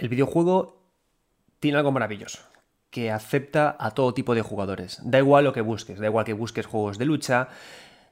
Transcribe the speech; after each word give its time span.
El 0.00 0.08
videojuego 0.08 0.80
tiene 1.60 1.76
algo 1.76 1.92
maravilloso, 1.92 2.38
que 2.88 3.10
acepta 3.10 3.76
a 3.78 3.90
todo 3.90 4.14
tipo 4.14 4.34
de 4.34 4.40
jugadores. 4.40 4.98
Da 5.04 5.18
igual 5.18 5.44
lo 5.44 5.52
que 5.52 5.60
busques, 5.60 5.98
da 5.98 6.06
igual 6.06 6.24
que 6.24 6.32
busques 6.32 6.64
juegos 6.64 6.96
de 6.96 7.04
lucha, 7.04 7.48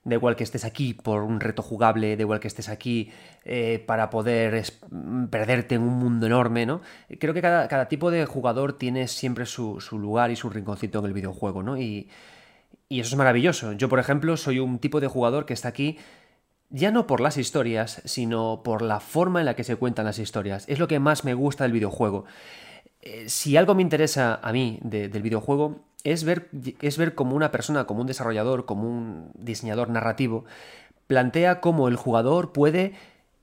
da 0.04 0.14
igual 0.14 0.36
que 0.36 0.44
estés 0.44 0.66
aquí 0.66 0.92
por 0.92 1.22
un 1.22 1.40
reto 1.40 1.62
jugable, 1.62 2.14
da 2.14 2.20
igual 2.20 2.40
que 2.40 2.48
estés 2.48 2.68
aquí 2.68 3.10
eh, 3.42 3.82
para 3.86 4.10
poder 4.10 4.62
perderte 5.30 5.76
en 5.76 5.80
un 5.80 5.94
mundo 5.94 6.26
enorme, 6.26 6.66
¿no? 6.66 6.82
Creo 7.18 7.32
que 7.32 7.40
cada, 7.40 7.88
tipo 7.88 8.10
de 8.10 8.26
jugador 8.26 8.74
tiene 8.74 9.08
siempre 9.08 9.46
su, 9.46 9.78
lugar 9.92 10.30
y 10.30 10.36
su 10.36 10.50
rinconcito 10.50 10.98
en 10.98 11.06
el 11.06 11.14
videojuego, 11.14 11.62
¿no? 11.62 11.78
Y 11.78 12.10
eso 12.90 13.14
es 13.14 13.16
maravilloso. 13.16 13.72
Yo, 13.72 13.88
por 13.88 13.98
ejemplo, 13.98 14.36
soy 14.36 14.58
un 14.58 14.78
tipo 14.78 15.00
de 15.00 15.06
jugador 15.06 15.46
que 15.46 15.54
está 15.54 15.68
aquí 15.68 15.96
ya 16.70 16.90
no 16.90 17.06
por 17.06 17.20
las 17.20 17.36
historias, 17.36 18.02
sino 18.04 18.62
por 18.62 18.82
la 18.82 19.00
forma 19.00 19.40
en 19.40 19.46
la 19.46 19.56
que 19.56 19.64
se 19.64 19.76
cuentan 19.76 20.04
las 20.04 20.18
historias. 20.18 20.64
Es 20.68 20.78
lo 20.78 20.88
que 20.88 20.98
más 20.98 21.24
me 21.24 21.34
gusta 21.34 21.64
del 21.64 21.72
videojuego. 21.72 22.24
Eh, 23.02 23.28
si 23.28 23.56
algo 23.56 23.74
me 23.74 23.82
interesa 23.82 24.38
a 24.42 24.52
mí 24.52 24.78
del 24.82 25.22
videojuego 25.22 25.80
es 26.04 26.24
ver, 26.24 26.48
es 26.80 26.98
ver 26.98 27.14
como 27.14 27.36
una 27.36 27.50
persona, 27.50 27.86
como 27.86 28.00
un 28.00 28.06
desarrollador, 28.06 28.66
como 28.66 28.88
un 28.88 29.30
diseñador 29.34 29.88
narrativo, 29.90 30.44
plantea 31.06 31.60
cómo 31.60 31.88
el 31.88 31.96
jugador 31.96 32.52
puede 32.52 32.94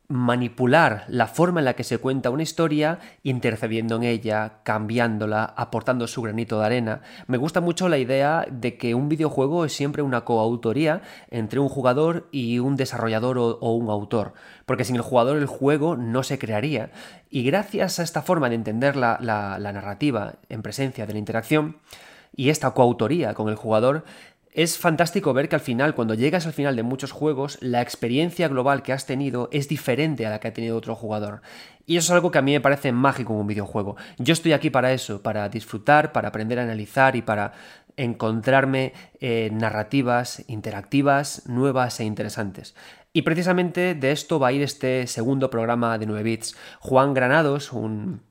manipular 0.07 1.05
la 1.07 1.27
forma 1.27 1.61
en 1.61 1.65
la 1.65 1.75
que 1.75 1.83
se 1.83 1.97
cuenta 1.97 2.29
una 2.29 2.43
historia, 2.43 2.99
intercediendo 3.23 3.95
en 3.95 4.03
ella, 4.03 4.59
cambiándola, 4.63 5.43
aportando 5.43 6.07
su 6.07 6.21
granito 6.21 6.59
de 6.59 6.65
arena. 6.65 7.01
Me 7.27 7.37
gusta 7.37 7.61
mucho 7.61 7.89
la 7.89 7.97
idea 7.97 8.45
de 8.49 8.77
que 8.77 8.93
un 8.93 9.09
videojuego 9.09 9.65
es 9.65 9.73
siempre 9.73 10.01
una 10.01 10.21
coautoría 10.21 11.01
entre 11.29 11.59
un 11.59 11.69
jugador 11.69 12.27
y 12.31 12.59
un 12.59 12.75
desarrollador 12.75 13.37
o, 13.37 13.73
un 13.73 13.89
autor, 13.89 14.33
porque 14.65 14.85
sin 14.85 14.95
el 14.95 15.01
jugador 15.01 15.37
el 15.37 15.47
juego 15.47 15.95
no 15.95 16.23
se 16.23 16.37
crearía. 16.37 16.91
Y 17.29 17.43
gracias 17.43 17.99
a 17.99 18.03
esta 18.03 18.21
forma 18.21 18.49
de 18.49 18.55
entender 18.55 18.95
la, 18.95 19.17
narrativa 19.59 20.35
en 20.49 20.61
presencia 20.61 21.05
de 21.05 21.13
la 21.13 21.19
interacción 21.19 21.77
y 22.35 22.49
esta 22.49 22.71
coautoría 22.71 23.33
con 23.33 23.49
el 23.49 23.55
jugador, 23.55 24.03
es 24.55 24.77
fantástico 24.77 25.33
ver 25.33 25.49
que 25.49 25.55
al 25.55 25.61
final, 25.61 25.95
cuando 25.95 26.13
llegas 26.13 26.45
al 26.47 26.53
final 26.53 26.77
de 26.77 26.83
muchos 26.83 27.11
juegos, 27.11 27.57
la 27.59 27.81
experiencia 27.81 28.47
global 28.47 28.83
que 28.83 28.93
has 28.93 29.05
tenido 29.05 29.49
es 29.51 29.67
diferente 29.67 30.25
a 30.25 30.29
la 30.29 30.39
que 30.39 30.47
ha 30.47 30.53
tenido 30.53 30.77
otro 30.77 30.95
jugador. 30.95 31.41
Y 31.85 31.97
eso 31.97 32.05
es 32.05 32.15
algo 32.15 32.31
que 32.31 32.37
a 32.37 32.41
mí 32.41 32.53
me 32.53 32.61
parece 32.61 32.93
mágico 32.93 33.33
en 33.33 33.39
un 33.41 33.47
videojuego. 33.47 33.97
Yo 34.17 34.31
estoy 34.31 34.53
aquí 34.53 34.69
para 34.69 34.93
eso, 34.93 35.21
para 35.21 35.49
disfrutar, 35.49 36.13
para 36.13 36.29
aprender 36.29 36.57
a 36.57 36.63
analizar 36.63 37.17
y 37.17 37.21
para 37.21 37.51
encontrarme 37.97 38.93
eh, 39.19 39.49
narrativas 39.51 40.45
interactivas, 40.47 41.43
nuevas 41.49 41.99
e 41.99 42.05
interesantes. 42.05 42.75
Y 43.11 43.23
precisamente 43.23 43.93
de 43.93 44.11
esto 44.13 44.39
va 44.39 44.47
a 44.47 44.51
ir 44.53 44.61
este 44.61 45.05
segundo 45.07 45.49
programa 45.49 45.97
de 45.97 46.05
9 46.05 46.23
bits. 46.23 46.55
Juan 46.79 47.13
Granados, 47.13 47.73
un, 47.73 48.21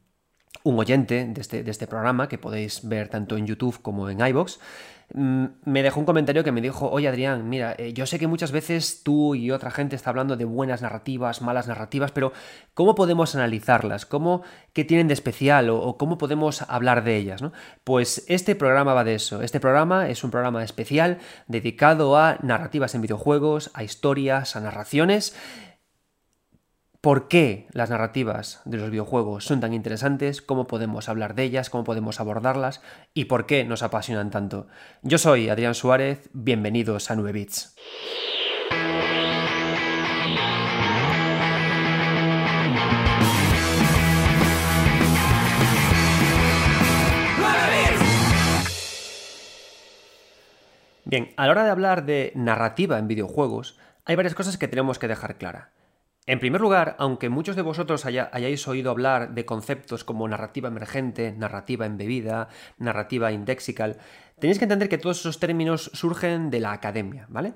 oyente 0.62 1.26
de 1.26 1.40
este, 1.42 1.62
de 1.62 1.70
este 1.70 1.86
programa, 1.86 2.28
que 2.28 2.38
podéis 2.38 2.88
ver 2.88 3.08
tanto 3.10 3.36
en 3.36 3.46
YouTube 3.46 3.82
como 3.82 4.08
en 4.08 4.26
iBox, 4.26 4.58
me 5.12 5.82
dejó 5.82 6.00
un 6.00 6.06
comentario 6.06 6.42
que 6.42 6.52
me 6.52 6.60
dijo, 6.60 6.90
oye 6.90 7.08
Adrián, 7.08 7.48
mira, 7.48 7.74
eh, 7.78 7.92
yo 7.92 8.06
sé 8.06 8.18
que 8.18 8.26
muchas 8.26 8.52
veces 8.52 9.02
tú 9.04 9.34
y 9.34 9.50
otra 9.50 9.70
gente 9.70 9.96
está 9.96 10.10
hablando 10.10 10.36
de 10.36 10.44
buenas 10.44 10.82
narrativas, 10.82 11.42
malas 11.42 11.68
narrativas, 11.68 12.10
pero 12.10 12.32
¿cómo 12.74 12.94
podemos 12.94 13.34
analizarlas? 13.34 14.06
¿Cómo, 14.06 14.42
¿Qué 14.72 14.84
tienen 14.84 15.08
de 15.08 15.14
especial 15.14 15.70
o, 15.70 15.96
cómo 15.98 16.18
podemos 16.18 16.62
hablar 16.62 17.04
de 17.04 17.16
ellas? 17.16 17.42
¿no? 17.42 17.52
Pues 17.84 18.24
este 18.28 18.54
programa 18.54 18.94
va 18.94 19.04
de 19.04 19.14
eso. 19.14 19.42
Este 19.42 19.60
programa 19.60 20.08
es 20.08 20.24
un 20.24 20.30
programa 20.30 20.64
especial 20.64 21.18
dedicado 21.46 22.16
a 22.16 22.38
narrativas 22.42 22.94
en 22.94 23.02
videojuegos, 23.02 23.70
a 23.74 23.84
historias, 23.84 24.56
a 24.56 24.60
narraciones 24.60 25.36
por 27.04 27.28
qué 27.28 27.66
las 27.72 27.90
narrativas 27.90 28.62
de 28.64 28.78
los 28.78 28.88
videojuegos 28.88 29.44
son 29.44 29.60
tan 29.60 29.74
interesantes, 29.74 30.40
cómo 30.40 30.66
podemos 30.66 31.10
hablar 31.10 31.34
de 31.34 31.42
ellas, 31.42 31.68
cómo 31.68 31.84
podemos 31.84 32.18
abordarlas 32.18 32.80
y 33.12 33.26
por 33.26 33.44
qué 33.44 33.62
nos 33.66 33.82
apasionan 33.82 34.30
tanto. 34.30 34.68
Yo 35.02 35.18
soy 35.18 35.50
Adrián 35.50 35.74
Suárez, 35.74 36.30
bienvenidos 36.32 37.10
a 37.10 37.16
9 37.16 37.32
Bits. 37.32 37.76
Bien, 51.04 51.34
a 51.36 51.44
la 51.44 51.52
hora 51.52 51.64
de 51.64 51.70
hablar 51.70 52.06
de 52.06 52.32
narrativa 52.34 52.98
en 52.98 53.08
videojuegos, 53.08 53.78
hay 54.06 54.16
varias 54.16 54.34
cosas 54.34 54.56
que 54.56 54.68
tenemos 54.68 54.98
que 54.98 55.08
dejar 55.08 55.36
clara. 55.36 55.68
En 56.26 56.38
primer 56.38 56.62
lugar, 56.62 56.96
aunque 56.98 57.28
muchos 57.28 57.54
de 57.54 57.60
vosotros 57.60 58.06
hayáis 58.06 58.66
oído 58.66 58.90
hablar 58.90 59.34
de 59.34 59.44
conceptos 59.44 60.04
como 60.04 60.26
narrativa 60.26 60.68
emergente, 60.68 61.32
narrativa 61.32 61.84
embebida, 61.84 62.48
narrativa 62.78 63.30
indexical, 63.30 63.98
tenéis 64.38 64.58
que 64.58 64.64
entender 64.64 64.88
que 64.88 64.96
todos 64.96 65.20
esos 65.20 65.38
términos 65.38 65.90
surgen 65.92 66.48
de 66.48 66.60
la 66.60 66.72
academia, 66.72 67.26
¿vale? 67.28 67.52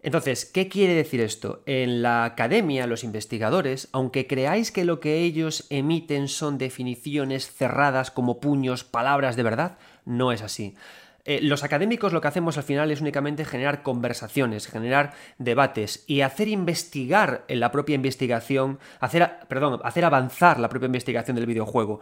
Entonces, 0.00 0.44
¿qué 0.44 0.68
quiere 0.68 0.94
decir 0.94 1.20
esto? 1.20 1.64
En 1.66 2.02
la 2.02 2.24
academia, 2.24 2.86
los 2.86 3.02
investigadores, 3.02 3.88
aunque 3.90 4.28
creáis 4.28 4.70
que 4.70 4.84
lo 4.84 5.00
que 5.00 5.22
ellos 5.22 5.66
emiten 5.70 6.28
son 6.28 6.56
definiciones 6.56 7.50
cerradas 7.50 8.12
como 8.12 8.38
puños, 8.38 8.84
palabras 8.84 9.34
de 9.34 9.42
verdad, 9.42 9.78
no 10.04 10.30
es 10.30 10.42
así. 10.42 10.76
Eh, 11.26 11.40
los 11.42 11.64
académicos 11.64 12.12
lo 12.12 12.20
que 12.20 12.28
hacemos 12.28 12.58
al 12.58 12.64
final 12.64 12.90
es 12.90 13.00
únicamente 13.00 13.46
generar 13.46 13.82
conversaciones, 13.82 14.66
generar 14.66 15.14
debates 15.38 16.04
y 16.06 16.20
hacer 16.20 16.48
investigar 16.48 17.44
en 17.48 17.60
la 17.60 17.72
propia 17.72 17.94
investigación, 17.94 18.78
hacer, 19.00 19.30
perdón, 19.48 19.80
hacer 19.84 20.04
avanzar 20.04 20.60
la 20.60 20.68
propia 20.68 20.86
investigación 20.86 21.36
del 21.36 21.46
videojuego. 21.46 22.00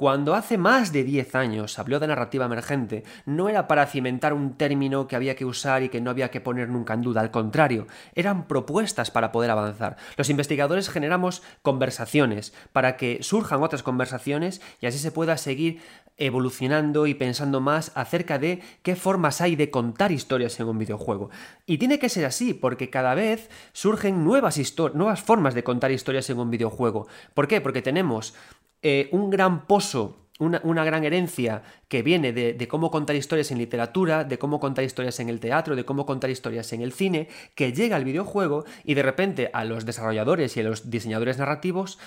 Cuando 0.00 0.34
hace 0.34 0.56
más 0.56 0.92
de 0.92 1.04
10 1.04 1.34
años 1.34 1.78
habló 1.78 2.00
de 2.00 2.06
narrativa 2.06 2.46
emergente, 2.46 3.04
no 3.26 3.50
era 3.50 3.68
para 3.68 3.84
cimentar 3.84 4.32
un 4.32 4.56
término 4.56 5.06
que 5.06 5.14
había 5.14 5.36
que 5.36 5.44
usar 5.44 5.82
y 5.82 5.90
que 5.90 6.00
no 6.00 6.08
había 6.08 6.30
que 6.30 6.40
poner 6.40 6.70
nunca 6.70 6.94
en 6.94 7.02
duda, 7.02 7.20
al 7.20 7.30
contrario, 7.30 7.86
eran 8.14 8.48
propuestas 8.48 9.10
para 9.10 9.30
poder 9.30 9.50
avanzar. 9.50 9.98
Los 10.16 10.30
investigadores 10.30 10.88
generamos 10.88 11.42
conversaciones 11.60 12.54
para 12.72 12.96
que 12.96 13.18
surjan 13.20 13.62
otras 13.62 13.82
conversaciones 13.82 14.62
y 14.80 14.86
así 14.86 14.96
se 14.96 15.12
pueda 15.12 15.36
seguir 15.36 15.82
evolucionando 16.16 17.06
y 17.06 17.12
pensando 17.12 17.60
más 17.60 17.92
acerca 17.94 18.38
de 18.38 18.62
qué 18.82 18.96
formas 18.96 19.42
hay 19.42 19.54
de 19.54 19.70
contar 19.70 20.12
historias 20.12 20.58
en 20.60 20.68
un 20.68 20.78
videojuego. 20.78 21.28
Y 21.66 21.76
tiene 21.76 21.98
que 21.98 22.08
ser 22.08 22.24
así, 22.24 22.54
porque 22.54 22.88
cada 22.88 23.14
vez 23.14 23.50
surgen 23.74 24.24
nuevas, 24.24 24.58
nuevas 24.94 25.20
formas 25.20 25.52
de 25.52 25.62
contar 25.62 25.90
historias 25.90 26.30
en 26.30 26.38
un 26.38 26.48
videojuego. 26.48 27.06
¿Por 27.34 27.48
qué? 27.48 27.60
Porque 27.60 27.82
tenemos 27.82 28.34
eh, 28.82 29.08
un 29.12 29.30
gran 29.30 29.66
pozo 29.66 30.16
una, 30.40 30.84
gran 30.84 31.04
herencia 31.04 31.62
que 31.88 32.02
viene 32.02 32.32
de, 32.32 32.68
cómo 32.68 32.90
contar 32.90 33.14
historias 33.14 33.50
en 33.50 33.58
literatura, 33.58 34.24
de 34.24 34.38
cómo 34.38 34.58
contar 34.58 34.84
historias 34.84 35.20
en 35.20 35.28
el 35.28 35.38
teatro, 35.38 35.76
de 35.76 35.84
cómo 35.84 36.06
contar 36.06 36.30
historias 36.30 36.72
en 36.72 36.80
el 36.80 36.92
cine, 36.92 37.28
que 37.54 37.72
llega 37.72 37.96
al 37.96 38.04
videojuego 38.04 38.64
y 38.84 38.94
de 38.94 39.02
repente 39.02 39.50
a 39.52 39.64
los 39.64 39.84
desarrolladores 39.84 40.56
y 40.56 40.60
a 40.60 40.62
los 40.62 40.90
diseñadores 40.90 41.36
narrativos 41.36 41.98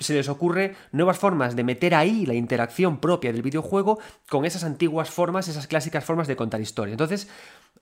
se 0.00 0.14
les 0.14 0.28
ocurre 0.28 0.74
nuevas 0.92 1.18
formas 1.18 1.54
de 1.54 1.62
meter 1.62 1.94
ahí 1.94 2.26
la 2.26 2.34
interacción 2.34 2.98
propia 2.98 3.32
del 3.32 3.42
videojuego 3.42 3.98
con 4.28 4.44
esas 4.44 4.64
antiguas 4.64 5.10
formas, 5.10 5.46
esas 5.46 5.66
clásicas 5.66 6.04
formas 6.04 6.26
de 6.26 6.36
contar 6.36 6.60
historia. 6.60 6.92
Entonces, 6.92 7.28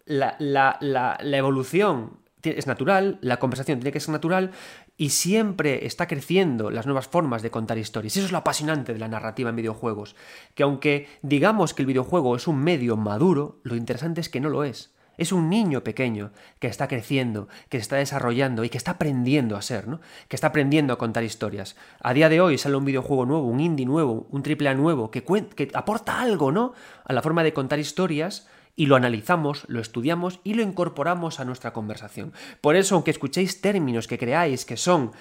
la, 0.05 0.77
evolución 1.23 2.19
es 2.43 2.67
natural, 2.67 3.19
la 3.23 3.39
conversación 3.39 3.79
tiene 3.79 3.93
que 3.93 4.01
ser 4.01 4.13
natural 4.13 4.51
y 4.99 5.11
siempre 5.11 5.87
está 5.87 6.09
creciendo 6.09 6.71
las 6.71 6.85
nuevas 6.85 7.07
formas 7.07 7.41
de 7.41 7.53
contar 7.53 7.79
historias. 7.79 8.17
Eso 8.17 8.27
es 8.27 8.33
lo 8.33 8.39
apasionante 8.39 8.93
de 8.93 8.99
la 8.99 9.09
narrativa 9.09 9.49
en 9.49 9.57
videojuegos, 9.57 10.17
que 10.55 10.65
aunque 10.65 11.09
digamos 11.23 11.73
que 11.73 11.83
el 11.83 11.87
videojuego 11.87 12.35
es 12.35 12.49
un 12.49 12.59
medio 12.59 12.97
maduro, 12.97 13.61
lo 13.63 13.77
interesante 13.77 14.21
es 14.21 14.29
que 14.29 14.41
no 14.41 14.51
lo 14.51 14.65
es. 14.65 14.93
Es 15.17 15.33
un 15.33 15.49
niño 15.49 15.83
pequeño 15.83 16.31
que 16.61 16.69
está 16.69 16.87
creciendo, 16.87 17.49
que 17.69 17.79
se 17.79 17.83
está 17.83 17.97
desarrollando 17.97 18.65
y 18.65 18.69
que 18.69 18.79
está 18.79 18.93
aprendiendo 18.93 19.57
a 19.57 19.63
ser, 19.63 19.89
¿no? 19.89 20.01
Que 20.29 20.37
está 20.37 20.49
aprendiendo 20.49 20.93
a 20.93 20.99
contar 20.99 21.25
historias. 21.25 21.77
A 22.01 22.13
día 22.13 22.29
de 22.29 22.41
hoy 22.41 22.57
sale 22.57 22.77
un 22.77 22.85
videojuego 22.85 23.27
nuevo, 23.27 23.47
un 23.47 23.59
indie 23.59 23.87
nuevo, 23.87 24.29
un 24.31 24.43
triple 24.43 24.69
A 24.69 24.75
nuevo, 24.75 25.11
que, 25.11 25.25
que 25.25 25.71
aporta 25.75 26.21
algo, 26.21 26.53
¿no? 26.53 26.73
A 27.05 27.13
la 27.13 27.23
forma 27.23 27.43
de 27.43 27.53
contar 27.53 27.81
historias 27.81 28.49
y 28.79 28.87
lo 28.87 28.95
analizamos, 28.95 29.65
lo 29.67 29.81
estudiamos 29.81 30.39
y 30.45 30.55
lo 30.55 30.63
incorporamos 30.63 31.41
a 31.41 31.45
nuestra 31.45 31.73
conversación. 31.73 32.33
Por 32.61 32.77
eso, 32.77 32.95
aunque 32.95 33.11
escuchéis 33.11 33.61
términos 33.61 34.07
que 34.07 34.19
creáis 34.19 34.65
que 34.65 34.79
son... 34.79 35.13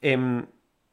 Em, 0.00 0.46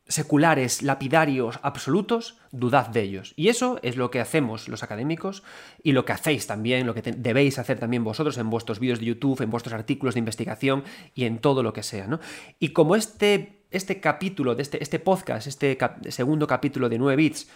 seculares, 0.10 0.84
lapidarios, 0.84 1.60
absolutos, 1.64 2.38
dudad 2.52 2.88
de 2.88 3.02
ellos. 3.02 3.34
Y 3.36 3.50
eso 3.50 3.78
es 3.84 3.98
lo 3.98 4.10
que 4.10 4.22
hacemos 4.22 4.70
los 4.70 4.82
académicos 4.82 5.44
y 5.84 5.92
lo 5.92 6.06
que 6.06 6.14
hacéis 6.14 6.48
también, 6.48 6.88
lo 6.88 6.94
que 6.94 7.02
debéis 7.02 7.60
hacer 7.60 7.78
también 7.78 8.06
vosotros 8.06 8.38
en 8.38 8.50
vuestros 8.50 8.80
vídeos 8.80 9.00
de 9.00 9.06
YouTube, 9.06 9.42
en 9.42 9.50
vuestros 9.50 9.74
artículos 9.74 10.16
de 10.16 10.20
investigación 10.20 10.86
y 11.14 11.26
en 11.26 11.40
todo 11.40 11.62
lo 11.62 11.74
que 11.74 11.84
sea. 11.84 12.08
¿no? 12.08 12.22
Y 12.58 12.70
como 12.70 12.96
este, 12.96 13.66
este 13.70 14.00
capítulo, 14.00 14.56
de 14.56 14.62
este, 14.62 14.82
este 14.82 15.00
podcast, 15.00 15.46
este 15.46 15.78
segundo 16.08 16.48
capítulo 16.48 16.88
de 16.88 16.98
9 16.98 17.16
bits, 17.18 17.50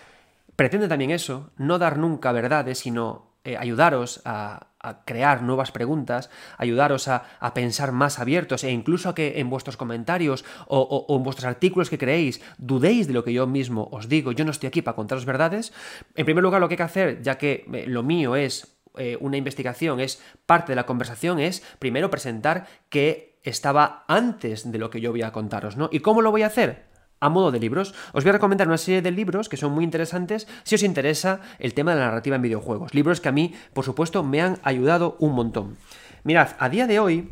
pretende 0.58 0.90
también 0.90 1.12
eso, 1.12 1.52
no 1.56 1.80
dar 1.80 1.98
nunca 1.98 2.34
verdades, 2.34 2.80
sino 2.80 3.31
eh, 3.44 3.58
ayudaros 3.58 4.22
a, 4.26 4.68
crear 5.06 5.44
nuevas 5.44 5.72
preguntas, 5.72 6.32
ayudaros 6.58 7.08
a, 7.08 7.24
pensar 7.54 7.92
más 7.92 8.18
abiertos 8.18 8.64
e 8.64 8.72
incluso 8.72 9.10
a 9.10 9.16
que 9.16 9.40
en 9.40 9.48
vuestros 9.48 9.78
comentarios 9.78 10.44
o, 10.68 11.06
en 11.10 11.22
vuestros 11.22 11.46
artículos 11.46 11.92
que 11.92 12.00
creéis 12.00 12.42
dudéis 12.58 13.06
de 13.06 13.14
lo 13.14 13.24
que 13.24 13.32
yo 13.32 13.46
mismo 13.46 13.90
os 13.92 14.10
digo. 14.10 14.32
Yo 14.32 14.44
no 14.44 14.50
estoy 14.50 14.68
aquí 14.68 14.82
para 14.82 14.96
contaros 14.96 15.26
verdades. 15.26 15.72
En 16.16 16.26
primer 16.26 16.44
lugar, 16.44 16.62
lo 16.62 16.68
que 16.68 16.74
hay 16.74 16.78
que 16.78 16.84
hacer, 16.84 17.22
ya 17.22 17.38
que 17.38 17.66
eh, 17.72 17.86
lo 17.88 18.02
mío 18.02 18.36
es 18.36 18.80
eh, 18.98 19.18
una 19.22 19.38
investigación, 19.38 20.00
es 20.00 20.22
parte 20.46 20.72
de 20.72 20.76
la 20.76 20.88
conversación, 20.88 21.40
es 21.40 21.62
primero 21.78 22.10
presentar 22.10 22.68
que 22.90 23.40
estaba 23.44 24.04
antes 24.08 24.72
de 24.72 24.78
lo 24.78 24.90
que 24.90 25.02
yo 25.02 25.12
voy 25.12 25.22
a 25.22 25.32
contaros, 25.32 25.78
¿no? 25.78 25.90
¿Y 25.92 26.00
cómo 26.00 26.22
lo 26.22 26.32
voy 26.32 26.44
a 26.44 26.48
hacer? 26.48 26.91
A 27.22 27.30
modo 27.30 27.52
de 27.52 27.60
libros. 27.60 27.96
Os 28.12 28.26
voy 28.26 28.32
a 28.32 28.34
recomendar 28.34 28.68
una 28.68 28.78
serie 28.78 29.02
de 29.02 29.12
libros 29.12 29.48
que 29.48 29.56
son 29.56 29.72
muy 29.72 29.86
interesantes 29.86 30.48
si 30.64 30.76
os 30.76 30.84
interesa 30.84 31.40
el 31.60 31.74
tema 31.74 31.94
de 31.94 32.02
la 32.02 32.08
narrativa 32.08 32.36
en 32.36 32.42
videojuegos. 32.42 32.94
Libros 32.94 33.22
que 33.22 33.30
a 33.30 33.32
mí, 33.32 33.54
por 33.74 33.86
supuesto, 33.86 34.24
me 34.24 34.42
han 34.42 34.60
ayudado 34.64 35.16
un 35.20 35.34
montón. 35.34 35.78
Mirad, 36.24 36.50
a 36.60 36.68
día 36.68 36.88
de 36.88 37.00
hoy, 37.00 37.32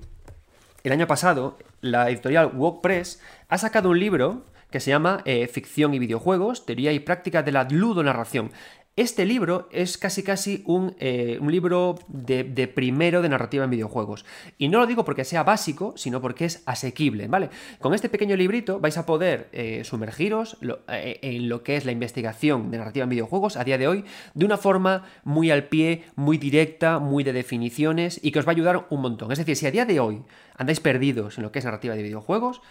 el 0.84 0.94
año 0.94 1.08
pasado, 1.08 1.58
la 1.82 2.10
editorial 2.10 2.52
WordPress 2.56 3.22
ha 3.50 3.58
sacado 3.58 3.90
un 3.90 4.00
libro 4.00 4.46
que 4.72 4.80
se 4.80 4.92
llama 4.92 5.22
eh, 5.26 5.48
Ficción 5.48 5.94
y 5.94 6.00
videojuegos, 6.00 6.66
teoría 6.66 6.92
y 6.92 7.00
práctica 7.00 7.42
de 7.42 7.52
la 7.52 7.64
ludonarración. 7.64 8.52
Este 8.96 9.26
libro 9.26 9.70
es 9.72 9.98
casi 9.98 10.24
casi 10.24 10.62
un, 10.66 10.94
eh, 11.00 11.40
libro 11.42 11.96
de, 12.10 12.44
primero 12.68 13.22
de 13.22 13.30
narrativa 13.30 13.64
en 13.64 13.70
videojuegos. 13.70 14.26
Y 14.58 14.68
no 14.68 14.80
lo 14.80 14.88
digo 14.88 15.06
porque 15.06 15.24
sea 15.24 15.44
básico, 15.44 15.94
sino 15.96 16.20
porque 16.20 16.44
es 16.44 16.64
asequible, 16.66 17.30
¿vale? 17.30 17.50
Con 17.80 17.94
este 17.94 18.10
pequeño 18.10 18.36
librito 18.36 18.82
vais 18.82 18.98
a 18.98 19.06
poder 19.06 19.48
eh, 19.54 19.84
sumergiros 19.86 20.58
eh, 20.90 21.20
en 21.22 21.48
lo 21.48 21.64
que 21.64 21.78
es 21.78 21.86
la 21.86 21.94
investigación 21.94 22.72
de 22.72 22.78
narrativa 22.78 23.06
en 23.06 23.10
videojuegos 23.10 23.56
a 23.56 23.64
día 23.64 23.78
de 23.78 23.88
hoy 23.88 24.04
de 24.34 24.46
una 24.46 24.58
forma 24.58 25.06
muy 25.24 25.50
al 25.50 25.70
pie, 25.70 26.04
muy 26.16 26.38
directa, 26.38 27.00
muy 27.00 27.24
de 27.24 27.32
definiciones 27.32 28.20
y 28.22 28.32
que 28.32 28.40
os 28.40 28.46
va 28.46 28.52
a 28.52 28.56
ayudar 28.56 28.86
un 28.90 29.02
montón. 29.02 29.32
Es 29.32 29.38
decir, 29.38 29.56
si 29.56 29.66
a 29.66 29.72
día 29.72 29.86
de 29.86 30.02
hoy 30.02 30.24
andáis 30.58 30.82
perdidos 30.82 31.38
en 31.38 31.44
lo 31.44 31.54
que 31.54 31.60
es 31.60 31.66
narrativa 31.66 31.96
de 31.96 32.04
videojuegos, 32.04 32.62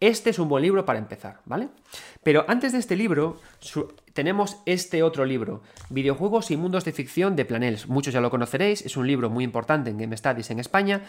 este 0.00 0.30
es 0.30 0.38
un 0.38 0.48
buen 0.48 0.62
libro 0.62 0.84
para 0.84 0.98
empezar, 0.98 1.40
¿vale? 1.44 1.68
Pero 2.22 2.44
antes 2.48 2.72
de 2.72 2.78
este 2.78 2.96
libro, 2.96 3.38
tenemos 4.14 4.58
este 4.66 5.02
otro 5.02 5.24
libro, 5.24 5.62
Videojuegos 5.90 6.50
y 6.50 6.56
Mundos 6.56 6.84
de 6.84 6.92
Ficción 6.92 7.36
de 7.36 7.44
Planels. 7.44 7.86
Muchos 7.86 8.14
ya 8.14 8.20
lo 8.20 8.30
conoceréis, 8.30 8.84
es 8.84 8.96
un 8.96 9.06
libro 9.06 9.30
muy 9.30 9.44
importante 9.44 9.90
en 9.90 9.98
Game 9.98 10.16
Studies 10.16 10.50
en 10.50 10.58
España. 10.58 11.02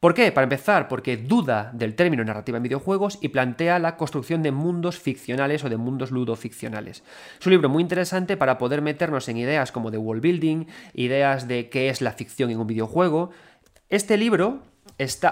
¿Por 0.00 0.14
qué? 0.14 0.30
Para 0.30 0.44
empezar, 0.44 0.86
porque 0.86 1.16
duda 1.16 1.72
del 1.74 1.96
término 1.96 2.22
narrativa 2.22 2.56
en 2.56 2.62
videojuegos 2.62 3.18
y 3.20 3.30
plantea 3.30 3.80
la 3.80 3.96
construcción 3.96 4.44
de 4.44 4.52
mundos 4.52 4.96
ficcionales 4.96 5.64
o 5.64 5.68
de 5.68 5.76
mundos 5.76 6.12
ludoficcionales. 6.12 7.02
Es 7.40 7.46
un 7.46 7.50
libro 7.50 7.68
muy 7.68 7.82
interesante 7.82 8.36
para 8.36 8.58
poder 8.58 8.80
meternos 8.80 9.28
en 9.28 9.38
ideas 9.38 9.72
como 9.72 9.90
de 9.90 9.98
world 9.98 10.22
building, 10.22 10.66
ideas 10.94 11.48
de 11.48 11.68
qué 11.68 11.88
es 11.88 12.00
la 12.00 12.12
ficción 12.12 12.50
en 12.50 12.60
un 12.60 12.68
videojuego. 12.68 13.30
Este 13.88 14.16
libro 14.16 14.62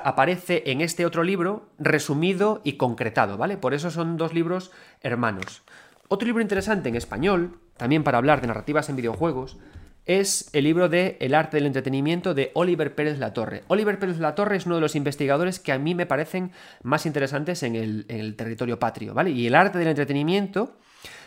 aparece 0.05 0.63
en 0.67 0.81
este 0.81 1.07
otro 1.07 1.23
libro 1.23 1.69
resumido 1.79 2.61
y 2.65 2.75
concretado, 2.75 3.37
¿vale? 3.37 3.57
Por 3.57 3.75
eso 3.75 3.91
son 3.91 4.17
dos 4.17 4.33
libros 4.33 4.71
hermanos. 5.03 5.63
Otro 6.09 6.27
libro 6.27 6.43
interesante 6.43 6.89
en 6.89 6.95
español, 6.95 7.59
también 7.77 8.05
para 8.05 8.19
hablar 8.19 8.41
de 8.41 8.47
narrativas 8.47 8.89
en 8.89 8.97
videojuegos, 8.97 9.59
es 10.07 10.51
el 10.53 10.65
libro 10.65 10.89
de 10.89 11.17
El 11.21 11.35
arte 11.35 11.57
del 11.57 11.67
entretenimiento 11.67 12.33
de 12.33 12.53
Oliver 12.55 12.95
Pérez 12.95 13.19
Latorre. 13.19 13.65
Oliver 13.67 13.99
Pérez 13.99 14.19
Latorre 14.19 14.57
es 14.57 14.67
uno 14.67 14.77
de 14.77 14.81
los 14.81 14.95
investigadores 14.95 15.59
que 15.59 15.73
a 15.73 15.79
mí 15.79 15.97
me 15.97 16.07
parecen 16.07 16.53
más 16.85 17.07
interesantes 17.07 17.65
en 17.65 17.75
el, 17.75 18.07
en 18.09 18.21
el 18.21 18.37
territorio 18.37 18.79
patrio, 18.79 19.15
¿vale? 19.15 19.31
Y 19.31 19.49
el 19.49 19.57
arte 19.57 19.79
del 19.79 19.89
entretenimiento 19.89 20.77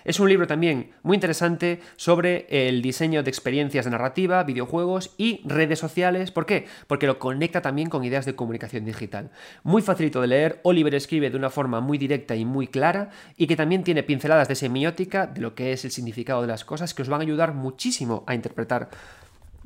es 0.09 0.19
un 0.19 0.27
libro 0.27 0.47
también 0.47 0.89
muy 1.03 1.13
interesante 1.13 1.81
sobre 1.95 2.47
el 2.49 2.81
diseño 2.81 3.21
de 3.21 3.29
experiencias 3.29 3.85
de 3.85 3.91
narrativa, 3.91 4.43
videojuegos 4.43 5.13
y 5.17 5.41
redes 5.45 5.77
sociales. 5.77 6.31
¿Por 6.31 6.47
qué? 6.47 6.65
Porque 6.87 7.05
lo 7.05 7.19
conecta 7.19 7.61
también 7.61 7.89
con 7.89 8.03
ideas 8.03 8.25
de 8.25 8.33
comunicación 8.33 8.85
digital. 8.85 9.29
Muy 9.61 9.83
facilito 9.83 10.19
de 10.19 10.25
leer, 10.25 10.61
Oliver 10.63 10.95
escribe 10.95 11.29
de 11.29 11.37
una 11.37 11.51
forma 11.51 11.79
muy 11.79 11.99
directa 11.99 12.35
y 12.35 12.43
muy 12.43 12.65
clara 12.65 13.11
y 13.37 13.45
que 13.45 13.55
también 13.55 13.83
tiene 13.83 14.01
pinceladas 14.01 14.47
de 14.47 14.55
semiótica, 14.55 15.27
de 15.27 15.41
lo 15.41 15.53
que 15.53 15.73
es 15.73 15.85
el 15.85 15.91
significado 15.91 16.41
de 16.41 16.47
las 16.47 16.65
cosas, 16.65 16.95
que 16.95 17.03
os 17.03 17.09
van 17.09 17.21
a 17.21 17.23
ayudar 17.25 17.53
muchísimo 17.53 18.23
a 18.25 18.33
interpretar 18.33 18.89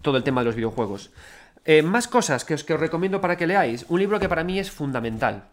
todo 0.02 0.18
el 0.18 0.24
tema 0.24 0.42
de 0.42 0.46
los 0.48 0.56
videojuegos. 0.58 1.12
Eh, 1.64 1.84
más 1.84 2.10
cosas 2.10 2.44
que 2.44 2.56
os, 2.56 2.66
que 2.66 2.74
os 2.74 2.82
recomiendo 2.82 3.22
para 3.22 3.38
que 3.38 3.48
leáis. 3.48 3.86
Un 3.88 4.02
libro 4.02 4.20
que 4.20 4.28
para 4.28 4.44
mí 4.44 4.60
es 4.60 4.70
fundamental. 4.70 5.46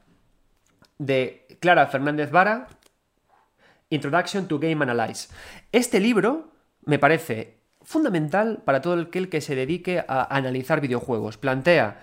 De 0.98 1.46
Clara 1.60 1.86
Fernández 1.86 2.32
Vara, 2.32 2.66
Introduction 3.90 4.48
to 4.48 4.58
Game 4.58 4.82
Analyze. 4.82 5.28
Este 5.72 6.00
libro 6.00 6.52
me 6.84 6.98
parece 6.98 7.58
fundamental 7.82 8.62
para 8.64 8.80
todo 8.80 9.00
aquel 9.00 9.28
que 9.28 9.40
se 9.40 9.54
dedique 9.54 10.04
a 10.06 10.34
analizar 10.34 10.80
videojuegos. 10.80 11.36
Plantea 11.36 12.00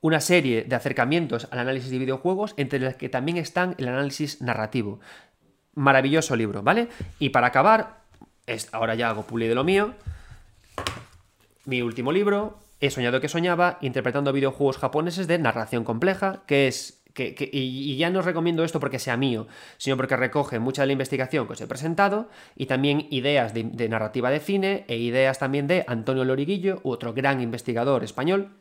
una 0.00 0.20
serie 0.20 0.64
de 0.64 0.76
acercamientos 0.76 1.48
al 1.50 1.58
análisis 1.58 1.90
de 1.90 1.98
videojuegos, 1.98 2.54
entre 2.56 2.78
los 2.78 2.94
que 2.94 3.08
también 3.08 3.38
están 3.38 3.74
el 3.78 3.88
análisis 3.88 4.40
narrativo. 4.40 5.00
Maravilloso 5.74 6.36
libro, 6.36 6.62
¿vale? 6.62 6.88
Y 7.18 7.30
para 7.30 7.48
acabar, 7.48 8.02
ahora 8.72 8.94
ya 8.94 9.10
hago 9.10 9.26
puli 9.26 9.48
de 9.48 9.54
lo 9.54 9.64
mío, 9.64 9.94
mi 11.64 11.82
último 11.82 12.12
libro, 12.12 12.58
He 12.80 12.90
soñado 12.90 13.20
que 13.20 13.28
soñaba, 13.28 13.78
interpretando 13.80 14.30
videojuegos 14.30 14.76
japoneses 14.76 15.26
de 15.26 15.38
narración 15.38 15.84
compleja, 15.84 16.42
que 16.46 16.68
es 16.68 17.02
y, 17.16 17.96
ya 17.96 18.10
no 18.10 18.20
os 18.20 18.24
recomiendo 18.24 18.64
esto 18.64 18.80
porque 18.80 18.98
sea 18.98 19.16
mío, 19.16 19.46
sino 19.76 19.96
porque 19.96 20.16
recoge 20.16 20.58
mucha 20.58 20.82
de 20.82 20.86
la 20.86 20.92
investigación 20.92 21.46
que 21.46 21.52
os 21.52 21.60
he 21.60 21.66
presentado 21.66 22.28
y 22.56 22.66
también 22.66 23.06
ideas 23.10 23.54
de, 23.54 23.88
narrativa 23.88 24.30
de 24.30 24.40
cine 24.40 24.84
e 24.88 24.96
ideas 24.96 25.38
también 25.38 25.66
de 25.66 25.84
Antonio 25.86 26.24
Loriguillo, 26.24 26.80
otro 26.82 27.14
gran 27.14 27.40
investigador 27.40 28.02
español, 28.04 28.56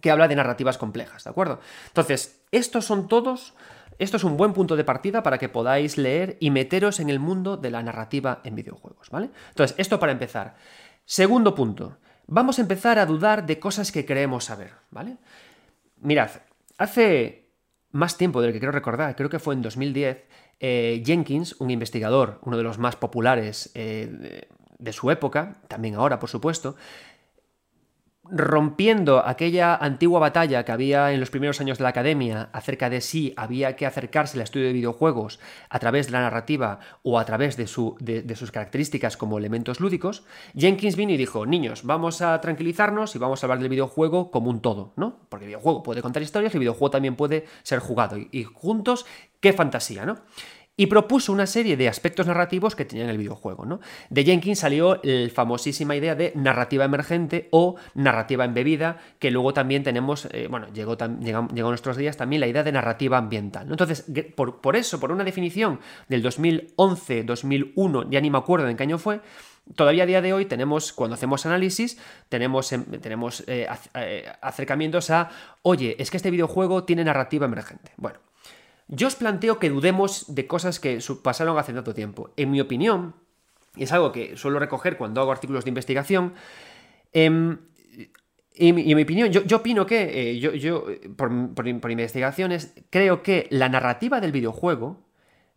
que 0.00 0.10
habla 0.10 0.28
de 0.28 0.36
narrativas 0.36 0.78
complejas, 0.78 1.24
¿de 1.24 1.30
acuerdo? 1.30 1.60
Entonces, 1.88 2.44
estos 2.50 2.84
son 2.84 3.08
todos, 3.08 3.54
esto 3.98 4.16
es 4.16 4.24
un 4.24 4.36
buen 4.36 4.52
punto 4.52 4.76
de 4.76 4.84
partida 4.84 5.22
para 5.22 5.38
que 5.38 5.48
podáis 5.48 5.98
leer 5.98 6.36
y 6.40 6.50
meteros 6.50 7.00
en 7.00 7.10
el 7.10 7.18
mundo 7.18 7.56
de 7.56 7.70
la 7.70 7.82
narrativa 7.82 8.40
en 8.44 8.54
videojuegos, 8.54 9.10
¿vale? 9.10 9.30
Entonces, 9.50 9.76
esto 9.78 10.00
para 10.00 10.12
empezar. 10.12 10.56
Segundo 11.04 11.54
punto, 11.54 11.98
vamos 12.26 12.58
a 12.58 12.62
empezar 12.62 12.98
a 12.98 13.06
dudar 13.06 13.46
de 13.46 13.58
cosas 13.58 13.92
que 13.92 14.06
creemos 14.06 14.44
saber, 14.44 14.72
¿vale? 14.90 15.18
Mirad, 16.00 16.30
hace 16.78 17.41
más 17.92 18.16
tiempo 18.16 18.40
del 18.40 18.52
que 18.52 18.58
quiero 18.58 18.72
recordar, 18.72 19.14
creo 19.16 19.30
que 19.30 19.38
fue 19.38 19.54
en 19.54 19.62
2010, 19.62 20.24
eh, 20.60 21.02
Jenkins, 21.04 21.56
un 21.60 21.70
investigador, 21.70 22.38
uno 22.42 22.56
de 22.56 22.62
los 22.62 22.78
más 22.78 22.96
populares 22.96 23.70
eh, 23.74 24.48
de 24.78 24.92
su 24.92 25.10
época, 25.10 25.56
también 25.68 25.94
ahora 25.94 26.18
por 26.18 26.28
supuesto, 26.28 26.76
rompiendo 28.24 29.26
aquella 29.26 29.74
antigua 29.74 30.20
batalla 30.20 30.64
que 30.64 30.72
había 30.72 31.12
en 31.12 31.18
los 31.18 31.30
primeros 31.30 31.60
años 31.60 31.78
de 31.78 31.82
la 31.82 31.90
academia 31.90 32.50
acerca 32.52 32.88
de 32.88 33.00
si 33.00 33.34
había 33.36 33.74
que 33.74 33.84
acercarse 33.84 34.38
al 34.38 34.42
estudio 34.42 34.66
de 34.66 34.72
videojuegos 34.72 35.40
a 35.68 35.78
través 35.80 36.06
de 36.06 36.12
la 36.12 36.20
narrativa 36.20 36.78
o 37.02 37.18
a 37.18 37.24
través 37.24 37.56
de, 37.56 37.66
su, 37.66 37.96
de, 37.98 38.36
sus 38.36 38.52
características 38.52 39.16
como 39.16 39.38
elementos 39.38 39.80
lúdicos, 39.80 40.24
Jenkins 40.56 40.96
vino 40.96 41.12
y 41.12 41.16
dijo, 41.16 41.46
niños, 41.46 41.82
vamos 41.84 42.22
a 42.22 42.40
tranquilizarnos 42.40 43.16
y 43.16 43.18
vamos 43.18 43.42
a 43.42 43.46
hablar 43.46 43.58
del 43.58 43.68
videojuego 43.68 44.30
como 44.30 44.50
un 44.50 44.60
todo, 44.60 44.92
¿no? 44.96 45.26
Porque 45.28 45.46
el 45.46 45.48
videojuego 45.48 45.82
puede 45.82 46.00
contar 46.00 46.22
historias, 46.22 46.54
el 46.54 46.60
videojuego 46.60 46.90
también 46.90 47.16
puede 47.16 47.46
ser 47.64 47.80
jugado 47.80 48.18
y, 48.18 48.28
y 48.30 48.44
juntos, 48.44 49.04
qué 49.40 49.52
fantasía, 49.52 50.06
¿no? 50.06 50.18
Y 50.76 50.86
propuso 50.86 51.32
una 51.32 51.46
serie 51.46 51.76
de 51.76 51.88
aspectos 51.88 52.26
narrativos 52.26 52.74
que 52.74 52.84
tenían 52.84 53.10
el 53.10 53.18
videojuego. 53.18 53.66
¿no? 53.66 53.80
De 54.10 54.24
Jenkins 54.24 54.60
salió 54.60 55.00
la 55.02 55.30
famosísima 55.30 55.96
idea 55.96 56.14
de 56.14 56.32
narrativa 56.34 56.84
emergente 56.84 57.48
o 57.50 57.76
narrativa 57.94 58.44
embebida, 58.44 58.98
que 59.18 59.30
luego 59.30 59.52
también 59.52 59.82
tenemos, 59.82 60.28
eh, 60.32 60.46
bueno, 60.50 60.68
llegó, 60.72 60.96
llegó, 60.96 61.38
a 61.38 61.70
nuestros 61.70 61.96
días 61.96 62.16
también 62.16 62.40
la 62.40 62.46
idea 62.46 62.62
de 62.62 62.72
narrativa 62.72 63.18
ambiental. 63.18 63.68
Entonces, 63.70 64.06
por, 64.34 64.60
por, 64.60 64.76
eso, 64.76 64.98
por 64.98 65.12
una 65.12 65.24
definición 65.24 65.80
del 66.08 66.22
2011, 66.22 67.24
2001, 67.24 68.10
ya 68.10 68.20
ni 68.20 68.30
me 68.30 68.38
acuerdo 68.38 68.68
en 68.68 68.76
qué 68.76 68.82
año 68.84 68.98
fue, 68.98 69.20
Todavía 69.76 70.02
a 70.02 70.06
día 70.06 70.20
de 70.20 70.32
hoy 70.32 70.46
tenemos, 70.46 70.92
cuando 70.92 71.14
hacemos 71.14 71.46
análisis, 71.46 71.96
tenemos, 72.28 72.72
em, 72.72 72.84
tenemos 73.00 73.44
eh, 73.46 73.68
eh, 73.94 74.32
acercamientos 74.42 75.08
a, 75.10 75.30
oye, 75.62 75.94
es 76.00 76.10
que 76.10 76.16
este 76.16 76.32
videojuego 76.32 76.82
tiene 76.82 77.04
narrativa 77.04 77.46
emergente. 77.46 77.92
Bueno, 77.96 78.18
yo 78.92 79.08
os 79.08 79.16
planteo 79.16 79.56
que 79.58 79.72
dudemos 79.72 80.28
de 80.28 80.46
cosas 80.46 80.76
que 80.76 81.00
pasaron 81.24 81.56
hace 81.56 81.72
tanto 81.72 81.94
tiempo. 81.94 82.30
En 82.36 82.50
mi 82.50 82.60
opinión, 82.60 83.16
y 83.74 83.84
es 83.84 83.92
algo 83.92 84.12
que 84.12 84.36
suelo 84.36 84.58
recoger 84.58 84.98
cuando 84.98 85.22
hago 85.22 85.32
artículos 85.32 85.64
de 85.64 85.70
investigación, 85.70 86.34
em, 87.14 87.56
y, 88.54 88.68
en 88.68 88.74
mi 88.74 89.02
opinión, 89.02 89.32
yo, 89.32 89.56
opino 89.56 89.86
que, 89.86 90.32
eh, 90.32 90.38
yo, 90.38 90.84
por, 91.16 91.54
por, 91.54 91.90
investigaciones, 91.90 92.74
creo 92.90 93.22
que 93.22 93.46
la 93.48 93.70
narrativa 93.70 94.20
del 94.20 94.30
videojuego, 94.30 95.08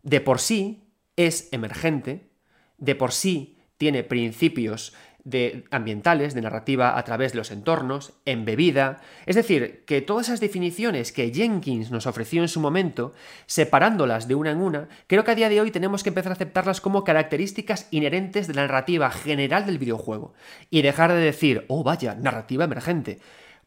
de 0.02 0.22
por 0.22 0.40
sí, 0.40 0.88
es 1.16 1.52
emergente, 1.52 2.30
de 2.78 2.94
por 2.94 3.12
sí 3.12 3.58
tiene 3.76 4.02
principios 4.02 4.94
de 5.26 5.64
ambientales, 5.72 6.34
de 6.34 6.40
narrativa 6.40 6.96
a 6.96 7.02
través 7.02 7.32
de 7.32 7.38
los 7.38 7.50
entornos, 7.50 8.12
embebida. 8.26 9.00
Es 9.26 9.34
decir, 9.34 9.82
que 9.84 10.00
todas 10.00 10.28
esas 10.28 10.38
definiciones 10.38 11.10
que 11.10 11.34
Jenkins 11.34 11.90
nos 11.90 12.06
ofreció 12.06 12.42
en 12.42 12.48
su 12.48 12.60
momento, 12.60 13.12
separándolas 13.46 14.28
de 14.28 14.36
una 14.36 14.52
en 14.52 14.62
una, 14.62 14.88
creo 15.08 15.24
que 15.24 15.32
a 15.32 15.34
día 15.34 15.48
de 15.48 15.60
hoy 15.60 15.72
tenemos 15.72 16.04
que 16.04 16.10
empezar 16.10 16.30
a 16.30 16.36
aceptarlas 16.36 16.80
como 16.80 17.02
características 17.02 17.88
inherentes 17.90 18.46
de 18.46 18.54
la 18.54 18.62
narrativa 18.62 19.10
general 19.10 19.66
del 19.66 19.78
videojuego. 19.78 20.32
Y 20.70 20.82
dejar 20.82 21.12
de 21.12 21.18
decir, 21.18 21.64
oh 21.66 21.82
vaya, 21.82 22.14
narrativa 22.14 22.64
emergente. 22.64 23.18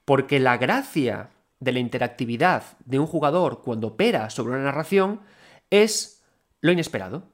Porque 0.06 0.40
la 0.40 0.58
gracia 0.58 1.32
de 1.60 1.74
la 1.74 1.80
interactividad 1.80 2.64
de 2.86 3.00
un 3.00 3.06
jugador 3.06 3.64
cuando 3.64 3.88
opera 3.88 4.30
sobre 4.30 4.54
una 4.54 4.64
narración 4.64 5.20
es 5.70 6.24
lo 6.62 6.72
inesperado 6.72 7.28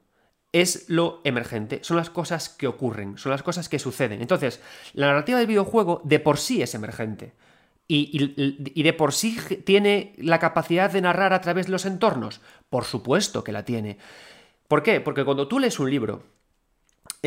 es 0.62 0.88
lo 0.88 1.20
emergente, 1.24 1.80
son 1.82 1.98
las 1.98 2.08
cosas 2.08 2.48
que 2.48 2.66
ocurren, 2.66 3.18
son 3.18 3.30
las 3.30 3.42
cosas 3.42 3.68
que 3.68 3.78
suceden. 3.78 4.22
Entonces, 4.22 4.60
la 4.94 5.08
narrativa 5.08 5.38
del 5.38 5.46
videojuego 5.46 6.00
de 6.04 6.18
por 6.18 6.38
sí 6.38 6.62
es 6.62 6.74
emergente. 6.74 7.34
Y, 7.88 8.82
de 8.82 8.92
por 8.94 9.12
sí 9.12 9.38
tiene 9.64 10.14
la 10.16 10.40
capacidad 10.40 10.90
de 10.90 11.02
narrar 11.02 11.32
a 11.32 11.40
través 11.40 11.66
de 11.66 11.72
los 11.72 11.84
entornos. 11.84 12.40
Por 12.68 12.84
supuesto 12.84 13.44
que 13.44 13.52
la 13.52 13.64
tiene. 13.64 13.98
¿Por 14.66 14.82
qué? 14.82 15.00
Porque 15.00 15.24
cuando 15.24 15.46
tú 15.46 15.60
lees 15.60 15.78
un 15.78 15.90
libro 15.90 16.22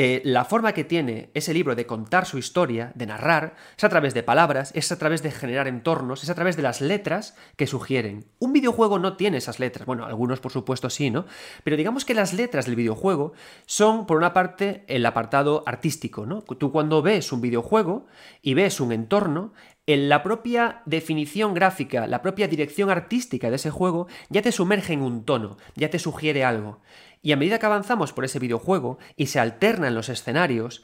eh, 0.02 0.22
la 0.24 0.46
forma 0.46 0.72
que 0.72 0.86
tiene 0.86 1.30
ese 1.34 1.54
libro 1.54 1.76
de 1.76 1.86
contar 1.86 2.26
su 2.26 2.38
historia, 2.38 2.94
de 2.96 3.06
narrar, 3.06 3.58
es 3.78 3.84
a 3.84 3.90
través 3.90 4.14
de 4.14 4.24
palabras, 4.24 4.72
es 4.74 4.94
a 4.94 4.98
través 4.98 5.24
de 5.24 5.30
generar 5.30 5.68
entornos, 5.68 6.24
es 6.24 6.30
a 6.30 6.36
través 6.36 6.56
de 6.56 6.62
las 6.62 6.80
letras 6.80 7.36
que 7.58 7.68
sugieren. 7.68 8.24
Un 8.40 8.54
videojuego 8.54 8.98
no 8.98 9.18
tiene 9.18 9.36
esas 9.36 9.60
letras, 9.60 9.86
bueno, 9.86 10.06
algunos 10.06 10.40
por 10.40 10.54
supuesto 10.54 10.90
sí, 10.90 11.10
¿no? 11.10 11.26
Pero 11.66 11.76
digamos 11.76 12.06
que 12.06 12.14
las 12.14 12.32
letras 12.32 12.66
del 12.66 12.78
videojuego 12.78 13.34
son, 13.66 14.06
por 14.06 14.16
una 14.16 14.32
parte, 14.32 14.86
el 14.88 15.06
apartado 15.06 15.64
artístico, 15.66 16.26
¿no? 16.26 16.44
Tú 16.44 16.72
cuando 16.72 17.02
ves 17.02 17.34
un 17.34 17.42
videojuego 17.42 18.08
y 18.42 18.54
ves 18.54 18.80
un 18.80 18.94
entorno, 18.94 19.52
en 19.90 20.08
la 20.08 20.22
propia 20.22 20.84
definición 20.86 21.56
gráfica, 21.56 22.06
la 22.06 22.22
propia 22.22 22.48
dirección 22.48 22.92
artística 22.92 23.50
de 23.50 23.56
ese 23.56 23.72
juego, 23.72 24.08
ya 24.30 24.44
te 24.44 24.52
sumerge 24.52 24.94
en 24.94 25.02
un 25.02 25.26
tono, 25.26 25.58
ya 25.76 25.90
te 25.90 25.98
sugiere 25.98 26.46
algo. 26.46 26.80
Y 27.22 27.32
a 27.32 27.38
medida 27.38 27.60
que 27.60 27.66
avanzamos 27.66 28.14
por 28.14 28.26
ese 28.26 28.40
videojuego 28.40 28.98
y 29.16 29.28
se 29.28 29.40
alternan 29.40 29.96
los 29.96 30.10
escenarios, 30.10 30.84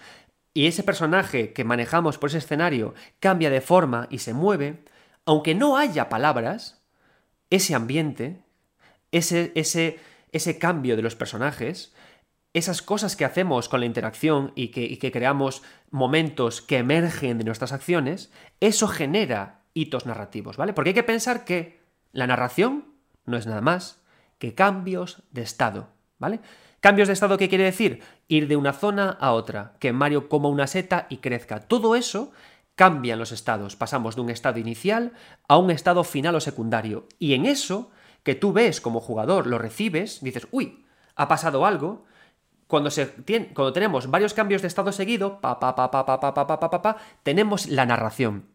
y 0.53 0.67
ese 0.67 0.83
personaje 0.83 1.53
que 1.53 1.63
manejamos 1.63 2.17
por 2.17 2.29
ese 2.29 2.37
escenario 2.37 2.93
cambia 3.19 3.49
de 3.49 3.61
forma 3.61 4.07
y 4.09 4.19
se 4.19 4.33
mueve, 4.33 4.83
aunque 5.25 5.55
no 5.55 5.77
haya 5.77 6.07
palabras, 6.07 6.81
ese 7.49 7.75
ambiente, 7.75 8.41
ese, 9.11 9.51
ese, 9.55 9.99
ese 10.31 10.57
cambio 10.57 10.95
de 10.95 11.01
los 11.01 11.15
personajes, 11.15 11.93
esas 12.55 12.81
cosas 12.81 13.17
que 13.17 13.25
hacemos 13.25 13.67
con 13.67 13.81
la 13.81 13.85
interacción 13.85 14.53
y 14.55 14.69
que, 14.69 15.11
creamos 15.11 15.61
momentos 15.91 16.61
que 16.61 16.77
emergen 16.77 17.37
de 17.37 17.43
nuestras 17.43 17.73
acciones, 17.73 18.31
eso 18.61 18.87
genera 18.87 19.59
hitos 19.73 20.05
narrativos, 20.05 20.55
¿vale? 20.55 20.71
Porque 20.71 20.91
hay 20.91 20.93
que 20.93 21.03
pensar 21.03 21.43
que 21.43 21.81
la 22.13 22.27
narración 22.27 22.85
no 23.25 23.35
es 23.35 23.45
nada 23.45 23.59
más 23.59 24.01
que 24.37 24.55
cambios 24.55 25.21
de 25.31 25.41
estado, 25.41 25.89
Cambios 26.79 27.07
de 27.07 27.13
estado, 27.13 27.37
¿qué 27.37 27.49
quiere 27.49 27.63
decir? 27.63 28.03
Ir 28.27 28.47
de 28.47 28.55
una 28.55 28.73
zona 28.73 29.17
a 29.19 29.31
otra, 29.31 29.73
que 29.79 29.93
Mario 29.93 30.29
coma 30.29 30.49
una 30.49 30.67
seta 30.67 31.07
y 31.09 31.17
crezca. 31.17 31.61
Todo 31.61 31.95
eso 31.95 32.31
cambia 32.75 33.13
en 33.13 33.19
los 33.19 33.31
estados. 33.31 33.75
Pasamos 33.75 34.15
de 34.15 34.21
un 34.21 34.29
estado 34.29 34.59
inicial 34.59 35.13
a 35.47 35.57
un 35.57 35.71
estado 35.71 36.03
final 36.03 36.35
o 36.35 36.39
secundario. 36.39 37.07
Y 37.17 37.33
en 37.33 37.45
eso, 37.45 37.89
que 38.23 38.35
tú 38.35 38.53
ves 38.53 38.81
como 38.81 38.99
jugador, 38.99 39.47
lo 39.47 39.57
recibes, 39.57 40.21
dices, 40.21 40.47
uy, 40.51 40.85
ha 41.15 41.27
pasado 41.27 41.65
algo, 41.65 42.05
cuando, 42.67 42.89
se 42.89 43.07
cuando 43.53 43.73
tenemos 43.73 44.09
varios 44.09 44.33
cambios 44.33 44.61
de 44.61 44.67
estado 44.67 44.91
seguido, 44.91 45.39
tenemos 47.23 47.67
la 47.67 47.85
narración. 47.85 48.45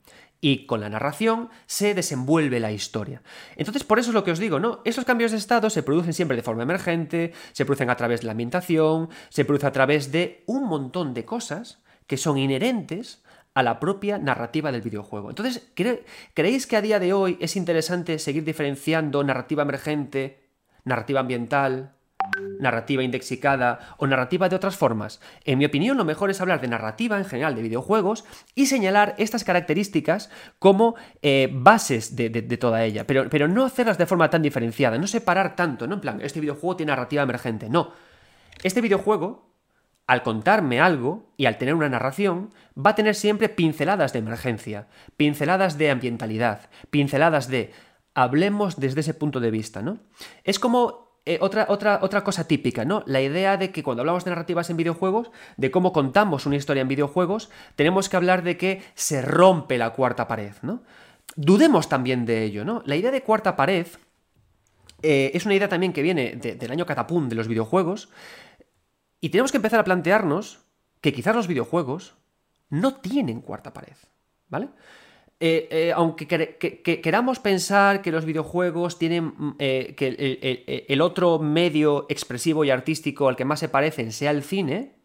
Y 0.41 0.67
con 0.67 0.81
la 0.81 0.89
narración 0.89 1.51
se 1.67 1.95
desenvuelve 1.95 2.61
la 2.61 2.73
historia. 2.73 3.23
Entonces, 3.57 3.85
por 3.85 3.99
eso 3.99 4.11
es 4.11 4.15
lo 4.15 4.25
que 4.25 4.31
os 4.31 4.39
digo, 4.39 4.59
¿no? 4.59 4.81
Esos 4.85 5.05
cambios 5.05 5.33
de 5.33 5.39
estado 5.39 5.69
se 5.69 5.83
producen 5.83 6.15
siempre 6.15 6.37
de 6.37 6.43
forma 6.43 6.63
emergente, 6.63 7.33
se 7.53 7.67
producen 7.67 7.91
a 7.91 7.97
través 7.97 8.21
de 8.21 8.27
la 8.27 8.33
ambientación, 8.33 9.11
se 9.29 9.45
produce 9.45 9.67
a 9.67 9.73
través 9.73 10.13
de 10.13 10.43
un 10.47 10.65
montón 10.65 11.13
de 11.13 11.25
cosas 11.25 11.83
que 12.07 12.17
son 12.17 12.39
inherentes 12.39 13.23
a 13.53 13.63
la 13.63 13.81
propia 13.81 14.19
narrativa 14.19 14.73
del 14.73 14.81
videojuego. 14.81 15.29
Entonces, 15.29 15.73
¿creéis 16.35 16.67
que 16.67 16.77
a 16.77 16.81
día 16.81 16.99
de 17.01 17.13
hoy 17.13 17.37
es 17.41 17.57
interesante 17.57 18.19
seguir 18.19 18.45
diferenciando 18.45 19.23
narrativa 19.25 19.63
emergente, 19.63 20.49
narrativa 20.85 21.21
ambiental, 21.21 21.97
narrativa 22.61 23.03
indexicada 23.03 23.95
o 23.99 24.07
narrativa 24.07 24.49
de 24.49 24.57
otras 24.57 24.77
formas. 24.77 25.21
En 25.45 25.59
mi 25.59 25.65
opinión, 25.65 25.97
lo 25.97 26.05
mejor 26.05 26.31
es 26.31 26.41
hablar 26.41 26.61
de 26.61 26.69
narrativa 26.69 27.19
en 27.19 27.25
general 27.25 27.55
de 27.55 27.63
videojuegos 27.63 28.25
y 28.55 28.67
señalar 28.67 29.15
estas 29.19 29.45
características 29.45 30.31
como 30.59 30.95
eh, 31.23 31.49
bases 31.53 32.17
de, 32.17 32.31
toda 32.59 32.85
ella, 32.85 33.07
pero, 33.07 33.29
pero 33.31 33.49
no 33.49 33.65
hacerlas 33.65 33.99
de 33.99 34.07
forma 34.07 34.31
tan 34.31 34.43
diferenciada, 34.43 34.99
no 34.99 35.07
separar 35.07 35.57
tanto, 35.57 35.87
¿no? 35.87 35.95
En 35.95 36.01
plan, 36.01 36.21
este 36.21 36.41
videojuego 36.41 36.77
tiene 36.77 36.93
narrativa 36.93 37.23
emergente, 37.23 37.69
no. 37.69 37.93
Este 38.63 38.81
videojuego, 38.81 39.51
al 40.07 40.23
contarme 40.23 40.81
algo 40.81 41.33
y 41.37 41.47
al 41.47 41.57
tener 41.57 41.75
una 41.75 41.89
narración, 41.89 42.51
va 42.77 42.91
a 42.91 42.95
tener 42.95 43.15
siempre 43.15 43.49
pinceladas 43.49 44.13
de 44.13 44.19
emergencia, 44.19 44.89
pinceladas 45.17 45.79
de 45.79 45.91
ambientalidad, 45.91 46.69
pinceladas 46.91 47.49
de 47.49 47.73
hablemos 48.15 48.79
desde 48.79 49.01
ese 49.01 49.15
punto 49.15 49.41
de 49.41 49.51
vista, 49.51 49.83
¿no? 49.83 49.99
Es 50.45 50.59
como 50.59 51.10
eh, 51.31 51.39
otra, 51.41 51.67
otra, 51.69 52.01
otra 52.03 52.25
cosa 52.25 52.49
típica, 52.49 52.85
¿no? 52.85 53.05
La 53.07 53.21
idea 53.21 53.57
de 53.57 53.71
que 53.71 53.85
cuando 53.85 54.01
hablamos 54.01 54.25
de 54.25 54.31
narrativas 54.31 54.69
en 54.69 54.77
videojuegos, 54.77 55.31
de 55.57 55.71
cómo 55.71 55.93
contamos 55.93 56.45
una 56.45 56.57
historia 56.57 56.81
en 56.81 56.89
videojuegos, 56.89 57.51
tenemos 57.77 58.09
que 58.09 58.17
hablar 58.17 58.43
de 58.43 58.57
que 58.57 58.83
se 58.95 59.23
rompe 59.23 59.79
la 59.79 59.91
cuarta 59.91 60.27
pared, 60.27 60.55
¿no? 60.63 60.83
Dudemos 61.37 61.89
también 61.89 62.27
de 62.27 62.43
ello, 62.43 62.65
¿no? 62.65 62.83
La 62.85 62.97
idea 62.97 63.13
de 63.13 63.23
cuarta 63.23 63.55
pared 63.55 63.87
eh, 65.03 65.31
es 65.33 65.47
una 65.47 65.55
idea 65.55 65.69
también 65.69 65.93
que 65.93 66.03
viene 66.03 66.35
del 66.35 66.71
año 66.73 66.85
catapum 66.85 67.29
de 67.29 67.37
los 67.37 67.47
videojuegos, 67.47 68.09
y 69.21 69.29
tenemos 69.29 69.53
que 69.53 69.59
empezar 69.59 69.79
a 69.79 69.85
plantearnos 69.85 70.59
que 71.01 71.13
quizás 71.13 71.37
los 71.37 71.47
videojuegos 71.47 72.17
no 72.71 72.95
tienen 72.95 73.41
cuarta 73.41 73.73
pared, 73.73 73.97
¿vale? 74.49 74.69
Eh, 75.43 75.69
eh, 75.71 75.93
aunque 75.97 76.27
queramos 77.03 77.39
pensar 77.39 78.03
que 78.03 78.13
los 78.13 78.27
videojuegos 78.27 78.99
tienen 78.99 79.33
mm, 79.37 79.55
eh, 79.59 79.95
que 79.97 80.87
el, 80.87 81.01
otro 81.01 81.39
medio 81.39 82.05
expresivo 82.11 82.63
y 82.63 82.71
artístico 82.71 83.27
al 83.27 83.37
que 83.37 83.47
más 83.47 83.61
se 83.61 83.71
parecen 83.71 84.13
sea 84.13 84.33
el 84.33 84.43
cine, 84.43 84.97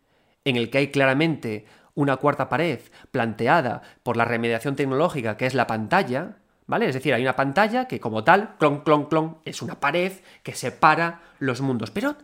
en 0.43 0.57
el 0.57 0.69
que 0.69 0.79
hay 0.79 0.87
claramente 0.91 1.65
una 1.93 2.17
cuarta 2.17 2.49
pared 2.49 2.79
planteada 3.11 3.81
por 4.03 4.17
la 4.17 4.25
remediación 4.25 4.75
tecnológica 4.75 5.37
que 5.37 5.45
es 5.45 5.53
la 5.53 5.67
pantalla, 5.67 6.35
¿vale? 6.67 6.89
Es 6.89 6.95
decir, 6.95 7.13
hay 7.13 7.21
una 7.21 7.37
pantalla 7.37 7.87
que 7.87 8.01
como 8.01 8.25
tal, 8.25 8.57
clon, 8.57 8.81
clon, 8.81 9.05
clon, 9.05 9.37
es 9.45 9.61
una 9.61 9.79
pared 9.79 10.11
que 10.43 10.53
separa 10.53 11.21
los 11.39 11.61
mundos. 11.61 11.91
Pero 11.91 12.17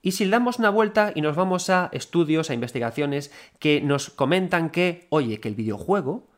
y 0.00 0.12
si 0.12 0.24
le 0.24 0.30
damos 0.30 0.58
una 0.58 0.70
vuelta 0.70 1.12
y 1.14 1.20
nos 1.20 1.36
vamos 1.36 1.68
a 1.68 1.90
estudios, 1.92 2.48
a 2.48 2.54
investigaciones 2.54 3.30
que 3.58 3.82
nos 3.82 4.08
comentan 4.08 4.70
que, 4.70 5.06
oye, 5.10 5.40
que 5.40 5.48
el 5.48 5.54
videojuego 5.54 6.29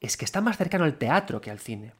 es 0.00 0.16
que 0.16 0.24
está 0.24 0.40
más 0.40 0.56
cercano 0.56 0.84
al 0.84 0.98
teatro 0.98 1.40
que 1.40 1.50
al 1.50 1.58
cine. 1.58 1.92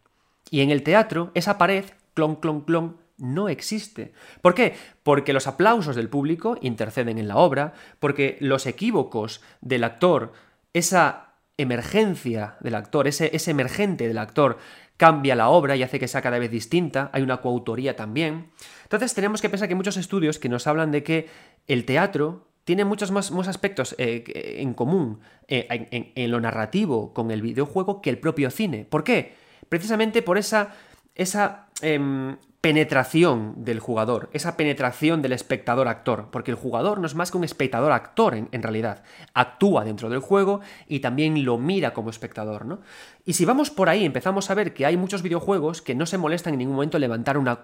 Y 0.50 0.60
en 0.60 0.70
el 0.70 0.82
teatro, 0.82 1.30
esa 1.34 1.58
pared, 1.58 1.84
clon, 2.14 2.36
clon, 2.36 2.60
clon, 2.62 2.96
no 3.18 3.48
existe. 3.48 4.12
¿Por 4.42 4.54
qué? 4.54 4.74
Porque 5.02 5.32
los 5.32 5.46
aplausos 5.46 5.96
del 5.96 6.08
público 6.08 6.58
interceden 6.60 7.18
en 7.18 7.28
la 7.28 7.36
obra, 7.36 7.72
porque 7.98 8.36
los 8.40 8.66
equívocos 8.66 9.42
del 9.60 9.84
actor, 9.84 10.32
esa 10.72 11.34
emergencia 11.56 12.56
del 12.60 12.74
actor, 12.74 13.08
ese, 13.08 13.34
ese 13.34 13.50
emergente 13.50 14.06
del 14.06 14.18
actor, 14.18 14.58
cambia 14.96 15.34
la 15.34 15.48
obra 15.48 15.76
y 15.76 15.82
hace 15.82 15.98
que 15.98 16.08
sea 16.08 16.22
cada 16.22 16.38
vez 16.38 16.50
distinta, 16.50 17.10
hay 17.12 17.22
una 17.22 17.40
coautoría 17.40 17.96
también. 17.96 18.50
Entonces 18.82 19.14
tenemos 19.14 19.40
que 19.40 19.48
pensar 19.48 19.68
que 19.68 19.74
hay 19.74 19.76
muchos 19.76 19.96
estudios 19.96 20.38
que 20.38 20.48
nos 20.48 20.66
hablan 20.66 20.90
de 20.90 21.02
que 21.02 21.28
el 21.66 21.84
teatro 21.84 22.48
tiene 22.66 22.84
muchos 22.84 23.12
más, 23.12 23.30
aspectos 23.30 23.94
eh, 23.96 24.24
en 24.58 24.74
común 24.74 25.20
eh, 25.46 26.12
en, 26.16 26.30
lo 26.32 26.40
narrativo 26.40 27.14
con 27.14 27.30
el 27.30 27.40
videojuego 27.40 28.02
que 28.02 28.10
el 28.10 28.18
propio 28.18 28.50
cine. 28.50 28.84
¿Por 28.84 29.04
qué? 29.04 29.36
Precisamente 29.68 30.20
por 30.20 30.36
esa, 30.36 30.74
esa 31.14 31.68
em, 31.80 32.36
penetración 32.60 33.64
del 33.64 33.78
jugador, 33.78 34.30
esa 34.32 34.56
penetración 34.56 35.22
del 35.22 35.30
espectador-actor, 35.30 36.30
porque 36.32 36.50
el 36.50 36.56
jugador 36.56 36.98
no 36.98 37.06
es 37.06 37.14
más 37.14 37.30
que 37.30 37.36
un 37.36 37.44
espectador-actor 37.44 38.34
en, 38.34 38.62
realidad. 38.64 39.04
Actúa 39.32 39.84
dentro 39.84 40.10
del 40.10 40.18
juego 40.18 40.60
y 40.88 40.98
también 40.98 41.44
lo 41.44 41.58
mira 41.58 41.94
como 41.94 42.10
espectador, 42.10 42.66
¿no? 42.66 42.80
Y 43.24 43.34
si 43.34 43.44
vamos 43.44 43.70
por 43.70 43.88
ahí, 43.88 44.04
empezamos 44.04 44.50
a 44.50 44.54
ver 44.54 44.74
que 44.74 44.86
hay 44.86 44.96
muchos 44.96 45.22
videojuegos 45.22 45.82
que 45.82 45.94
no 45.94 46.04
se 46.04 46.18
molestan 46.18 46.54
en 46.54 46.58
ningún 46.58 46.74
momento 46.74 46.96
en 46.96 47.02
levantar 47.02 47.38
una, 47.38 47.60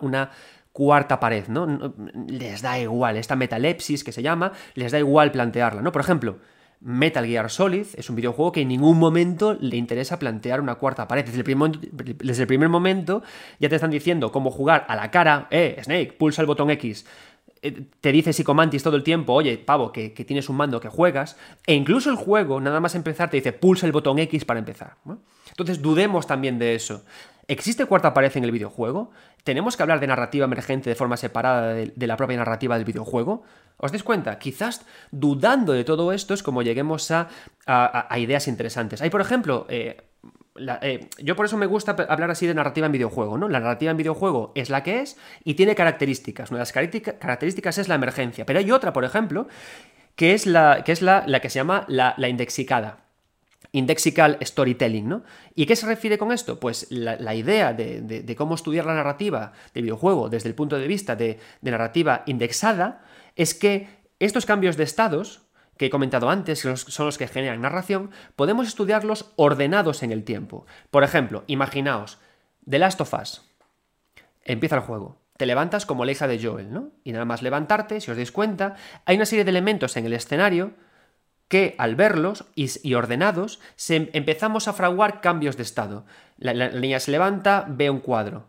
una 0.00 0.30
cuarta 0.74 1.20
pared, 1.20 1.46
¿no? 1.46 1.94
Les 2.26 2.60
da 2.60 2.80
igual, 2.80 3.16
esta 3.16 3.36
metalepsis 3.36 4.02
que 4.02 4.10
se 4.10 4.22
llama, 4.22 4.50
les 4.74 4.90
da 4.90 4.98
igual 4.98 5.30
plantearla, 5.30 5.82
¿no? 5.82 5.92
Por 5.92 6.02
ejemplo, 6.02 6.38
Metal 6.80 7.24
Gear 7.24 7.48
Solid 7.48 7.86
es 7.94 8.10
un 8.10 8.16
videojuego 8.16 8.50
que 8.50 8.62
en 8.62 8.68
ningún 8.68 8.98
momento 8.98 9.56
le 9.60 9.76
interesa 9.76 10.18
plantear 10.18 10.60
una 10.60 10.74
cuarta 10.74 11.06
pared. 11.06 11.24
Desde 11.24 11.38
el, 11.38 11.44
primer, 11.44 11.78
desde 11.78 12.42
el 12.42 12.48
primer 12.48 12.68
momento 12.68 13.22
ya 13.60 13.68
te 13.68 13.76
están 13.76 13.92
diciendo 13.92 14.32
cómo 14.32 14.50
jugar 14.50 14.84
a 14.88 14.96
la 14.96 15.12
cara, 15.12 15.46
eh, 15.52 15.80
Snake, 15.80 16.14
pulsa 16.18 16.42
el 16.42 16.48
botón 16.48 16.70
X. 16.70 17.06
eh, 17.62 17.86
te 18.00 18.10
dice 18.10 18.32
Psicomantis 18.32 18.82
todo 18.82 18.96
el 18.96 19.04
tiempo, 19.04 19.32
oye, 19.32 19.56
pavo, 19.58 19.92
que, 19.92 20.10
tienes 20.10 20.48
un 20.48 20.56
mando 20.56 20.80
que 20.80 20.88
juegas, 20.88 21.36
e 21.68 21.74
incluso 21.74 22.10
el 22.10 22.16
juego, 22.16 22.60
nada 22.60 22.80
más 22.80 22.96
empezar, 22.96 23.30
te 23.30 23.36
dice, 23.36 23.52
pulsa 23.52 23.86
el 23.86 23.92
botón 23.92 24.18
X 24.18 24.44
para 24.44 24.58
empezar. 24.58 24.96
Entonces, 25.50 25.80
dudemos 25.80 26.26
también 26.26 26.58
de 26.58 26.74
eso. 26.74 27.04
¿Existe 27.46 27.86
cuarta 27.86 28.14
pared 28.14 28.32
en 28.36 28.44
el 28.44 28.50
videojuego? 28.50 29.10
¿Tenemos 29.42 29.76
que 29.76 29.82
hablar 29.82 30.00
de 30.00 30.06
narrativa 30.06 30.44
emergente 30.44 30.90
de 30.90 30.96
forma 30.96 31.16
separada 31.16 31.74
de, 31.74 32.06
la 32.06 32.16
propia 32.16 32.36
narrativa 32.36 32.76
del 32.76 32.84
videojuego? 32.84 33.42
¿Os 33.76 33.92
dais 33.92 34.02
cuenta? 34.02 34.38
Quizás 34.38 34.86
dudando 35.10 35.72
de 35.72 35.84
todo 35.84 36.12
esto 36.12 36.34
es 36.34 36.42
como 36.42 36.62
lleguemos 36.62 37.10
a, 37.10 37.28
ideas 38.16 38.48
interesantes. 38.48 39.02
Hay, 39.02 39.10
por 39.10 39.20
ejemplo, 39.20 39.66
eh, 39.68 39.96
eh, 40.82 41.08
yo 41.18 41.36
por 41.36 41.46
eso 41.46 41.56
me 41.56 41.66
gusta 41.66 41.96
hablar 42.08 42.30
así 42.30 42.46
de 42.46 42.54
narrativa 42.54 42.86
en 42.86 42.92
videojuego, 42.92 43.36
¿no? 43.36 43.48
La 43.48 43.60
narrativa 43.60 43.90
en 43.90 43.96
videojuego 43.96 44.52
es 44.54 44.70
la 44.70 44.82
que 44.82 45.00
es 45.00 45.18
y 45.44 45.54
tiene 45.54 45.74
características. 45.74 46.50
Una 46.50 46.58
de 46.58 46.62
las 46.62 46.72
características 46.72 47.78
es 47.78 47.88
la 47.88 47.96
emergencia. 47.96 48.46
Pero 48.46 48.58
hay 48.60 48.70
otra, 48.70 48.92
por 48.92 49.04
ejemplo, 49.04 49.48
que 50.16 50.34
es 50.34 50.46
la 50.46 50.82
que, 50.84 50.92
es 50.92 51.02
la, 51.02 51.24
que 51.40 51.50
se 51.50 51.58
llama 51.58 51.84
la, 51.88 52.14
indexicada. 52.28 53.03
Indexical 53.74 54.38
storytelling, 54.40 55.08
¿no? 55.08 55.24
¿Y 55.56 55.66
qué 55.66 55.74
se 55.74 55.86
refiere 55.86 56.16
con 56.16 56.30
esto? 56.30 56.60
Pues 56.60 56.86
la, 56.90 57.34
idea 57.34 57.72
de, 57.72 58.34
cómo 58.38 58.54
estudiar 58.54 58.86
la 58.86 58.94
narrativa 58.94 59.52
del 59.74 59.82
videojuego 59.82 60.28
desde 60.28 60.48
el 60.48 60.54
punto 60.54 60.78
de 60.78 60.86
vista 60.86 61.16
de 61.16 61.40
narrativa 61.60 62.22
indexada 62.26 63.04
es 63.34 63.52
que 63.52 63.88
estos 64.20 64.46
cambios 64.46 64.76
de 64.76 64.84
estados 64.84 65.42
que 65.76 65.86
he 65.86 65.90
comentado 65.90 66.30
antes, 66.30 66.62
que 66.62 66.76
son 66.76 67.06
los 67.06 67.18
que 67.18 67.26
generan 67.26 67.62
narración, 67.62 68.12
podemos 68.36 68.68
estudiarlos 68.68 69.32
ordenados 69.34 70.04
en 70.04 70.12
el 70.12 70.22
tiempo. 70.22 70.66
Por 70.92 71.02
ejemplo, 71.02 71.42
imaginaos, 71.48 72.18
The 72.68 72.78
Last 72.78 73.00
of 73.00 73.12
Us. 73.14 73.42
Empieza 74.44 74.76
el 74.76 74.82
juego. 74.82 75.18
Te 75.36 75.46
levantas 75.46 75.84
como 75.84 76.04
la 76.04 76.12
de 76.12 76.40
Joel, 76.40 76.72
¿no? 76.72 76.90
Y 77.02 77.10
nada 77.10 77.24
más 77.24 77.42
levantarte, 77.42 78.00
si 78.00 78.08
os 78.08 78.16
dais 78.16 78.30
cuenta, 78.30 78.76
hay 79.04 79.16
una 79.16 79.26
serie 79.26 79.44
de 79.44 79.50
elementos 79.50 79.96
en 79.96 80.06
el 80.06 80.12
escenario 80.12 80.74
que 81.48 81.74
al 81.78 81.96
verlos 81.96 82.46
y, 82.54 82.94
ordenados 82.94 83.60
empezamos 83.88 84.68
a 84.68 84.72
fraguar 84.72 85.20
cambios 85.20 85.56
de 85.56 85.62
estado. 85.62 86.06
La, 86.36 86.54
la, 86.54 86.70
niña 86.70 87.00
se 87.00 87.10
levanta, 87.10 87.66
ve 87.68 87.90
un 87.90 88.00
cuadro, 88.00 88.48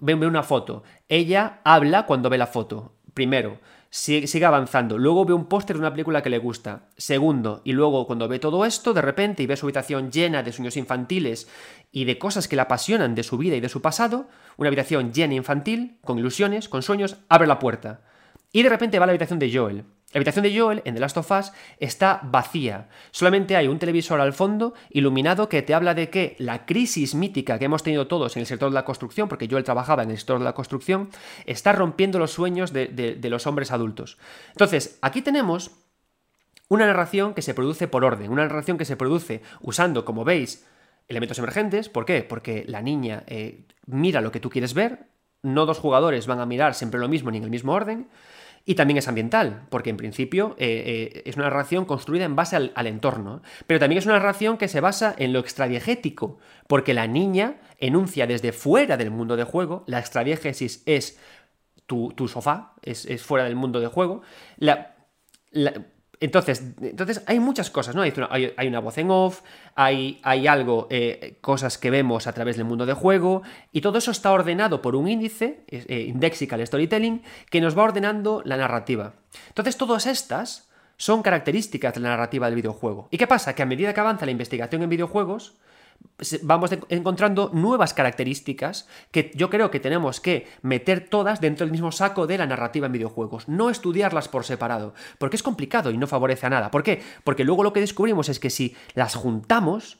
ve 0.00 0.14
una 0.14 0.42
foto. 0.42 0.82
Ella 1.08 1.60
habla 1.64 2.06
cuando 2.06 2.30
ve 2.30 2.38
la 2.38 2.46
foto. 2.46 2.94
Primero, 3.14 3.58
sigue 3.96 4.44
avanzando. 4.44 4.98
Luego 4.98 5.24
ve 5.24 5.32
un 5.32 5.46
póster 5.46 5.76
de 5.76 5.80
una 5.80 5.90
película 5.90 6.22
que 6.22 6.30
le 6.30 6.38
gusta. 6.38 6.88
Segundo, 6.96 7.62
y 7.64 7.72
luego 7.72 8.06
cuando 8.06 8.28
ve 8.28 8.38
todo 8.38 8.64
esto, 8.64 8.92
de 8.92 9.02
repente, 9.02 9.42
y 9.42 9.46
ve 9.46 9.56
su 9.56 9.66
habitación 9.66 10.10
llena 10.10 10.42
de 10.42 10.52
sueños 10.52 10.76
infantiles 10.76 11.48
y 11.92 12.04
de 12.04 12.18
cosas 12.18 12.46
que 12.46 12.56
le 12.56 12.62
apasionan 12.62 13.14
de 13.14 13.22
su 13.22 13.38
vida 13.38 13.56
y 13.56 13.60
de 13.60 13.68
su 13.68 13.80
pasado, 13.80 14.28
una 14.56 14.68
habitación 14.68 15.12
llena 15.12 15.34
infantil, 15.34 15.98
con 16.04 16.18
ilusiones, 16.18 16.68
con 16.68 16.82
sueños, 16.82 17.16
abre 17.28 17.46
la 17.46 17.58
puerta. 17.58 18.02
Y 18.52 18.62
de 18.62 18.68
repente 18.68 18.98
va 18.98 19.04
a 19.04 19.06
la 19.06 19.12
habitación 19.12 19.38
de 19.38 19.52
Joel. 19.52 19.84
La 20.16 20.20
habitación 20.20 20.44
de 20.44 20.58
Joel 20.58 20.82
en 20.86 20.94
The 20.94 21.00
Last 21.00 21.18
of 21.18 21.30
Us 21.30 21.52
está 21.78 22.20
vacía. 22.22 22.88
Solamente 23.10 23.54
hay 23.54 23.68
un 23.68 23.78
televisor 23.78 24.18
al 24.18 24.32
fondo 24.32 24.72
iluminado 24.88 25.50
que 25.50 25.60
te 25.60 25.74
habla 25.74 25.92
de 25.92 26.08
que 26.08 26.36
la 26.38 26.64
crisis 26.64 27.14
mítica 27.14 27.58
que 27.58 27.66
hemos 27.66 27.82
tenido 27.82 28.06
todos 28.06 28.34
en 28.34 28.40
el 28.40 28.46
sector 28.46 28.70
de 28.70 28.74
la 28.76 28.86
construcción, 28.86 29.28
porque 29.28 29.46
Joel 29.46 29.62
trabajaba 29.62 30.04
en 30.04 30.10
el 30.10 30.16
sector 30.16 30.38
de 30.38 30.46
la 30.46 30.54
construcción, 30.54 31.10
está 31.44 31.74
rompiendo 31.74 32.18
los 32.18 32.30
sueños 32.30 32.72
de, 32.72 33.18
los 33.24 33.46
hombres 33.46 33.70
adultos. 33.72 34.16
Entonces, 34.52 34.98
aquí 35.02 35.20
tenemos 35.20 35.72
una 36.70 36.86
narración 36.86 37.34
que 37.34 37.42
se 37.42 37.52
produce 37.52 37.86
por 37.86 38.02
orden, 38.02 38.32
una 38.32 38.44
narración 38.44 38.78
que 38.78 38.86
se 38.86 38.96
produce 38.96 39.42
usando, 39.60 40.06
como 40.06 40.24
veis, 40.24 40.64
elementos 41.08 41.38
emergentes. 41.38 41.90
¿Por 41.90 42.06
qué? 42.06 42.22
Porque 42.22 42.64
la 42.66 42.80
niña 42.80 43.24
eh, 43.26 43.66
mira 43.84 44.22
lo 44.22 44.32
que 44.32 44.40
tú 44.40 44.48
quieres 44.48 44.72
ver, 44.72 45.08
no 45.42 45.66
dos 45.66 45.78
jugadores 45.78 46.26
van 46.26 46.40
a 46.40 46.46
mirar 46.46 46.74
siempre 46.74 46.98
lo 46.98 47.06
mismo 47.06 47.30
ni 47.30 47.36
en 47.36 47.44
el 47.44 47.50
mismo 47.50 47.74
orden. 47.74 48.08
Y 48.68 48.74
también 48.74 48.98
es 48.98 49.06
ambiental, 49.06 49.62
porque 49.70 49.90
en 49.90 49.96
principio 49.96 50.56
eh, 50.58 51.12
eh, 51.14 51.22
es 51.24 51.36
una 51.36 51.44
narración 51.44 51.84
construida 51.84 52.24
en 52.24 52.34
base 52.34 52.56
al, 52.56 52.86
entorno. 52.88 53.40
Pero 53.68 53.78
también 53.78 54.00
es 54.00 54.06
una 54.06 54.16
narración 54.16 54.58
que 54.58 54.66
se 54.66 54.80
basa 54.80 55.14
en 55.16 55.32
lo 55.32 55.38
extradiegético, 55.38 56.38
porque 56.66 56.92
la 56.92 57.06
niña 57.06 57.60
enuncia 57.78 58.26
desde 58.26 58.50
fuera 58.50 58.96
del 58.96 59.12
mundo 59.12 59.36
de 59.36 59.44
juego, 59.44 59.84
la 59.86 60.00
extradiegesis 60.00 60.82
es 60.84 61.16
tu, 61.86 62.12
sofá, 62.26 62.74
es, 62.82 63.22
fuera 63.22 63.44
del 63.44 63.54
mundo 63.54 63.78
de 63.78 63.86
juego. 63.86 64.22
La, 64.58 64.96
entonces, 66.20 66.62
entonces, 66.80 67.22
hay 67.26 67.40
muchas 67.40 67.70
cosas, 67.70 67.94
¿no? 67.94 68.02
Hay 68.02 68.68
una, 68.68 68.80
voz 68.80 68.98
en 68.98 69.10
off, 69.10 69.42
hay, 69.74 70.20
hay 70.22 70.46
algo, 70.46 70.86
eh, 70.90 71.36
cosas 71.40 71.78
que 71.78 71.90
vemos 71.90 72.26
a 72.26 72.32
través 72.32 72.56
del 72.56 72.64
mundo 72.64 72.86
de 72.86 72.94
juego, 72.94 73.42
y 73.72 73.80
todo 73.80 73.98
eso 73.98 74.10
está 74.10 74.32
ordenado 74.32 74.80
por 74.80 74.96
un 74.96 75.08
índice, 75.08 75.64
eh, 75.68 76.06
Indexical 76.08 76.66
Storytelling, 76.66 77.22
que 77.50 77.60
nos 77.60 77.76
va 77.76 77.84
ordenando 77.84 78.42
la 78.44 78.56
narrativa. 78.56 79.14
Entonces, 79.48 79.76
todas 79.76 80.06
estas 80.06 80.68
son 80.96 81.22
características 81.22 81.94
de 81.94 82.00
la 82.00 82.10
narrativa 82.10 82.46
del 82.46 82.56
videojuego. 82.56 83.08
¿Y 83.10 83.18
qué 83.18 83.26
pasa? 83.26 83.54
Que 83.54 83.62
a 83.62 83.66
medida 83.66 83.92
que 83.92 84.00
avanza 84.00 84.24
la 84.24 84.32
investigación 84.32 84.82
en 84.82 84.88
videojuegos, 84.88 85.56
vamos 86.42 86.70
encontrando 86.88 87.50
nuevas 87.52 87.92
características 87.92 88.88
que 89.10 89.30
yo 89.34 89.50
creo 89.50 89.70
que 89.70 89.80
tenemos 89.80 90.20
que 90.20 90.46
meter 90.62 91.08
todas 91.08 91.40
dentro 91.40 91.66
del 91.66 91.72
mismo 91.72 91.92
saco 91.92 92.26
de 92.26 92.38
la 92.38 92.46
narrativa 92.46 92.86
en 92.86 92.92
videojuegos, 92.92 93.48
no 93.48 93.68
estudiarlas 93.68 94.28
por 94.28 94.44
separado, 94.44 94.94
porque 95.18 95.36
es 95.36 95.42
complicado 95.42 95.90
y 95.90 95.98
no 95.98 96.06
favorece 96.06 96.46
a 96.46 96.50
nada. 96.50 96.70
¿Por 96.70 96.82
qué? 96.82 97.02
Porque 97.24 97.44
luego 97.44 97.62
lo 97.62 97.72
que 97.72 97.80
descubrimos 97.80 98.28
es 98.28 98.40
que 98.40 98.50
si 98.50 98.74
las 98.94 99.14
juntamos, 99.14 99.98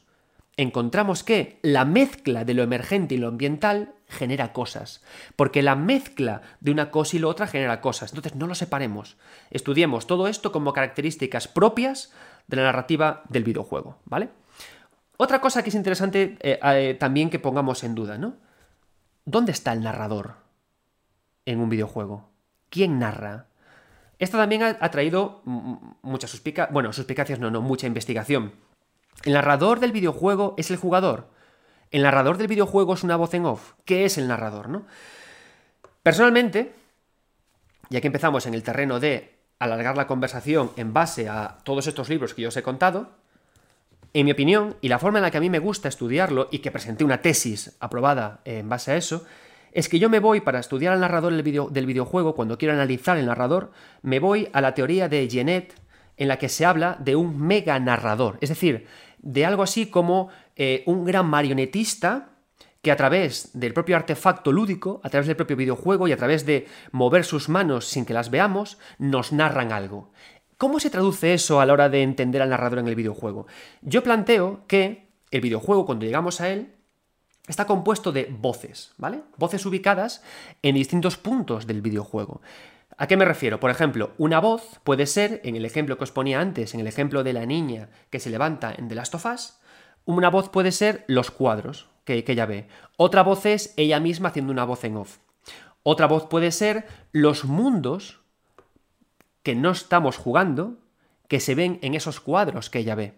encontramos 0.57 1.23
que 1.23 1.59
la 1.61 1.85
mezcla 1.85 2.43
de 2.43 2.55
lo 2.55 2.63
emergente 2.63 3.15
y 3.15 3.19
lo 3.19 3.27
ambiental 3.27 3.93
genera 4.07 4.53
cosas, 4.53 5.03
porque 5.35 5.61
la 5.61 5.75
mezcla 5.75 6.41
de 6.61 6.71
una 6.71 6.89
cosa 6.89 7.15
y 7.15 7.19
la 7.19 7.27
otra 7.27 7.47
genera 7.47 7.79
cosas. 7.79 8.11
Entonces 8.11 8.35
no 8.35 8.47
lo 8.47 8.55
separemos, 8.55 9.17
estudiemos 9.51 10.07
todo 10.07 10.27
esto 10.27 10.51
como 10.51 10.73
características 10.73 11.47
propias 11.47 12.11
de 12.47 12.57
la 12.57 12.63
narrativa 12.63 13.23
del 13.29 13.43
videojuego, 13.43 13.97
¿vale? 14.05 14.29
Otra 15.17 15.41
cosa 15.41 15.63
que 15.63 15.69
es 15.69 15.75
interesante 15.75 16.37
eh, 16.41 16.59
eh, 16.63 16.95
también 16.99 17.29
que 17.29 17.39
pongamos 17.39 17.83
en 17.83 17.95
duda, 17.95 18.17
¿no? 18.17 18.35
¿Dónde 19.25 19.51
está 19.51 19.73
el 19.73 19.83
narrador 19.83 20.35
en 21.45 21.59
un 21.59 21.69
videojuego? 21.69 22.29
¿Quién 22.69 22.99
narra? 22.99 23.47
Esto 24.19 24.37
también 24.37 24.63
ha, 24.63 24.91
traído 24.91 25.41
muchas 26.01 26.31
suspicacias, 26.31 26.73
bueno, 26.73 26.91
suspicacias 26.93 27.39
no, 27.39 27.51
no, 27.51 27.61
mucha 27.61 27.85
investigación. 27.85 28.53
El 29.23 29.33
narrador 29.33 29.79
del 29.79 29.91
videojuego 29.91 30.55
es 30.57 30.71
el 30.71 30.77
jugador. 30.77 31.29
El 31.91 32.03
narrador 32.03 32.37
del 32.37 32.47
videojuego 32.47 32.93
es 32.93 33.03
una 33.03 33.15
voz 33.15 33.33
en 33.33 33.45
off. 33.45 33.73
¿Qué 33.85 34.05
es 34.05 34.17
el 34.17 34.27
narrador, 34.27 34.69
no? 34.69 34.85
Personalmente, 36.03 36.73
ya 37.89 38.01
que 38.01 38.07
empezamos 38.07 38.45
en 38.45 38.53
el 38.53 38.63
terreno 38.63 38.99
de 38.99 39.37
alargar 39.59 39.97
la 39.97 40.07
conversación 40.07 40.71
en 40.77 40.93
base 40.93 41.29
a 41.29 41.57
todos 41.63 41.87
estos 41.87 42.09
libros 42.09 42.33
que 42.33 42.43
yo 42.43 42.49
os 42.49 42.57
he 42.57 42.63
contado, 42.63 43.11
en 44.19 44.25
mi 44.25 44.31
opinión, 44.31 44.75
y 44.81 44.87
la 44.87 44.99
forma 44.99 45.19
en 45.19 45.23
la 45.23 45.31
que 45.31 45.37
a 45.37 45.41
mí 45.41 45.49
me 45.49 45.59
gusta 45.59 45.89
estudiarlo, 45.89 46.47
y 46.51 46.59
que 46.59 46.71
presenté 46.71 47.03
una 47.03 47.21
tesis 47.21 47.77
aprobada 47.79 48.41
en 48.45 48.67
base 48.67 48.91
a 48.91 48.97
eso, 48.97 49.25
es 49.71 49.89
que 49.89 49.99
yo 49.99 50.09
me 50.09 50.19
voy 50.19 50.41
para 50.41 50.59
estudiar 50.59 50.93
al 50.93 51.01
narrador 51.01 51.33
del, 51.33 51.85
videojuego, 51.85 52.33
cuando 52.33 52.57
quiero 52.57 52.73
analizar 52.73 53.17
el 53.17 53.27
narrador, 53.27 53.71
me 54.01 54.19
voy 54.19 54.49
a 54.53 54.61
la 54.61 54.73
teoría 54.73 55.07
de 55.07 55.29
Genet, 55.29 55.75
en 56.17 56.29
la 56.29 56.39
que 56.39 56.49
se 56.49 56.65
habla 56.65 56.97
de 56.99 57.15
un 57.15 57.39
mega 57.39 57.77
narrador, 57.79 58.39
es 58.41 58.49
decir, 58.49 58.87
de 59.19 59.45
algo 59.45 59.61
así 59.61 59.85
como 59.87 60.29
eh, 60.55 60.83
un 60.87 61.05
gran 61.05 61.27
marionetista 61.27 62.29
que 62.81 62.91
a 62.91 62.95
través 62.95 63.51
del 63.53 63.73
propio 63.73 63.97
artefacto 63.97 64.51
lúdico, 64.51 65.01
a 65.03 65.09
través 65.09 65.27
del 65.27 65.35
propio 65.35 65.57
videojuego 65.57 66.07
y 66.07 66.11
a 66.11 66.17
través 66.17 66.45
de 66.45 66.67
mover 66.91 67.23
sus 67.25 67.49
manos 67.49 67.85
sin 67.85 68.05
que 68.05 68.13
las 68.13 68.31
veamos, 68.31 68.77
nos 68.97 69.31
narran 69.31 69.71
algo. 69.71 70.11
¿Cómo 70.57 70.79
se 70.79 70.89
traduce 70.89 71.35
eso 71.35 71.61
a 71.61 71.67
la 71.67 71.73
hora 71.73 71.87
de 71.87 72.01
entender 72.01 72.41
al 72.41 72.49
narrador 72.49 72.79
en 72.79 72.87
el 72.87 72.95
videojuego? 72.95 73.45
Yo 73.81 74.01
planteo 74.01 74.61
que 74.67 75.07
el 75.29 75.41
videojuego, 75.41 75.85
cuando 75.85 76.05
llegamos 76.05 76.41
a 76.41 76.49
él, 76.49 76.73
está 77.47 77.65
compuesto 77.65 78.11
de 78.11 78.25
voces, 78.25 78.91
¿vale? 78.97 79.21
Voces 79.37 79.65
ubicadas 79.67 80.23
en 80.63 80.73
distintos 80.73 81.17
puntos 81.17 81.67
del 81.67 81.81
videojuego. 81.81 82.41
¿A 82.97 83.05
qué 83.05 83.17
me 83.17 83.25
refiero? 83.25 83.59
Por 83.59 83.69
ejemplo, 83.69 84.13
una 84.17 84.39
voz 84.39 84.79
puede 84.83 85.05
ser, 85.05 85.41
en 85.43 85.55
el 85.55 85.63
ejemplo 85.63 85.95
que 85.97 86.05
os 86.05 86.11
ponía 86.11 86.41
antes, 86.41 86.73
en 86.73 86.79
el 86.79 86.87
ejemplo 86.87 87.23
de 87.23 87.33
la 87.33 87.45
niña 87.45 87.89
que 88.09 88.19
se 88.19 88.31
levanta 88.31 88.73
en 88.75 88.87
The 88.87 88.95
Last 88.95 89.13
of 89.13 89.27
Us, 89.27 89.59
una 90.05 90.31
voz 90.31 90.49
puede 90.49 90.71
ser 90.71 91.05
los 91.07 91.29
cuadros 91.29 91.87
que, 92.03 92.23
que 92.23 92.31
ella 92.31 92.47
ve. 92.47 92.67
Otra 92.95 93.21
voz 93.21 93.45
es 93.45 93.75
ella 93.77 93.99
misma 93.99 94.29
haciendo 94.29 94.51
una 94.51 94.65
voz 94.65 94.83
en 94.85 94.97
off. 94.97 95.17
Otra 95.83 96.07
voz 96.07 96.25
puede 96.25 96.51
ser 96.51 96.87
los 97.11 97.45
mundos 97.45 98.21
que 99.47 99.55
no 99.55 99.71
estamos 99.71 100.17
jugando, 100.17 100.75
que 101.29 101.39
se 101.39 101.55
ven 101.55 101.79
en 101.81 101.93
esos 101.93 102.19
cuadros 102.19 102.69
que 102.69 102.79
ella 102.79 102.95
ve. 102.95 103.13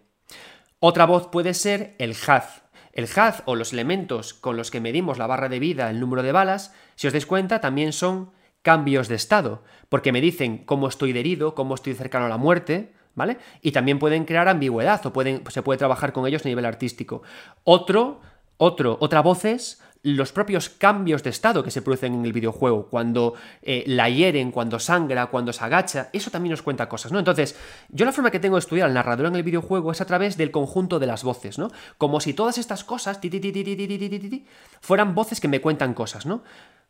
Otra 0.77 1.07
voz 1.07 1.29
puede 1.29 1.55
ser 1.55 1.95
el 1.97 2.15
haz. 2.27 2.61
El 2.93 3.09
haz 3.15 3.41
o 3.45 3.55
los 3.55 3.73
elementos 3.73 4.35
con 4.35 4.55
los 4.55 4.69
que 4.69 4.79
medimos 4.79 5.17
la 5.17 5.25
barra 5.25 5.49
de 5.49 5.57
vida, 5.57 5.89
el 5.89 5.99
número 5.99 6.21
de 6.21 6.31
balas, 6.31 6.71
si 6.95 7.07
os 7.07 7.13
dais 7.13 7.25
cuenta, 7.25 7.61
también 7.61 7.93
son 7.93 8.29
cambios 8.61 9.07
de 9.07 9.15
estado, 9.15 9.63
porque 9.89 10.11
me 10.11 10.21
dicen 10.21 10.59
cómo 10.65 10.87
estoy 10.87 11.17
herido, 11.17 11.55
cómo 11.55 11.73
estoy 11.73 11.95
cercano 11.95 12.27
a 12.27 12.29
la 12.29 12.37
muerte, 12.37 12.93
¿vale? 13.15 13.39
Y 13.63 13.71
también 13.71 13.97
pueden 13.97 14.25
crear 14.25 14.47
ambigüedad 14.49 15.03
o 15.07 15.11
pueden, 15.11 15.41
se 15.49 15.63
puede 15.63 15.79
trabajar 15.79 16.13
con 16.13 16.27
ellos 16.27 16.45
a 16.45 16.49
nivel 16.49 16.65
artístico. 16.65 17.23
Otro, 17.63 18.21
otro, 18.57 18.99
otra 19.01 19.21
voz 19.23 19.45
es 19.45 19.81
los 20.03 20.31
propios 20.31 20.69
cambios 20.69 21.23
de 21.23 21.29
estado 21.29 21.63
que 21.63 21.71
se 21.71 21.81
producen 21.81 22.13
en 22.13 22.25
el 22.25 22.33
videojuego, 22.33 22.87
cuando 22.87 23.33
eh, 23.61 23.83
la 23.87 24.09
hieren, 24.09 24.51
cuando 24.51 24.79
sangra, 24.79 25.27
cuando 25.27 25.51
se 25.51 25.63
agacha, 25.63 26.09
eso 26.13 26.31
también 26.31 26.51
nos 26.51 26.61
cuenta 26.61 26.87
cosas, 26.87 27.11
¿no? 27.11 27.19
Entonces, 27.19 27.55
yo 27.89 28.05
la 28.05 28.11
forma 28.11 28.31
que 28.31 28.39
tengo 28.39 28.55
de 28.55 28.59
estudiar 28.59 28.87
al 28.87 28.93
narrador 28.93 29.27
en 29.27 29.35
el 29.35 29.43
videojuego 29.43 29.91
es 29.91 30.01
a 30.01 30.05
través 30.05 30.37
del 30.37 30.51
conjunto 30.51 30.99
de 30.99 31.07
las 31.07 31.23
voces, 31.23 31.59
¿no? 31.59 31.69
Como 31.97 32.21
si 32.21 32.33
todas 32.33 32.57
estas 32.57 32.83
cosas 32.83 33.19
fueran 34.81 35.15
voces 35.15 35.39
que 35.41 35.47
me 35.47 35.61
cuentan 35.61 35.93
cosas, 35.93 36.25
¿no? 36.25 36.43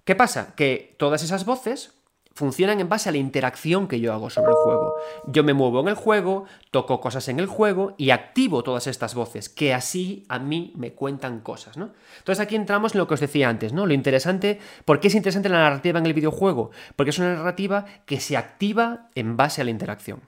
¿Qué 0.03 0.15
pasa? 0.15 0.53
Que 0.55 0.95
todas 0.97 1.23
esas 1.23 1.45
voces 1.45 1.98
funcionan 2.39 2.79
en 2.79 2.87
base 2.87 3.09
a 3.09 3.11
la 3.11 3.17
interacción 3.17 3.89
que 3.89 3.99
yo 3.99 4.13
hago 4.13 4.29
sobre 4.29 4.51
el 4.51 4.55
juego. 4.55 4.95
Yo 5.27 5.43
me 5.43 5.53
muevo 5.53 5.81
en 5.81 5.89
el 5.89 5.95
juego, 5.95 6.45
toco 6.71 7.01
cosas 7.01 7.27
en 7.27 7.37
el 7.37 7.47
juego 7.47 7.95
y 7.97 8.11
activo 8.11 8.63
todas 8.63 8.87
estas 8.87 9.13
voces, 9.13 9.49
que 9.49 9.73
así 9.73 10.25
a 10.29 10.39
mí 10.39 10.71
me 10.77 10.93
cuentan 10.93 11.41
cosas, 11.41 11.75
¿no? 11.75 11.91
Entonces 12.19 12.41
aquí 12.41 12.55
entramos 12.55 12.95
en 12.95 12.99
lo 12.99 13.07
que 13.09 13.15
os 13.15 13.19
decía 13.19 13.49
antes, 13.49 13.73
¿no? 13.73 13.85
Lo 13.85 13.93
interesante, 13.93 14.59
¿por 14.85 15.01
qué 15.01 15.09
es 15.09 15.15
interesante 15.15 15.49
la 15.49 15.59
narrativa 15.59 15.99
en 15.99 16.05
el 16.05 16.13
videojuego? 16.13 16.71
Porque 16.95 17.09
es 17.09 17.19
una 17.19 17.33
narrativa 17.33 17.83
que 18.05 18.21
se 18.21 18.37
activa 18.37 19.09
en 19.15 19.35
base 19.35 19.59
a 19.59 19.65
la 19.65 19.71
interacción. 19.71 20.21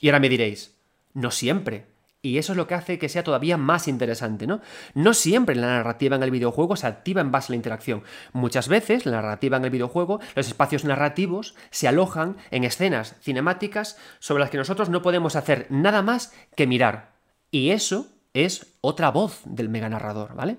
Y 0.00 0.08
ahora 0.08 0.18
me 0.18 0.28
diréis, 0.28 0.76
no 1.14 1.30
siempre. 1.30 1.91
Y 2.24 2.38
eso 2.38 2.52
es 2.52 2.56
lo 2.56 2.68
que 2.68 2.74
hace 2.74 3.00
que 3.00 3.08
sea 3.08 3.24
todavía 3.24 3.56
más 3.56 3.88
interesante, 3.88 4.46
¿no? 4.46 4.60
No 4.94 5.12
siempre 5.12 5.56
la 5.56 5.66
narrativa 5.66 6.14
en 6.14 6.22
el 6.22 6.30
videojuego 6.30 6.76
se 6.76 6.86
activa 6.86 7.20
en 7.20 7.32
base 7.32 7.50
a 7.50 7.52
la 7.52 7.56
interacción. 7.56 8.04
Muchas 8.32 8.68
veces 8.68 9.06
la 9.06 9.20
narrativa 9.20 9.56
en 9.56 9.64
el 9.64 9.70
videojuego, 9.70 10.20
los 10.36 10.46
espacios 10.46 10.84
narrativos, 10.84 11.56
se 11.70 11.88
alojan 11.88 12.36
en 12.52 12.62
escenas 12.62 13.16
cinemáticas 13.20 13.98
sobre 14.20 14.40
las 14.40 14.50
que 14.50 14.56
nosotros 14.58 14.88
no 14.88 15.02
podemos 15.02 15.34
hacer 15.34 15.66
nada 15.68 16.00
más 16.02 16.32
que 16.54 16.68
mirar. 16.68 17.10
Y 17.50 17.70
eso 17.70 18.06
es 18.34 18.76
otra 18.82 19.10
voz 19.10 19.40
del 19.44 19.68
mega 19.68 19.88
narrador, 19.88 20.36
¿vale? 20.36 20.58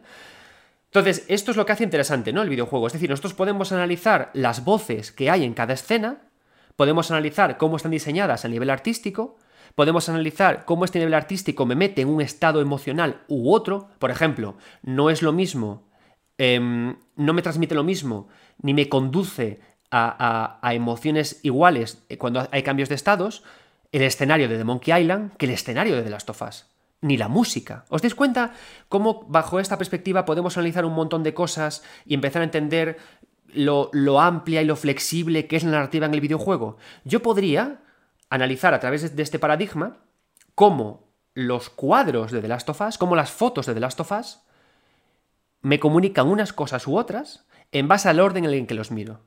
Entonces, 0.87 1.23
esto 1.29 1.51
es 1.51 1.57
lo 1.57 1.65
que 1.65 1.71
hace 1.71 1.85
interesante, 1.85 2.33
¿no? 2.33 2.41
El 2.41 2.49
videojuego. 2.49 2.87
Es 2.87 2.93
decir, 2.93 3.09
nosotros 3.09 3.35
podemos 3.35 3.71
analizar 3.71 4.31
las 4.33 4.65
voces 4.65 5.13
que 5.13 5.29
hay 5.29 5.45
en 5.45 5.53
cada 5.53 5.73
escena, 5.73 6.17
podemos 6.75 7.09
analizar 7.09 7.57
cómo 7.57 7.77
están 7.77 7.91
diseñadas 7.91 8.43
a 8.43 8.49
nivel 8.49 8.69
artístico, 8.69 9.37
Podemos 9.75 10.07
analizar 10.07 10.65
cómo 10.65 10.85
este 10.85 10.99
nivel 10.99 11.13
artístico 11.15 11.65
me 11.65 11.75
mete 11.75 12.01
en 12.01 12.09
un 12.09 12.21
estado 12.21 12.61
emocional 12.61 13.21
u 13.27 13.51
otro. 13.51 13.89
Por 13.99 14.11
ejemplo, 14.11 14.55
no 14.83 15.09
es 15.09 15.21
lo 15.21 15.33
mismo, 15.33 15.89
em, 16.37 16.95
no 17.15 17.33
me 17.33 17.41
transmite 17.41 17.73
lo 17.73 17.83
mismo, 17.83 18.27
ni 18.61 18.73
me 18.73 18.87
conduce 18.87 19.61
a, 19.95 20.71
emociones 20.73 21.39
iguales 21.43 22.03
cuando 22.17 22.47
hay 22.51 22.63
cambios 22.63 22.89
de 22.89 22.95
estados, 22.95 23.43
el 23.91 24.01
escenario 24.01 24.49
de 24.49 24.57
The 24.57 24.63
Monkey 24.63 25.01
Island 25.01 25.35
que 25.37 25.45
el 25.45 25.51
escenario 25.51 25.95
de 25.95 26.01
The 26.01 26.09
Last 26.09 26.29
of 26.29 26.41
Us. 26.41 26.65
Ni 27.01 27.17
la 27.17 27.27
música. 27.27 27.85
¿Os 27.89 28.01
dais 28.01 28.15
cuenta 28.15 28.53
cómo 28.89 29.25
bajo 29.27 29.59
esta 29.59 29.77
perspectiva 29.77 30.25
podemos 30.25 30.57
analizar 30.57 30.85
un 30.85 30.93
montón 30.93 31.21
de 31.21 31.33
cosas 31.33 31.83
y 32.05 32.13
empezar 32.13 32.41
a 32.41 32.45
entender 32.45 32.97
lo, 33.53 33.89
lo, 33.93 34.19
amplia 34.19 34.61
y 34.61 34.65
lo 34.65 34.75
flexible 34.75 35.45
que 35.47 35.57
es 35.57 35.63
la 35.63 35.71
narrativa 35.71 36.07
en 36.07 36.13
el 36.13 36.21
videojuego. 36.21 36.77
Yo 37.03 37.21
podría 37.21 37.81
analizar 38.33 38.73
a 38.73 38.79
través 38.79 39.15
de 39.15 39.21
este 39.21 39.37
paradigma 39.37 39.97
cómo 40.55 41.07
los 41.35 41.69
cuadros 41.69 42.31
de 42.31 42.41
The 42.41 42.47
Last 42.47 42.67
of 42.67 42.81
Us, 42.81 42.97
cómo 42.97 43.15
las 43.15 43.31
fotos 43.31 43.67
de 43.67 43.75
The 43.75 43.79
Last 43.79 43.99
of 43.99 44.11
Us 44.11 44.39
me 45.61 45.79
comunican 45.79 46.27
unas 46.27 46.51
cosas 46.51 46.87
u 46.87 46.97
otras 46.97 47.45
en 47.71 47.87
base 47.87 48.09
al 48.09 48.19
orden 48.19 48.45
en 48.45 48.51
el 48.51 48.65
que 48.65 48.73
los 48.73 48.89
miro. 48.89 49.21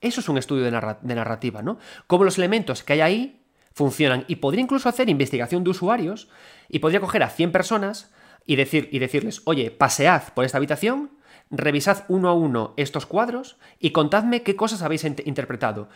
Eso 0.00 0.20
es 0.20 0.28
un 0.28 0.36
estudio 0.36 0.64
de, 0.64 0.70
narrativa, 1.14 1.62
¿no? 1.62 1.78
Cómo 2.08 2.24
los 2.24 2.38
elementos 2.38 2.82
que 2.82 2.94
hay 2.94 3.00
ahí 3.02 3.46
funcionan. 3.72 4.24
Y 4.26 4.36
podría 4.36 4.62
incluso 4.62 4.88
hacer 4.88 5.08
investigación 5.08 5.62
de 5.62 5.70
usuarios 5.70 6.28
y 6.68 6.80
podría 6.80 7.00
coger 7.00 7.22
a 7.22 7.30
100 7.30 7.52
personas 7.52 8.12
y, 8.44 8.56
decir, 8.56 8.88
y 8.90 8.98
decirles, 8.98 9.42
oye, 9.44 9.70
pasead 9.70 10.34
por 10.34 10.44
esta 10.44 10.58
habitación, 10.58 11.12
revisad 11.50 12.04
uno 12.08 12.28
a 12.28 12.34
uno 12.34 12.74
estos 12.76 13.06
cuadros 13.06 13.58
y 13.78 13.90
contadme 13.90 14.42
qué 14.42 14.56
cosas 14.56 14.82
habéis 14.82 15.04
interpretado. 15.04 15.88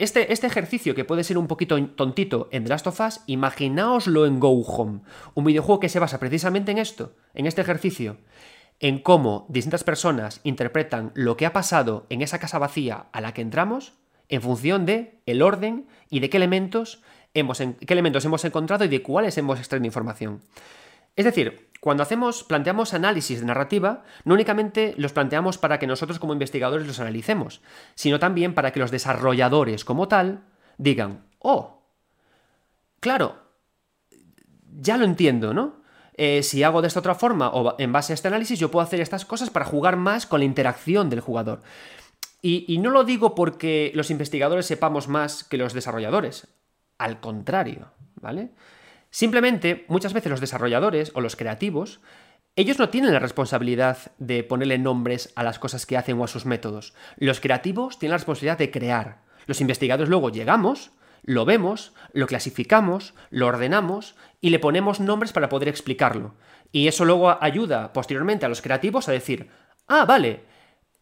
Este, 0.00 0.32
este, 0.32 0.46
ejercicio, 0.46 0.94
que 0.94 1.04
puede 1.04 1.24
ser 1.24 1.36
un 1.36 1.46
poquito 1.46 1.78
tontito 1.88 2.48
en 2.52 2.64
The 2.64 2.70
Last 2.70 2.86
of 2.86 3.00
Us, 3.00 3.20
imaginaoslo 3.26 4.24
en 4.24 4.40
Go 4.40 4.62
Home, 4.62 5.00
un 5.34 5.44
videojuego 5.44 5.78
que 5.78 5.90
se 5.90 5.98
basa 5.98 6.18
precisamente 6.18 6.72
en 6.72 6.78
esto, 6.78 7.12
en 7.34 7.44
este 7.44 7.60
ejercicio, 7.60 8.16
en 8.78 8.98
cómo 9.00 9.44
distintas 9.50 9.84
personas 9.84 10.40
interpretan 10.42 11.12
lo 11.12 11.36
que 11.36 11.44
ha 11.44 11.52
pasado 11.52 12.06
en 12.08 12.22
esa 12.22 12.38
casa 12.38 12.58
vacía 12.58 13.08
a 13.12 13.20
la 13.20 13.34
que 13.34 13.42
entramos 13.42 13.92
en 14.30 14.40
función 14.40 14.86
de 14.86 15.20
el 15.26 15.42
orden 15.42 15.86
y 16.08 16.20
de 16.20 16.30
qué 16.30 16.38
elementos 16.38 17.02
hemos, 17.34 17.58
qué 17.58 17.92
elementos 17.92 18.24
hemos 18.24 18.42
encontrado 18.46 18.86
y 18.86 18.88
de 18.88 19.02
cuáles 19.02 19.36
hemos 19.36 19.58
extraído 19.58 19.84
información. 19.84 20.40
Es 21.14 21.26
decir, 21.26 21.68
cuando 21.80 22.02
hacemos, 22.02 22.44
planteamos 22.44 22.92
análisis 22.92 23.40
de 23.40 23.46
narrativa, 23.46 24.04
no 24.24 24.34
únicamente 24.34 24.94
los 24.98 25.12
planteamos 25.12 25.56
para 25.56 25.78
que 25.78 25.86
nosotros 25.86 26.18
como 26.18 26.34
investigadores 26.34 26.86
los 26.86 27.00
analicemos, 27.00 27.62
sino 27.94 28.18
también 28.18 28.54
para 28.54 28.70
que 28.72 28.80
los 28.80 28.90
desarrolladores 28.90 29.86
como 29.86 30.06
tal 30.06 30.44
digan, 30.76 31.24
oh, 31.38 31.82
claro, 33.00 33.36
ya 34.78 34.98
lo 34.98 35.06
entiendo, 35.06 35.54
¿no? 35.54 35.80
Eh, 36.14 36.42
si 36.42 36.62
hago 36.62 36.82
de 36.82 36.88
esta 36.88 37.00
otra 37.00 37.14
forma 37.14 37.48
o 37.48 37.74
en 37.78 37.92
base 37.92 38.12
a 38.12 38.14
este 38.14 38.28
análisis, 38.28 38.58
yo 38.58 38.70
puedo 38.70 38.84
hacer 38.84 39.00
estas 39.00 39.24
cosas 39.24 39.48
para 39.48 39.64
jugar 39.64 39.96
más 39.96 40.26
con 40.26 40.40
la 40.40 40.44
interacción 40.44 41.08
del 41.08 41.20
jugador. 41.20 41.62
y 42.42 42.78
no 42.78 42.90
lo 42.90 43.04
digo 43.04 43.34
porque 43.34 43.92
los 43.94 44.10
investigadores 44.10 44.66
sepamos 44.66 45.08
más 45.08 45.44
que 45.44 45.58
los 45.58 45.74
desarrolladores, 45.74 46.46
al 46.98 47.20
contrario, 47.20 47.92
¿vale? 48.16 48.50
Simplemente, 49.10 49.84
muchas 49.88 50.12
veces 50.12 50.30
los 50.30 50.40
desarrolladores 50.40 51.12
o 51.14 51.20
los 51.20 51.36
creativos, 51.36 52.00
ellos 52.56 52.78
no 52.78 52.88
tienen 52.88 53.12
la 53.12 53.18
responsabilidad 53.18 53.98
de 54.18 54.44
ponerle 54.44 54.78
nombres 54.78 55.32
a 55.36 55.42
las 55.42 55.58
cosas 55.58 55.86
que 55.86 55.96
hacen 55.96 56.18
o 56.20 56.24
a 56.24 56.28
sus 56.28 56.46
métodos. 56.46 56.94
Los 57.16 57.40
creativos 57.40 57.98
tienen 57.98 58.12
la 58.12 58.18
responsabilidad 58.18 58.58
de 58.58 58.70
crear. 58.70 59.22
Los 59.46 59.60
investigadores 59.60 60.08
luego 60.08 60.30
llegamos, 60.30 60.92
lo 61.22 61.44
vemos, 61.44 61.92
lo 62.12 62.26
clasificamos, 62.26 63.14
lo 63.30 63.46
ordenamos 63.46 64.16
y 64.40 64.50
le 64.50 64.58
ponemos 64.58 65.00
nombres 65.00 65.32
para 65.32 65.48
poder 65.48 65.68
explicarlo. 65.68 66.34
Y 66.72 66.88
eso 66.88 67.04
luego 67.04 67.42
ayuda 67.42 67.92
posteriormente 67.92 68.46
a 68.46 68.48
los 68.48 68.62
creativos 68.62 69.08
a 69.08 69.12
decir, 69.12 69.48
ah, 69.86 70.04
vale, 70.04 70.44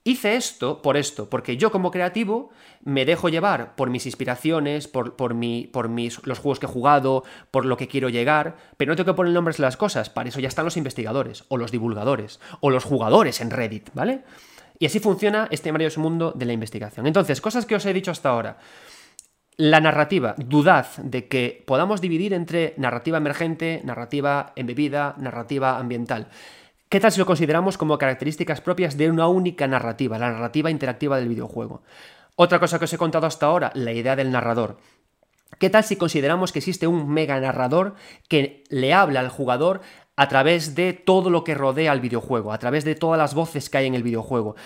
hice 0.08 0.36
esto 0.36 0.82
por 0.82 0.96
esto, 0.96 1.28
porque 1.28 1.56
yo 1.56 1.70
como 1.70 1.90
creativo 1.90 2.50
me 2.82 3.04
dejo 3.04 3.28
llevar 3.28 3.74
por 3.76 3.90
mis 3.90 4.06
inspiraciones, 4.06 4.88
por, 4.88 5.16
por, 5.16 5.36
por 5.72 5.88
mis, 5.88 6.26
los 6.26 6.38
juegos 6.38 6.58
que 6.58 6.66
he 6.66 6.68
jugado, 6.68 7.24
por 7.50 7.64
lo 7.64 7.76
que 7.76 7.88
quiero 7.88 8.08
llegar, 8.08 8.56
pero 8.76 8.90
no 8.90 8.96
tengo 8.96 9.12
que 9.12 9.16
poner 9.16 9.32
nombres 9.32 9.58
a 9.58 9.62
las 9.62 9.76
cosas, 9.76 10.10
para 10.10 10.28
eso 10.28 10.40
ya 10.40 10.48
están 10.48 10.64
los 10.64 10.76
investigadores, 10.76 11.44
o 11.48 11.56
los 11.56 11.70
divulgadores, 11.70 12.40
o 12.60 12.70
los 12.70 12.84
jugadores 12.84 13.40
en 13.40 13.50
Reddit, 13.50 13.90
¿vale? 13.94 14.24
Y 14.78 14.86
así 14.86 15.00
funciona 15.00 15.48
este 15.50 15.72
maravilloso 15.72 16.00
mundo 16.00 16.32
de 16.34 16.46
la 16.46 16.52
investigación. 16.52 17.06
Entonces, 17.06 17.40
cosas 17.40 17.66
que 17.66 17.74
os 17.74 17.84
he 17.84 17.92
dicho 17.92 18.12
hasta 18.12 18.30
ahora. 18.30 18.58
La 19.56 19.80
narrativa, 19.80 20.36
dudad 20.38 20.86
de 20.98 21.26
que 21.26 21.64
podamos 21.66 22.00
dividir 22.00 22.32
entre 22.32 22.74
narrativa 22.76 23.18
emergente, 23.18 23.82
narrativa 23.84 24.52
embebida, 24.54 25.16
narrativa 25.18 25.78
ambiental. 25.78 26.28
¿Qué 26.88 27.00
tal 27.00 27.12
si 27.12 27.18
lo 27.18 27.26
consideramos 27.26 27.76
como 27.76 27.98
características 27.98 28.62
propias 28.62 28.96
de 28.96 29.10
una 29.10 29.28
única 29.28 29.66
narrativa, 29.66 30.18
la 30.18 30.30
narrativa 30.30 30.70
interactiva 30.70 31.18
del 31.18 31.28
videojuego? 31.28 31.82
Otra 32.34 32.58
cosa 32.60 32.78
que 32.78 32.86
os 32.86 32.92
he 32.94 32.98
contado 32.98 33.26
hasta 33.26 33.44
ahora, 33.44 33.70
la 33.74 33.92
idea 33.92 34.16
del 34.16 34.30
narrador. 34.30 34.78
¿Qué 35.58 35.68
tal 35.68 35.84
si 35.84 35.96
consideramos 35.96 36.50
que 36.50 36.60
existe 36.60 36.86
un 36.86 37.10
mega 37.10 37.38
narrador 37.40 37.94
que 38.28 38.64
le 38.70 38.94
habla 38.94 39.20
al 39.20 39.28
jugador 39.28 39.82
a 40.16 40.28
través 40.28 40.74
de 40.74 40.94
todo 40.94 41.28
lo 41.28 41.44
que 41.44 41.54
rodea 41.54 41.92
al 41.92 42.00
videojuego, 42.00 42.54
a 42.54 42.58
través 42.58 42.86
de 42.86 42.94
todas 42.94 43.18
las 43.18 43.34
voces 43.34 43.68
que 43.68 43.76
hay 43.76 43.86
en 43.86 43.94
el 43.94 44.02
videojuego? 44.02 44.56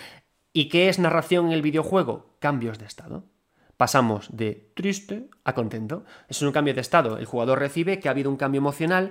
¿Y 0.53 0.69
qué 0.69 0.89
es 0.89 1.01
narración 1.01 1.47
en 1.47 1.53
el 1.53 1.63
videojuego? 1.63 2.37
Cambios 2.39 2.79
de 2.79 2.87
estado. 2.87 3.25
Pasamos 3.77 4.29
de 4.31 4.71
triste 4.77 5.29
a 5.43 5.55
contento. 5.55 6.05
Es 6.29 6.41
un 6.41 6.53
cambio 6.53 6.73
de 6.73 6.83
estado. 6.83 7.19
El 7.19 7.25
jugador 7.25 7.59
recibe 7.59 7.99
que 7.99 8.07
ha 8.07 8.13
habido 8.13 8.31
un 8.31 8.37
cambio 8.37 8.61
emocional 8.61 9.11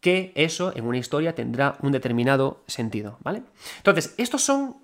que 0.00 0.32
eso 0.34 0.72
en 0.74 0.86
una 0.86 0.98
historia 0.98 1.34
tendrá 1.34 1.76
un 1.82 1.92
determinado 1.92 2.62
sentido, 2.66 3.18
¿vale? 3.22 3.42
Entonces, 3.76 4.14
estos 4.16 4.42
son, 4.42 4.78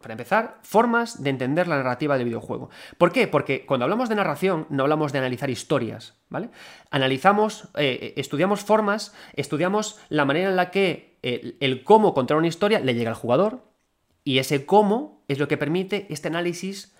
para 0.00 0.14
empezar, 0.14 0.58
formas 0.62 1.22
de 1.22 1.30
entender 1.30 1.68
la 1.68 1.76
narrativa 1.76 2.16
del 2.16 2.26
videojuego. 2.26 2.70
¿Por 2.96 3.12
qué? 3.12 3.28
Porque 3.28 3.66
cuando 3.66 3.84
hablamos 3.84 4.08
de 4.08 4.14
narración 4.14 4.66
no 4.70 4.82
hablamos 4.82 5.12
de 5.12 5.18
analizar 5.18 5.50
historias, 5.50 6.14
¿vale? 6.30 6.48
Analizamos, 6.90 7.68
eh, 7.76 8.14
estudiamos 8.16 8.60
formas, 8.60 9.14
estudiamos 9.34 10.00
la 10.08 10.24
manera 10.24 10.48
en 10.48 10.56
la 10.56 10.70
que 10.70 11.18
el, 11.22 11.56
el 11.60 11.84
cómo 11.84 12.14
contar 12.14 12.36
una 12.36 12.48
historia 12.48 12.80
le 12.80 12.94
llega 12.94 13.10
al 13.10 13.16
jugador 13.16 13.62
y 14.24 14.38
ese 14.38 14.64
cómo 14.64 15.22
es 15.28 15.38
lo 15.38 15.48
que 15.48 15.58
permite 15.58 16.06
este 16.08 16.28
análisis 16.28 16.94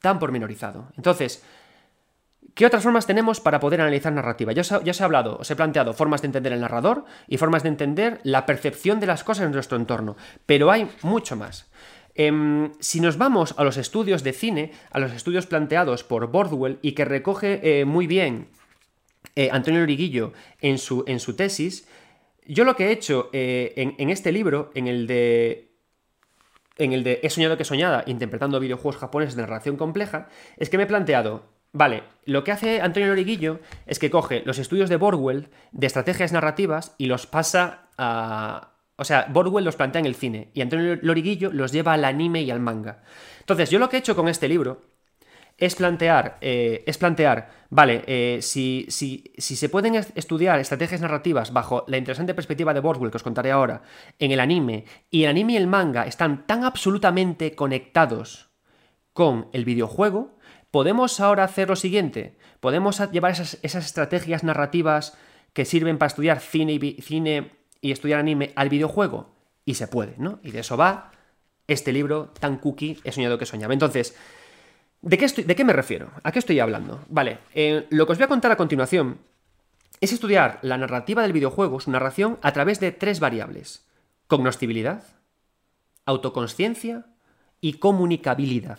tan 0.00 0.18
pormenorizado. 0.18 0.88
Entonces, 0.96 1.42
¿Qué 2.54 2.66
otras 2.66 2.82
formas 2.82 3.06
tenemos 3.06 3.40
para 3.40 3.60
poder 3.60 3.80
analizar 3.80 4.12
narrativa? 4.12 4.52
Ya 4.52 4.60
os, 4.60 5.00
he 5.00 5.04
hablado, 5.04 5.38
os 5.38 5.50
he 5.50 5.56
planteado 5.56 5.94
formas 5.94 6.20
de 6.22 6.26
entender 6.26 6.52
el 6.52 6.60
narrador 6.60 7.04
y 7.26 7.38
formas 7.38 7.62
de 7.62 7.70
entender 7.70 8.20
la 8.24 8.44
percepción 8.44 9.00
de 9.00 9.06
las 9.06 9.24
cosas 9.24 9.46
en 9.46 9.52
nuestro 9.52 9.76
entorno, 9.76 10.16
pero 10.44 10.70
hay 10.70 10.88
mucho 11.02 11.34
más. 11.36 11.70
Em, 12.14 12.72
si 12.78 13.00
nos 13.00 13.16
vamos 13.16 13.54
a 13.56 13.64
los 13.64 13.78
estudios 13.78 14.22
de 14.22 14.34
cine, 14.34 14.72
a 14.90 14.98
los 14.98 15.12
estudios 15.12 15.46
planteados 15.46 16.04
por 16.04 16.26
Bordwell 16.30 16.78
y 16.82 16.92
que 16.92 17.06
recoge 17.06 17.80
eh, 17.80 17.84
muy 17.86 18.06
bien 18.06 18.48
eh, 19.34 19.48
Antonio 19.50 19.80
Loriguillo 19.80 20.34
en 20.60 20.76
su, 20.76 21.04
en 21.06 21.20
su 21.20 21.34
tesis, 21.34 21.88
yo 22.46 22.64
lo 22.64 22.76
que 22.76 22.88
he 22.88 22.92
hecho 22.92 23.30
eh, 23.32 23.72
en, 23.76 24.10
este 24.10 24.32
libro, 24.32 24.70
en 24.74 24.88
el 24.88 25.06
de. 25.06 25.70
En 26.76 26.92
el 26.92 27.04
de 27.04 27.20
He 27.22 27.30
soñado 27.30 27.56
que 27.56 27.64
soñada, 27.64 28.02
interpretando 28.06 28.58
videojuegos 28.58 28.96
japoneses 28.96 29.36
de 29.36 29.42
narración 29.42 29.76
compleja, 29.76 30.28
es 30.56 30.68
que 30.68 30.76
me 30.76 30.84
he 30.84 30.86
planteado. 30.86 31.44
Vale, 31.72 32.02
lo 32.26 32.44
que 32.44 32.52
hace 32.52 32.80
Antonio 32.82 33.08
Loriguillo 33.08 33.60
es 33.86 33.98
que 33.98 34.10
coge 34.10 34.42
los 34.44 34.58
estudios 34.58 34.90
de 34.90 34.96
Borwell 34.96 35.48
de 35.72 35.86
estrategias 35.86 36.32
narrativas 36.32 36.94
y 36.98 37.06
los 37.06 37.26
pasa 37.26 37.88
a. 37.96 38.68
O 38.96 39.04
sea, 39.04 39.26
Borwell 39.30 39.64
los 39.64 39.76
plantea 39.76 40.00
en 40.00 40.06
el 40.06 40.14
cine 40.14 40.50
y 40.52 40.60
Antonio 40.60 40.98
Loriguillo 41.00 41.50
los 41.50 41.72
lleva 41.72 41.94
al 41.94 42.04
anime 42.04 42.42
y 42.42 42.50
al 42.50 42.60
manga. 42.60 43.02
Entonces, 43.40 43.70
yo 43.70 43.78
lo 43.78 43.88
que 43.88 43.96
he 43.96 44.00
hecho 44.00 44.14
con 44.14 44.28
este 44.28 44.48
libro 44.48 44.82
es 45.56 45.74
plantear, 45.74 46.38
eh, 46.40 46.84
es 46.86 46.98
plantear 46.98 47.50
vale, 47.70 48.04
eh, 48.06 48.38
si, 48.42 48.86
si, 48.88 49.32
si, 49.38 49.56
se 49.56 49.68
pueden 49.68 49.94
estudiar 49.94 50.58
estrategias 50.60 51.00
narrativas 51.00 51.52
bajo 51.52 51.84
la 51.88 51.96
interesante 51.96 52.34
perspectiva 52.34 52.74
de 52.74 52.80
Bordwell 52.80 53.10
que 53.10 53.16
os 53.16 53.22
contaré 53.22 53.50
ahora, 53.50 53.82
en 54.18 54.30
el 54.30 54.40
anime, 54.40 54.84
y 55.10 55.24
el 55.24 55.30
anime 55.30 55.54
y 55.54 55.56
el 55.56 55.66
manga 55.66 56.04
están 56.04 56.46
tan 56.46 56.64
absolutamente 56.64 57.54
conectados 57.54 58.50
con 59.12 59.48
el 59.52 59.64
videojuego, 59.64 60.36
podemos 60.72 61.20
ahora 61.20 61.44
hacer 61.44 61.68
lo 61.68 61.76
siguiente, 61.76 62.34
podemos 62.58 62.98
llevar 63.12 63.30
esas, 63.30 63.58
estrategias 63.62 64.42
narrativas 64.42 65.16
que 65.52 65.64
sirven 65.64 65.98
para 65.98 66.08
estudiar 66.08 66.40
cine 66.40 66.72
y, 66.72 67.92
estudiar 67.92 68.18
anime 68.18 68.52
al 68.56 68.70
videojuego, 68.70 69.30
y 69.64 69.74
se 69.74 69.86
puede, 69.86 70.14
¿no? 70.18 70.40
Y 70.42 70.50
de 70.50 70.60
eso 70.60 70.76
va 70.76 71.12
este 71.68 71.92
libro 71.92 72.32
tan 72.40 72.56
cookie, 72.56 72.98
he 73.04 73.12
soñado 73.12 73.38
que 73.38 73.46
soñaba. 73.46 73.72
Entonces, 73.72 74.16
¿De 75.02 75.18
qué, 75.18 75.26
¿De 75.26 75.56
qué 75.56 75.64
me 75.64 75.72
refiero? 75.72 76.12
¿A 76.22 76.30
qué 76.30 76.38
estoy 76.38 76.60
hablando? 76.60 77.04
Vale, 77.08 77.38
eh, 77.54 77.86
lo 77.90 78.06
que 78.06 78.12
os 78.12 78.18
voy 78.18 78.24
a 78.24 78.28
contar 78.28 78.52
a 78.52 78.56
continuación 78.56 79.18
es 80.00 80.12
estudiar 80.12 80.60
la 80.62 80.78
narrativa 80.78 81.22
del 81.22 81.32
videojuego, 81.32 81.80
su 81.80 81.90
narración, 81.90 82.38
a 82.40 82.52
través 82.52 82.78
de 82.78 82.92
tres 82.92 83.18
variables. 83.18 83.84
Cognoscibilidad, 84.28 85.02
autoconsciencia 86.06 87.06
y 87.60 87.74
comunicabilidad. 87.74 88.78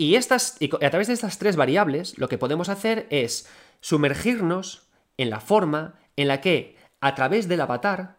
Y, 0.00 0.14
estas, 0.14 0.56
a 0.80 0.90
través 0.90 1.08
de 1.08 1.14
estas 1.14 1.38
tres 1.38 1.56
variables 1.56 2.16
lo 2.18 2.28
que 2.28 2.38
podemos 2.38 2.68
hacer 2.68 3.08
es 3.10 3.48
sumergirnos 3.80 4.88
en 5.16 5.28
la 5.28 5.40
forma 5.40 5.98
en 6.16 6.28
la 6.28 6.40
que, 6.40 6.76
a 7.00 7.16
través 7.16 7.48
del 7.48 7.60
avatar, 7.60 8.16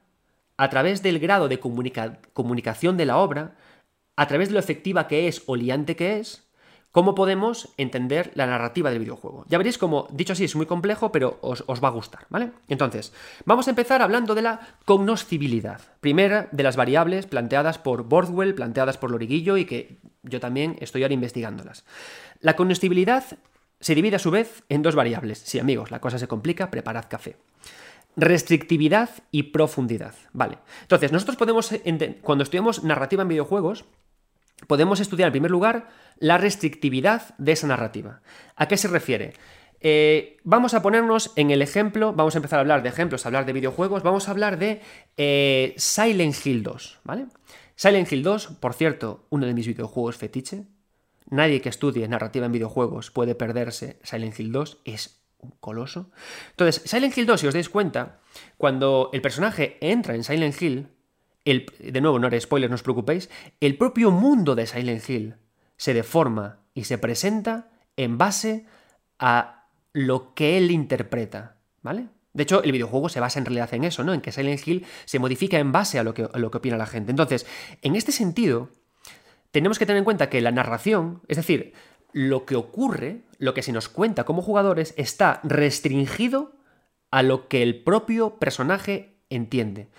a 0.58 0.70
través 0.70 1.02
del 1.02 1.20
grado 1.20 1.48
de 1.48 1.60
comunicación 1.60 2.98
de 2.98 3.06
la 3.06 3.18
obra, 3.18 3.56
a 4.18 4.28
través 4.28 4.50
de 4.50 4.56
lo 4.56 4.60
efectiva 4.60 5.08
que 5.08 5.30
es 5.30 5.42
o 5.46 5.56
liante 5.56 5.96
que 5.96 6.20
es, 6.20 6.49
cómo 6.92 7.16
podemos 7.16 7.70
entender 7.78 8.32
la 8.36 8.48
narrativa 8.48 8.90
del 8.90 9.00
videojuego. 9.00 9.46
Ya 9.48 9.58
veréis 9.58 9.78
como, 9.78 10.08
dicho 10.12 10.34
así, 10.34 10.46
es 10.46 10.56
muy 10.56 10.66
complejo, 10.66 11.12
pero 11.12 11.38
os, 11.42 11.64
va 11.68 11.88
a 11.88 11.92
gustar, 11.92 12.26
¿vale? 12.30 12.52
Entonces, 12.68 13.14
vamos 13.46 13.68
a 13.68 13.72
empezar 13.72 14.02
hablando 14.02 14.36
de 14.36 14.42
la 14.42 14.60
cognoscibilidad, 14.86 15.82
primera 16.00 16.48
de 16.52 16.64
las 16.64 16.76
variables 16.76 17.26
planteadas 17.28 17.78
por 17.78 18.04
Bordwell, 18.04 18.56
planteadas 18.56 18.98
por 18.98 19.12
Loriguillo 19.12 19.58
y 19.58 19.66
que 19.66 19.98
yo 20.24 20.40
también 20.40 20.78
estoy 20.80 21.04
ahora 21.04 21.14
investigándolas. 21.14 21.86
La 22.42 22.56
cognoscibilidad 22.56 23.24
se 23.80 23.96
divide 23.96 24.18
a 24.18 24.20
su 24.20 24.32
vez 24.32 24.64
en 24.70 24.82
dos 24.82 24.96
variables. 24.96 25.40
Sí, 25.40 25.60
amigos, 25.60 25.92
la 25.92 26.02
cosa 26.02 26.18
se 26.18 26.28
complica, 26.28 26.72
preparad 26.72 27.06
café. 27.08 27.38
Restrictividad 28.18 29.10
y 29.32 29.44
profundidad. 29.44 30.16
Vale. 30.34 30.58
Entonces, 30.82 31.12
nosotros 31.12 31.38
podemos, 31.38 31.72
cuando 32.22 32.44
estudiamos 32.44 32.84
narrativa 32.84 33.22
en 33.22 33.30
videojuegos, 33.30 33.86
podemos 34.68 35.00
estudiar 35.00 35.28
en 35.28 35.34
primer 35.34 35.52
lugar 35.52 35.90
la 36.18 36.38
restrictividad 36.38 37.36
de 37.38 37.54
esa 37.54 37.68
narrativa. 37.68 38.22
¿A 38.56 38.68
qué 38.68 38.78
se 38.78 38.88
refiere? 38.88 39.34
Eh, 39.82 40.38
vamos 40.44 40.74
a 40.74 40.82
ponernos 40.82 41.32
en 41.36 41.52
el 41.52 41.62
ejemplo, 41.62 42.14
vamos 42.14 42.36
a 42.36 42.40
empezar 42.40 42.60
a 42.60 42.62
hablar 42.62 42.84
de 42.84 42.90
ejemplos, 42.90 43.26
a 43.26 43.30
hablar 43.30 43.46
de 43.46 43.54
videojuegos, 43.54 44.04
vamos 44.04 44.28
a 44.28 44.32
hablar 44.32 44.60
de 44.60 44.82
eh, 45.16 45.74
Silent 45.78 46.36
Hill 46.46 46.64
2, 46.64 47.00
¿vale? 47.04 47.28
Silent 47.76 48.12
Hill 48.12 48.24
2, 48.24 48.48
por 48.60 48.74
cierto, 48.74 49.26
uno 49.30 49.46
de 49.46 49.54
mis 49.54 49.68
videojuegos 49.68 50.18
fetiche. 50.18 50.66
Nadie 51.30 51.62
que 51.62 51.70
estudie 51.70 52.08
narrativa 52.08 52.46
en 52.46 52.52
videojuegos 52.52 53.12
puede 53.12 53.36
perderse 53.36 54.00
Silent 54.04 54.38
Hill 54.38 54.52
2, 54.52 54.82
es 54.84 55.22
un 55.38 55.52
coloso. 55.62 56.12
Entonces, 56.50 56.82
Silent 56.86 57.18
Hill 57.18 57.26
2, 57.26 57.40
si 57.40 57.48
os 57.48 57.54
dais 57.54 57.70
cuenta, 57.70 58.20
cuando 58.58 59.10
el 59.14 59.22
personaje 59.22 59.78
entra 59.80 60.16
en 60.16 60.26
Silent 60.26 60.62
Hill, 60.62 60.90
de 61.46 62.02
nuevo, 62.02 62.20
no 62.20 62.28
haré 62.28 62.40
spoilers, 62.40 62.70
no 62.70 62.76
os 62.76 62.84
preocupéis, 62.84 63.30
el 63.60 63.78
propio 63.78 64.12
mundo 64.12 64.56
de 64.56 64.68
Silent 64.68 65.10
Hill 65.10 65.36
se 65.78 65.94
deforma 65.94 66.60
y 66.74 66.84
se 66.84 66.98
presenta 66.98 67.70
en 67.98 68.18
base 68.18 68.66
a 69.18 69.68
lo 69.94 70.34
que 70.34 70.58
él 70.58 70.72
interpreta, 70.72 71.58
¿vale? 71.82 72.08
De 72.34 72.44
hecho, 72.44 72.64
el 72.64 72.72
videojuego 72.72 73.10
se 73.10 73.20
basa 73.20 73.40
en 73.40 73.46
realidad 73.46 73.74
en 73.74 73.84
eso, 73.84 74.04
¿no? 74.04 74.14
En 74.14 74.22
que 74.22 74.32
Silent 74.32 74.66
Hill 74.68 74.86
se 75.06 75.20
modifica 75.20 75.58
en 75.58 75.72
base 75.72 76.00
a 76.00 76.04
lo 76.04 76.14
que, 76.14 76.30
a 76.32 76.38
lo 76.38 76.52
que 76.52 76.58
opina 76.58 76.78
la 76.78 76.86
gente. 76.86 77.12
Entonces, 77.12 77.46
en 77.82 77.96
este 77.96 78.12
sentido, 78.12 78.70
tenemos 79.52 79.80
que 79.80 79.86
tener 79.86 79.98
en 79.98 80.06
cuenta 80.06 80.30
que 80.30 80.42
la 80.42 80.52
narración, 80.52 81.22
es 81.28 81.38
decir, 81.38 81.74
lo 82.14 82.46
que 82.46 82.56
ocurre, 82.56 83.22
lo 83.38 83.54
que 83.54 83.64
se 83.64 83.72
nos 83.72 83.90
cuenta 83.90 84.26
como 84.26 84.42
jugadores, 84.42 84.94
está 84.98 85.42
restringido 85.44 86.54
a 87.12 87.24
lo 87.24 87.48
que 87.48 87.64
el 87.64 87.84
propio 87.84 88.38
personaje 88.38 89.18
entiende. 89.30 89.90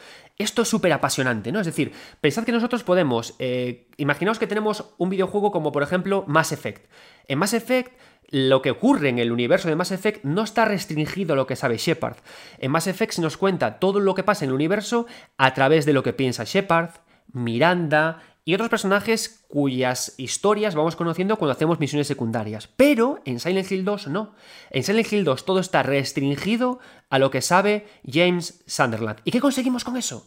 Esto 0.40 0.62
es 0.62 0.68
súper 0.68 0.90
apasionante, 0.94 1.52
¿no? 1.52 1.60
Es 1.60 1.66
decir, 1.66 1.92
pensad 2.22 2.44
que 2.44 2.52
nosotros 2.52 2.82
podemos, 2.82 3.34
eh, 3.38 3.88
imaginaos 3.98 4.38
que 4.38 4.46
tenemos 4.46 4.94
un 4.96 5.10
videojuego 5.10 5.52
como 5.52 5.70
por 5.70 5.82
ejemplo 5.82 6.24
Mass 6.26 6.52
Effect. 6.52 6.90
En 7.28 7.38
Mass 7.38 7.52
Effect 7.52 7.92
lo 8.30 8.62
que 8.62 8.70
ocurre 8.70 9.10
en 9.10 9.18
el 9.18 9.32
universo 9.32 9.68
de 9.68 9.76
Mass 9.76 9.90
Effect 9.90 10.24
no 10.24 10.42
está 10.42 10.64
restringido 10.64 11.34
a 11.34 11.36
lo 11.36 11.46
que 11.46 11.56
sabe 11.56 11.76
Shepard. 11.76 12.16
En 12.58 12.70
Mass 12.70 12.86
Effect 12.86 13.12
se 13.12 13.20
nos 13.20 13.36
cuenta 13.36 13.78
todo 13.78 14.00
lo 14.00 14.14
que 14.14 14.22
pasa 14.22 14.46
en 14.46 14.48
el 14.48 14.54
universo 14.54 15.06
a 15.36 15.52
través 15.52 15.84
de 15.84 15.92
lo 15.92 16.02
que 16.02 16.14
piensa 16.14 16.44
Shepard, 16.44 16.90
Miranda, 17.34 18.22
y 18.50 18.54
otros 18.54 18.68
personajes 18.68 19.44
cuyas 19.46 20.14
historias 20.16 20.74
vamos 20.74 20.96
conociendo 20.96 21.36
cuando 21.36 21.52
hacemos 21.52 21.78
misiones 21.78 22.08
secundarias. 22.08 22.66
Pero 22.66 23.20
en 23.24 23.38
Silent 23.38 23.70
Hill 23.70 23.84
2 23.84 24.08
no. 24.08 24.34
En 24.70 24.82
Silent 24.82 25.12
Hill 25.12 25.22
2 25.22 25.44
todo 25.44 25.60
está 25.60 25.84
restringido 25.84 26.80
a 27.10 27.20
lo 27.20 27.30
que 27.30 27.42
sabe 27.42 27.86
James 28.04 28.64
Sunderland. 28.66 29.20
¿Y 29.22 29.30
qué 29.30 29.38
conseguimos 29.38 29.84
con 29.84 29.96
eso? 29.96 30.26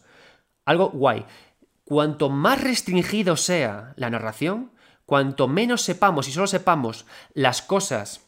Algo 0.64 0.88
guay. 0.88 1.26
Cuanto 1.84 2.30
más 2.30 2.62
restringido 2.62 3.36
sea 3.36 3.92
la 3.96 4.08
narración, 4.08 4.72
cuanto 5.04 5.46
menos 5.46 5.82
sepamos 5.82 6.26
y 6.26 6.32
solo 6.32 6.46
sepamos 6.46 7.04
las 7.34 7.60
cosas 7.60 8.24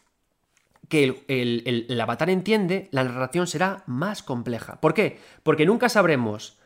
que 0.91 1.25
el, 1.27 2.01
avatar 2.03 2.29
entiende, 2.29 2.91
la 2.93 3.03
narración 3.03 3.47
será 3.47 3.83
más 3.87 4.23
compleja. 4.23 4.79
¿Por 4.79 4.93
qué? 4.93 5.21
Porque 5.43 5.65
nunca 5.65 5.89
sabremos 5.89 6.59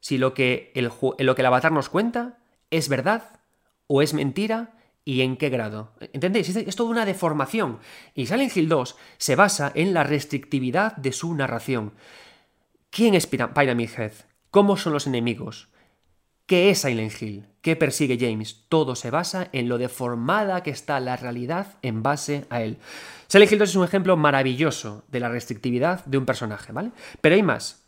si 0.00 0.16
lo 0.16 0.32
que 0.32 0.72
lo 0.74 1.34
que 1.34 1.42
el 1.42 1.46
avatar 1.46 1.70
nos 1.70 1.90
cuenta 1.90 2.38
¿Es 2.70 2.88
verdad 2.88 3.40
o 3.86 4.02
es 4.02 4.14
mentira? 4.14 4.74
¿Y 5.04 5.22
en 5.22 5.38
qué 5.38 5.48
grado? 5.48 5.94
¿Entendéis? 6.12 6.54
Es 6.54 6.76
toda 6.76 6.90
una 6.90 7.06
deformación. 7.06 7.78
Y 8.14 8.26
Silent 8.26 8.54
Hill 8.54 8.68
2 8.68 8.96
se 9.16 9.36
basa 9.36 9.72
en 9.74 9.94
la 9.94 10.04
restrictividad 10.04 10.96
de 10.96 11.12
su 11.12 11.34
narración. 11.34 11.94
¿Quién 12.90 13.14
es 13.14 13.26
Pyramid 13.26 13.90
Head? 13.96 14.12
¿Cómo 14.50 14.76
son 14.76 14.92
los 14.92 15.06
enemigos? 15.06 15.68
¿Qué 16.44 16.70
es 16.70 16.80
Silent 16.80 17.22
Hill? 17.22 17.46
¿Qué 17.62 17.76
persigue 17.76 18.18
James? 18.18 18.64
Todo 18.68 18.96
se 18.96 19.10
basa 19.10 19.48
en 19.52 19.68
lo 19.68 19.78
deformada 19.78 20.62
que 20.62 20.70
está 20.70 21.00
la 21.00 21.16
realidad 21.16 21.76
en 21.82 22.02
base 22.02 22.46
a 22.50 22.62
él. 22.62 22.78
Silent 23.28 23.52
Hill 23.52 23.58
2 23.58 23.68
es 23.70 23.76
un 23.76 23.84
ejemplo 23.84 24.16
maravilloso 24.16 25.04
de 25.08 25.20
la 25.20 25.28
restrictividad 25.28 26.04
de 26.04 26.18
un 26.18 26.26
personaje, 26.26 26.72
¿vale? 26.72 26.92
Pero 27.20 27.34
hay 27.34 27.42
más. 27.42 27.84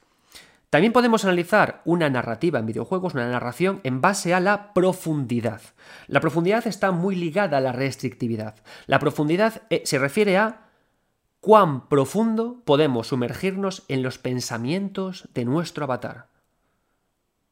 También 0.70 0.92
podemos 0.92 1.24
analizar 1.24 1.82
una 1.84 2.08
narrativa 2.08 2.60
en 2.60 2.66
videojuegos, 2.66 3.14
una 3.14 3.28
narración, 3.28 3.80
en 3.82 4.00
base 4.00 4.34
a 4.34 4.40
la 4.40 4.72
profundidad. 4.72 5.60
La 6.06 6.20
profundidad 6.20 6.64
está 6.68 6.92
muy 6.92 7.16
ligada 7.16 7.58
a 7.58 7.60
la 7.60 7.72
restrictividad. 7.72 8.54
La 8.86 9.00
profundidad 9.00 9.62
eh, 9.68 9.82
se 9.84 9.98
refiere 9.98 10.38
a 10.38 10.68
cuán 11.40 11.88
profundo 11.88 12.62
podemos 12.64 13.08
sumergirnos 13.08 13.82
en 13.88 14.04
los 14.04 14.18
pensamientos 14.18 15.28
de 15.34 15.44
nuestro 15.44 15.84
avatar. 15.84 16.28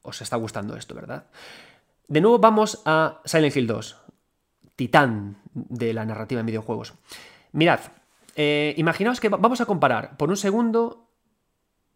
Os 0.02 0.22
está 0.22 0.37
gustando 0.37 0.76
esto, 0.76 0.94
¿verdad? 0.94 1.26
De 2.07 2.20
nuevo 2.20 2.38
vamos 2.38 2.83
a 2.85 3.20
Silent 3.24 3.57
Hill 3.57 3.66
2, 3.66 3.96
titán 4.76 5.38
de 5.52 5.92
la 5.92 6.04
narrativa 6.04 6.40
en 6.40 6.46
videojuegos. 6.46 6.94
Mirad, 7.50 7.81
eh, 8.37 8.74
imaginaos 8.76 9.18
que 9.18 9.28
vamos 9.28 9.61
a 9.61 9.66
comparar 9.66 10.16
por 10.16 10.28
un 10.28 10.37
segundo 10.37 11.08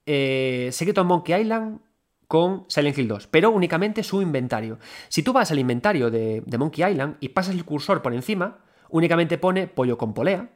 eh, 0.06 0.68
Secret 0.72 0.98
of 0.98 1.06
Monkey 1.06 1.40
Island 1.40 1.80
con 2.28 2.64
Silent 2.68 2.96
Hill 2.96 3.08
2, 3.08 3.26
pero 3.26 3.50
únicamente 3.50 4.02
su 4.02 4.22
inventario. 4.22 4.78
Si 5.08 5.22
tú 5.22 5.34
vas 5.34 5.50
al 5.50 5.58
inventario 5.58 6.10
de, 6.10 6.42
Monkey 6.58 6.90
Island 6.90 7.16
y 7.20 7.28
pasas 7.28 7.54
el 7.54 7.64
cursor 7.64 8.00
por 8.00 8.14
encima, 8.14 8.58
únicamente 8.88 9.36
pone 9.36 9.66
pollo 9.66 9.98
con 9.98 10.14
polea, 10.14 10.48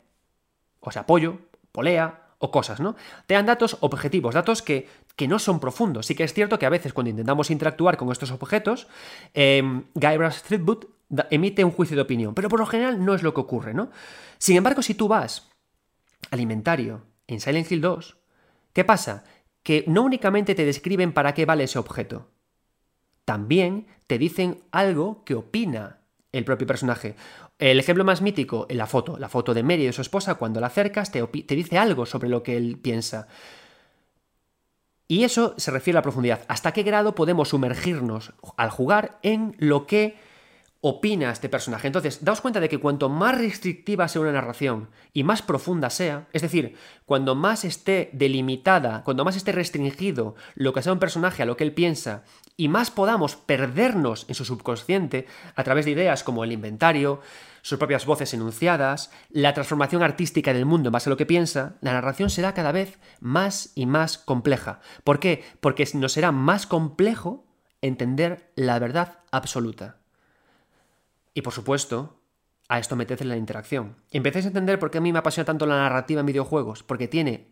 o 0.81 0.91
sea, 0.91 1.05
pollo, 1.05 1.39
polea 1.73 2.29
o 2.39 2.51
cosas, 2.51 2.81
¿no? 2.81 2.97
Te 3.27 3.35
dan 3.35 3.45
datos 3.45 3.77
objetivos, 3.81 4.35
datos 4.35 4.63
que, 4.63 4.89
que, 5.17 5.29
no 5.29 5.39
son 5.39 5.61
profundos. 5.61 6.07
Sí 6.07 6.15
que 6.15 6.25
es 6.25 6.33
cierto 6.33 6.59
que 6.59 6.65
a 6.67 6.71
veces 6.71 6.93
cuando 6.93 7.11
intentamos 7.11 7.51
interactuar 7.51 7.99
con 7.99 8.11
estos 8.11 8.31
objetos, 8.31 8.87
eh, 9.35 9.63
Guybrush 9.95 10.43
Threepwood 10.43 10.85
emite 11.31 11.65
un 11.65 11.71
juicio 11.71 11.97
de 11.97 12.03
opinión, 12.03 12.35
pero 12.35 12.49
por 12.49 12.61
lo 12.61 12.67
general 12.67 13.05
no 13.05 13.15
es 13.15 13.23
lo 13.23 13.35
que 13.35 13.41
ocurre, 13.41 13.75
¿no? 13.75 13.91
Sin 14.39 14.57
embargo, 14.57 14.83
si 14.83 14.95
tú 14.95 15.09
vas 15.09 15.49
al 16.31 16.41
inventario 16.41 17.03
en 17.27 17.41
Silent 17.41 17.71
Hill 17.71 17.81
2, 17.81 18.17
¿qué 18.73 18.85
pasa? 18.85 19.25
Que 19.67 19.83
no 19.89 20.03
únicamente 20.03 20.55
te 20.55 20.65
describen 20.65 21.13
para 21.13 21.35
qué 21.35 21.45
vale 21.45 21.65
ese 21.65 21.81
objeto, 21.81 22.29
también 23.25 23.89
te 24.07 24.17
dicen 24.17 24.63
algo 24.71 25.25
que 25.25 25.35
opina 25.35 26.03
el 26.31 26.45
propio 26.45 26.69
personaje. 26.69 27.17
El 27.59 27.81
ejemplo 27.81 28.05
más 28.05 28.23
mítico, 28.23 28.69
la 28.71 28.87
foto, 28.87 29.19
la 29.19 29.29
foto 29.29 29.55
de 29.55 29.65
Mary 29.65 29.83
y 29.83 29.87
de 29.87 29.93
su 29.93 30.03
esposa, 30.03 30.37
cuando 30.37 30.61
la 30.61 30.69
acercas 30.69 31.11
te, 31.11 31.21
te 31.27 31.57
dice 31.57 31.79
algo 31.79 32.07
sobre 32.07 32.29
lo 32.29 32.45
que 32.45 32.57
él 32.57 32.79
piensa. 32.81 33.27
Y 35.09 35.25
eso 35.25 35.55
se 35.57 35.73
refiere 35.73 35.97
a 35.97 35.99
la 35.99 36.05
profundidad. 36.05 36.45
¿Hasta 36.47 36.71
qué 36.71 36.85
grado 36.85 37.17
podemos 37.17 37.49
sumergirnos 37.49 38.35
al 38.57 38.71
jugar 38.71 39.19
en 39.25 39.57
lo 39.59 39.89
que 39.89 40.15
opina 40.89 41.33
este 41.33 41.49
personaje? 41.49 41.89
Entonces, 41.89 42.25
daos 42.25 42.41
cuenta 42.41 42.61
de 42.61 42.69
que 42.69 42.79
cuanto 42.79 43.09
más 43.09 43.37
restrictiva 43.37 44.07
sea 44.07 44.21
una 44.21 44.31
narración 44.31 44.89
y 45.13 45.25
más 45.25 45.43
profunda 45.43 45.91
sea, 45.91 46.29
es 46.33 46.43
decir, 46.43 46.77
cuando 47.07 47.35
más 47.35 47.65
esté 47.65 48.09
delimitada, 48.13 49.03
cuando 49.03 49.25
más 49.25 49.35
esté 49.35 49.51
restringido 49.51 50.37
lo 50.55 50.73
que 50.73 50.83
sea 50.83 50.93
un 50.93 51.01
personaje 51.01 51.43
a 51.43 51.47
lo 51.47 51.57
que 51.57 51.65
él 51.65 51.75
piensa 51.75 52.23
y 52.57 52.69
más 52.69 52.93
podamos 52.93 53.35
perdernos 53.35 54.27
en 54.29 54.37
su 54.37 54.45
subconsciente 54.45 55.27
a 55.57 55.65
través 55.65 55.87
de 55.87 55.91
ideas 55.91 56.23
como 56.23 56.45
el 56.45 56.53
inventario, 56.53 57.21
sus 57.63 57.79
propias 57.79 58.07
voces 58.07 58.33
enunciadas, 58.33 59.11
la 59.29 59.55
transformación 59.55 60.05
artística 60.05 60.53
del 60.53 60.67
mundo 60.67 60.91
en 60.91 60.93
base 60.93 61.09
a 61.09 61.11
lo 61.11 61.17
que 61.17 61.27
piensa, 61.27 61.79
la 61.81 61.95
narración 61.95 62.31
será 62.31 62.55
cada 62.55 62.71
vez 62.71 63.01
más 63.19 63.73
y 63.75 63.87
más 63.87 64.19
compleja. 64.19 64.79
¿Por 65.03 65.19
qué? 65.19 65.43
Porque 65.59 65.89
nos 65.95 66.13
será 66.13 66.31
más 66.31 66.65
complejo 66.65 67.45
entender 67.83 68.53
la 68.55 68.79
verdad 68.79 69.19
absoluta. 69.33 69.97
Y 71.37 71.43
por 71.43 71.53
supuesto, 71.53 72.23
a 72.67 72.79
esto 72.79 72.97
metece 72.97 73.27
la 73.27 73.37
interacción. 73.37 73.97
Empecéis 74.11 74.47
a 74.47 74.49
entender 74.49 74.79
por 74.79 74.91
qué 74.91 74.97
a 74.97 75.01
mí 75.03 75.13
me 75.13 75.19
apasiona 75.19 75.45
tanto 75.45 75.67
la 75.67 75.77
narrativa 75.77 76.21
en 76.21 76.27
videojuegos, 76.27 76.83
porque 76.83 77.09
tiene 77.09 77.51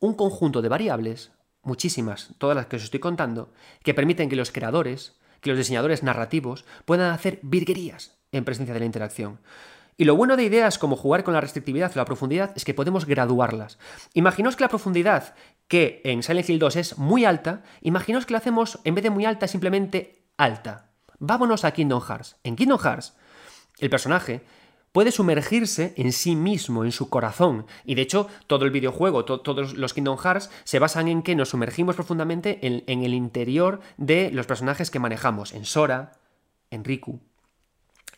un 0.00 0.14
conjunto 0.14 0.60
de 0.60 0.68
variables, 0.68 1.30
muchísimas, 1.62 2.34
todas 2.38 2.56
las 2.56 2.66
que 2.66 2.74
os 2.74 2.82
estoy 2.82 2.98
contando, 2.98 3.52
que 3.84 3.94
permiten 3.94 4.28
que 4.28 4.34
los 4.34 4.50
creadores, 4.50 5.20
que 5.40 5.50
los 5.50 5.58
diseñadores 5.58 6.02
narrativos 6.02 6.64
puedan 6.84 7.12
hacer 7.12 7.38
virguerías 7.42 8.18
en 8.32 8.44
presencia 8.44 8.74
de 8.74 8.80
la 8.80 8.86
interacción. 8.86 9.38
Y 9.96 10.04
lo 10.04 10.16
bueno 10.16 10.36
de 10.36 10.42
ideas 10.42 10.76
como 10.76 10.96
jugar 10.96 11.22
con 11.22 11.32
la 11.32 11.40
restrictividad 11.40 11.92
o 11.94 11.98
la 12.00 12.04
profundidad 12.04 12.50
es 12.56 12.64
que 12.64 12.74
podemos 12.74 13.06
graduarlas. 13.06 13.78
Imaginaos 14.14 14.56
que 14.56 14.64
la 14.64 14.68
profundidad, 14.68 15.36
que 15.68 16.00
en 16.02 16.24
Silent 16.24 16.50
Hill 16.50 16.58
2 16.58 16.74
es 16.74 16.98
muy 16.98 17.24
alta, 17.24 17.62
imaginaos 17.82 18.26
que 18.26 18.32
la 18.32 18.38
hacemos, 18.38 18.80
en 18.82 18.96
vez 18.96 19.04
de 19.04 19.10
muy 19.10 19.26
alta, 19.26 19.46
simplemente 19.46 20.24
alta. 20.36 20.91
Vámonos 21.24 21.64
a 21.64 21.70
Kingdom 21.70 22.00
Hearts. 22.00 22.34
En 22.42 22.56
Kingdom 22.56 22.80
Hearts, 22.80 23.14
el 23.78 23.90
personaje 23.90 24.42
puede 24.90 25.12
sumergirse 25.12 25.94
en 25.96 26.10
sí 26.10 26.34
mismo, 26.34 26.84
en 26.84 26.90
su 26.90 27.10
corazón. 27.10 27.64
Y 27.84 27.94
de 27.94 28.02
hecho, 28.02 28.26
todo 28.48 28.64
el 28.64 28.72
videojuego, 28.72 29.24
todos 29.24 29.74
los 29.74 29.94
Kingdom 29.94 30.18
Hearts 30.18 30.50
se 30.64 30.80
basan 30.80 31.06
en 31.06 31.22
que 31.22 31.36
nos 31.36 31.50
sumergimos 31.50 31.94
profundamente 31.94 32.58
en 32.60 33.04
el 33.04 33.14
interior 33.14 33.78
de 33.98 34.32
los 34.32 34.46
personajes 34.46 34.90
que 34.90 34.98
manejamos, 34.98 35.52
en 35.52 35.64
Sora, 35.64 36.14
en 36.70 36.82
Riku, 36.82 37.20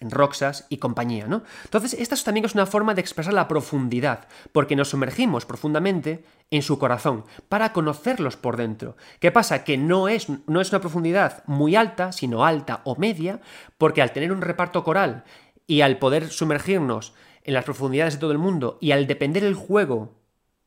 en 0.00 0.10
Roxas 0.10 0.66
y 0.68 0.78
compañía, 0.78 1.26
¿no? 1.26 1.42
Entonces, 1.64 1.94
esta 1.94 2.16
también 2.16 2.46
es 2.46 2.54
una 2.54 2.66
forma 2.66 2.94
de 2.94 3.00
expresar 3.00 3.32
la 3.32 3.48
profundidad, 3.48 4.28
porque 4.52 4.76
nos 4.76 4.88
sumergimos 4.88 5.46
profundamente 5.46 6.24
en 6.50 6.62
su 6.62 6.78
corazón, 6.78 7.24
para 7.48 7.72
conocerlos 7.72 8.36
por 8.36 8.56
dentro. 8.56 8.96
¿Qué 9.20 9.32
pasa? 9.32 9.64
Que 9.64 9.76
no 9.76 10.08
es, 10.08 10.28
no 10.46 10.60
es 10.60 10.70
una 10.70 10.80
profundidad 10.80 11.42
muy 11.46 11.76
alta, 11.76 12.12
sino 12.12 12.44
alta 12.44 12.82
o 12.84 12.96
media, 12.96 13.40
porque 13.78 14.02
al 14.02 14.12
tener 14.12 14.32
un 14.32 14.42
reparto 14.42 14.84
coral 14.84 15.24
y 15.66 15.80
al 15.80 15.98
poder 15.98 16.28
sumergirnos 16.28 17.14
en 17.42 17.54
las 17.54 17.64
profundidades 17.64 18.14
de 18.14 18.20
todo 18.20 18.32
el 18.32 18.38
mundo 18.38 18.78
y 18.80 18.92
al 18.92 19.06
depender 19.06 19.44
el 19.44 19.54
juego 19.54 20.14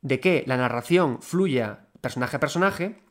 de 0.02 0.20
que 0.20 0.44
la 0.48 0.58
narración 0.58 1.22
fluya 1.22 1.88
personaje 2.02 2.38
a 2.38 2.40
personaje, 2.40 3.07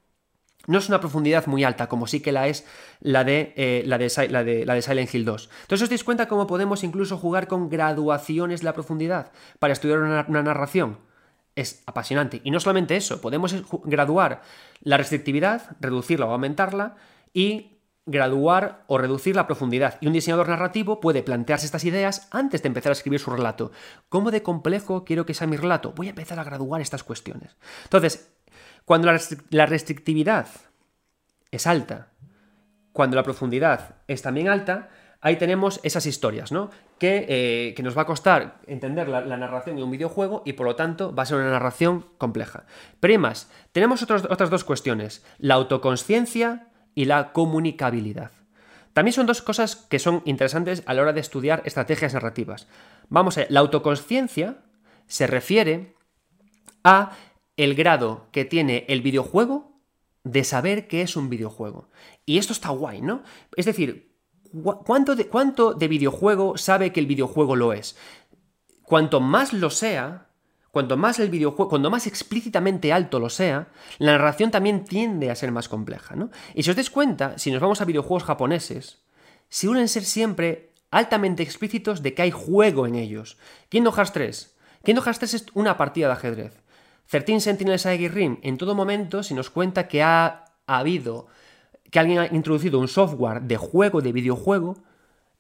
no 0.67 0.79
es 0.79 0.89
una 0.89 1.01
profundidad 1.01 1.47
muy 1.47 1.65
alta, 1.65 1.89
como 1.89 2.07
sí 2.07 2.21
que 2.21 2.33
la 2.33 2.49
es 2.49 2.67
la 3.01 3.25
de, 3.25 3.53
eh, 3.57 3.83
la, 3.87 3.99
de, 3.99 4.65
la, 4.65 4.75
de, 4.75 4.83
Silent 4.83 5.15
Hill 5.15 5.25
2. 5.25 5.51
Entonces 5.63 5.83
os 5.85 5.89
dais 5.89 6.05
cuenta 6.05 6.29
cómo 6.29 6.47
podemos 6.47 6.85
incluso 6.85 7.17
jugar 7.17 7.49
con 7.49 7.69
graduaciones 7.69 8.61
de 8.61 8.65
la 8.65 8.75
profundidad 8.75 9.33
para 9.59 9.73
estudiar 9.73 9.99
una, 9.99 10.43
narración. 10.43 10.99
Es 11.55 11.83
apasionante. 11.87 12.43
Y 12.45 12.51
no 12.51 12.61
solamente 12.61 12.97
eso, 12.97 13.21
podemos 13.21 13.55
graduar 13.85 14.43
la 14.81 14.99
restrictividad, 14.99 15.77
reducirla 15.81 16.27
o 16.27 16.33
aumentarla 16.33 16.97
y 17.33 17.77
graduar 18.05 18.85
o 18.87 18.99
reducir 18.99 19.35
la 19.35 19.47
profundidad. 19.47 19.97
Y 20.01 20.07
un 20.07 20.13
diseñador 20.13 20.49
narrativo 20.49 21.01
puede 21.01 21.23
plantearse 21.23 21.67
estas 21.67 21.85
ideas 21.85 22.29
antes 22.31 22.63
de 22.63 22.69
empezar 22.69 22.91
a 22.91 22.93
escribir 22.93 23.21
su 23.21 23.31
relato. 23.31 23.73
¿Cómo 24.09 24.31
de 24.31 24.43
complejo 24.43 25.05
quiero 25.05 25.25
que 25.25 25.35
sea 25.35 25.47
mi 25.47 25.57
relato? 25.57 25.93
Voy 25.93 26.09
a 26.09 26.11
empezar 26.11 26.39
a 26.39 26.45
graduar 26.45 26.81
estas 26.81 27.03
cuestiones. 27.03 27.57
Entonces, 27.85 28.36
cuando 28.87 29.13
la, 29.51 29.67
restrictividad 29.67 30.47
es 31.51 31.67
alta, 31.67 32.13
cuando 32.93 33.17
la 33.17 33.25
profundidad 33.25 33.97
es 34.07 34.23
también 34.23 34.49
alta, 34.49 34.89
ahí 35.21 35.37
tenemos 35.37 35.81
esas 35.83 36.07
historias, 36.07 36.53
¿no? 36.53 36.71
Que, 36.97 37.27
eh, 37.29 37.83
nos 37.83 37.99
va 37.99 38.03
a 38.03 38.07
costar 38.07 38.61
entender 38.69 39.09
la, 39.09 39.23
narración 39.37 39.75
de 39.75 39.83
un 39.83 39.91
videojuego 39.91 40.43
y 40.47 40.53
por 40.53 40.67
lo 40.67 40.77
tanto 40.77 41.13
va 41.13 41.25
a 41.25 41.27
ser 41.27 41.39
una 41.39 41.51
narración 41.51 42.07
compleja. 42.17 42.65
Pero 43.01 43.11
hay 43.13 43.19
más, 43.19 43.51
tenemos 43.73 44.03
otras 44.05 44.51
dos 44.51 44.63
cuestiones, 44.63 45.25
la 45.39 45.55
autoconsciencia 45.55 46.69
y 46.95 47.07
la 47.07 47.33
comunicabilidad. 47.33 48.31
También 48.93 49.15
son 49.15 49.27
dos 49.27 49.43
cosas 49.43 49.75
que 49.75 49.99
son 49.99 50.23
interesantes 50.27 50.85
a 50.87 50.95
la 50.95 51.03
hora 51.03 51.13
de 51.13 51.21
estudiar 51.21 51.61
estrategias 51.65 52.15
narrativas. 52.15 52.69
Vamos 53.09 53.37
a 53.37 53.41
ver, 53.41 53.51
la 53.51 53.61
autoconsciencia 53.61 54.59
se 55.09 55.27
refiere 55.27 55.97
a 56.85 57.11
el 57.57 57.75
grado 57.75 58.29
que 58.33 58.45
tiene 58.45 58.85
el 58.89 59.03
videojuego 59.03 59.81
de 60.25 60.45
saber 60.45 60.89
que 60.89 61.03
es 61.03 61.17
un 61.17 61.31
videojuego. 61.31 61.89
Y 62.25 62.39
esto 62.39 62.53
está 62.53 62.71
guay, 62.71 63.01
¿no? 63.01 63.23
Es 63.57 63.67
decir, 63.67 64.17
¿cuánto 64.85 65.15
de, 65.15 65.29
cuánto 65.29 65.75
de 65.75 65.89
videojuego 65.89 66.57
sabe 66.57 66.93
que 66.93 67.01
el 67.01 67.07
videojuego 67.07 67.57
lo 67.57 67.73
es? 67.73 67.97
Cuanto 68.83 69.21
más 69.21 69.53
lo 69.53 69.71
sea, 69.71 70.29
cuanto 70.71 70.97
más 70.97 71.19
el 71.21 71.31
videojuego, 71.31 71.69
cuando 71.69 71.91
más 71.91 72.07
explícitamente 72.07 72.93
alto 72.93 73.19
lo 73.21 73.31
sea, 73.31 73.69
la 73.99 74.13
narración 74.13 74.51
también 74.51 74.85
tiende 74.85 75.31
a 75.31 75.37
ser 75.37 75.53
más 75.53 75.69
compleja, 75.69 76.17
¿no? 76.17 76.31
Y 76.55 76.65
si 76.65 76.71
os 76.71 76.77
dais 76.77 76.91
cuenta, 76.91 77.39
si 77.39 77.51
nos 77.51 77.61
vamos 77.61 77.81
a 77.81 77.85
videojuegos 77.85 78.25
japoneses, 78.25 79.03
suelen 79.49 79.89
ser 79.89 80.05
siempre 80.05 80.73
altamente 80.91 81.43
explícitos 81.43 82.03
de 82.03 82.15
que 82.15 82.23
hay 82.23 82.31
juego 82.31 82.87
en 82.87 82.97
ellos. 82.97 83.39
Kingdom 83.69 83.95
Hearts 83.95 84.13
3. 84.13 84.57
Kingdom 84.85 85.05
Hearts 85.05 85.19
3 85.21 85.35
es 85.35 85.47
una 85.55 85.77
partida 85.77 86.09
de 86.09 86.13
ajedrez. 86.13 86.66
13 87.09 87.41
Sentinels 87.41 87.87
Aegis 87.87 88.13
Rim 88.13 88.39
en 88.43 88.59
todo 88.59 88.75
momento 88.75 89.23
se 89.23 89.35
nos 89.35 89.51
cuenta 89.51 89.89
que 89.89 90.03
ha, 90.03 90.45
habido, 90.67 91.27
que 91.91 91.99
alguien 91.99 92.19
ha 92.19 92.27
introducido 92.27 92.79
un 92.79 92.89
software 92.89 93.43
de 93.43 93.57
juego, 93.57 94.03
de 94.03 94.13
videojuego, 94.13 94.77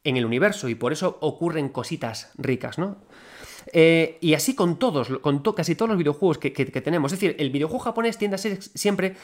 en 0.05 0.17
el 0.17 0.25
universo 0.25 0.69
y 0.69 0.77
por 0.77 0.93
eso 0.93 1.19
ocurren 1.21 1.69
cositas 1.69 2.31
ricas, 2.39 2.79
¿no? 2.79 2.97
Eh, 3.73 4.19
y 4.21 4.35
así 4.35 4.55
con 4.55 4.79
todos, 4.79 5.09
con 5.21 5.41
casi 5.41 5.75
todos 5.75 5.89
los 5.89 5.99
videojuegos 5.99 6.39
que, 6.39 6.51
tenemos. 6.51 7.13
Es 7.13 7.21
decir, 7.21 7.37
el 7.39 7.51
videojuego 7.51 7.83
japonés 7.83 8.17
tiende 8.17 8.37
a 8.37 8.39
ser 8.39 8.63
siempre 8.63 9.17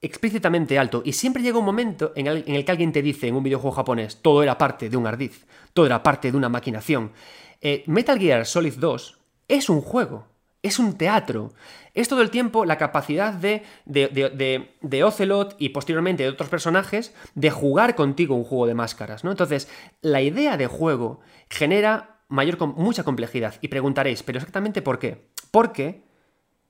explícitamente 0.00 0.78
alto 0.78 1.02
y 1.04 1.12
siempre 1.12 1.42
llega 1.42 1.58
un 1.58 1.66
momento 1.66 2.12
en 2.16 2.26
el, 2.26 2.64
que 2.64 2.72
alguien 2.72 2.92
te 2.92 3.02
dice 3.02 3.28
en 3.28 3.34
un 3.34 3.42
videojuego 3.42 3.76
japonés 3.76 4.16
todo 4.22 4.42
era 4.42 4.56
parte 4.56 4.88
de 4.88 4.96
un 4.96 5.06
ardiz, 5.06 5.44
todo 5.74 5.84
era 5.84 6.02
parte 6.02 6.30
de 6.30 6.36
una 6.38 6.48
maquinación. 6.48 7.12
Eh, 7.60 7.84
Metal 7.86 8.18
Gear 8.18 8.46
Solid 8.46 8.74
2 8.78 9.18
es 9.48 9.68
un 9.68 9.82
juego, 9.82 10.26
es 10.62 10.78
un 10.78 10.96
teatro. 10.96 11.52
Es 11.94 12.08
todo 12.08 12.22
el 12.22 12.30
tiempo 12.30 12.64
la 12.64 12.78
capacidad 12.78 13.32
de, 13.32 13.62
de, 13.84 15.04
Ocelot 15.04 15.56
y 15.58 15.70
posteriormente 15.70 16.22
de 16.22 16.28
otros 16.28 16.48
personajes 16.48 17.14
de 17.34 17.50
jugar 17.50 17.94
contigo 17.94 18.34
un 18.34 18.44
juego 18.44 18.66
de 18.66 18.74
máscaras, 18.74 19.24
¿no? 19.24 19.30
Entonces, 19.30 19.68
la 20.00 20.22
idea 20.22 20.56
de 20.56 20.66
juego 20.66 21.20
genera 21.48 22.20
mayor, 22.28 22.58
mucha 22.74 23.02
complejidad. 23.02 23.56
Y 23.60 23.68
preguntaréis, 23.68 24.22
¿pero 24.22 24.38
exactamente 24.38 24.82
por 24.82 24.98
qué? 24.98 25.30
Porque 25.50 26.04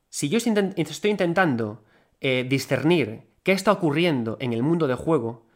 si 0.08 0.28
yo 0.28 0.38
estoy 0.38 1.10
intentando 1.10 1.84
eh, 2.20 2.46
discernir 2.48 3.30
qué 3.42 3.52
está 3.52 3.72
ocurriendo 3.72 4.36
en 4.40 4.52
el 4.52 4.62
mundo 4.62 4.86
de 4.86 4.94
juego 4.94 5.46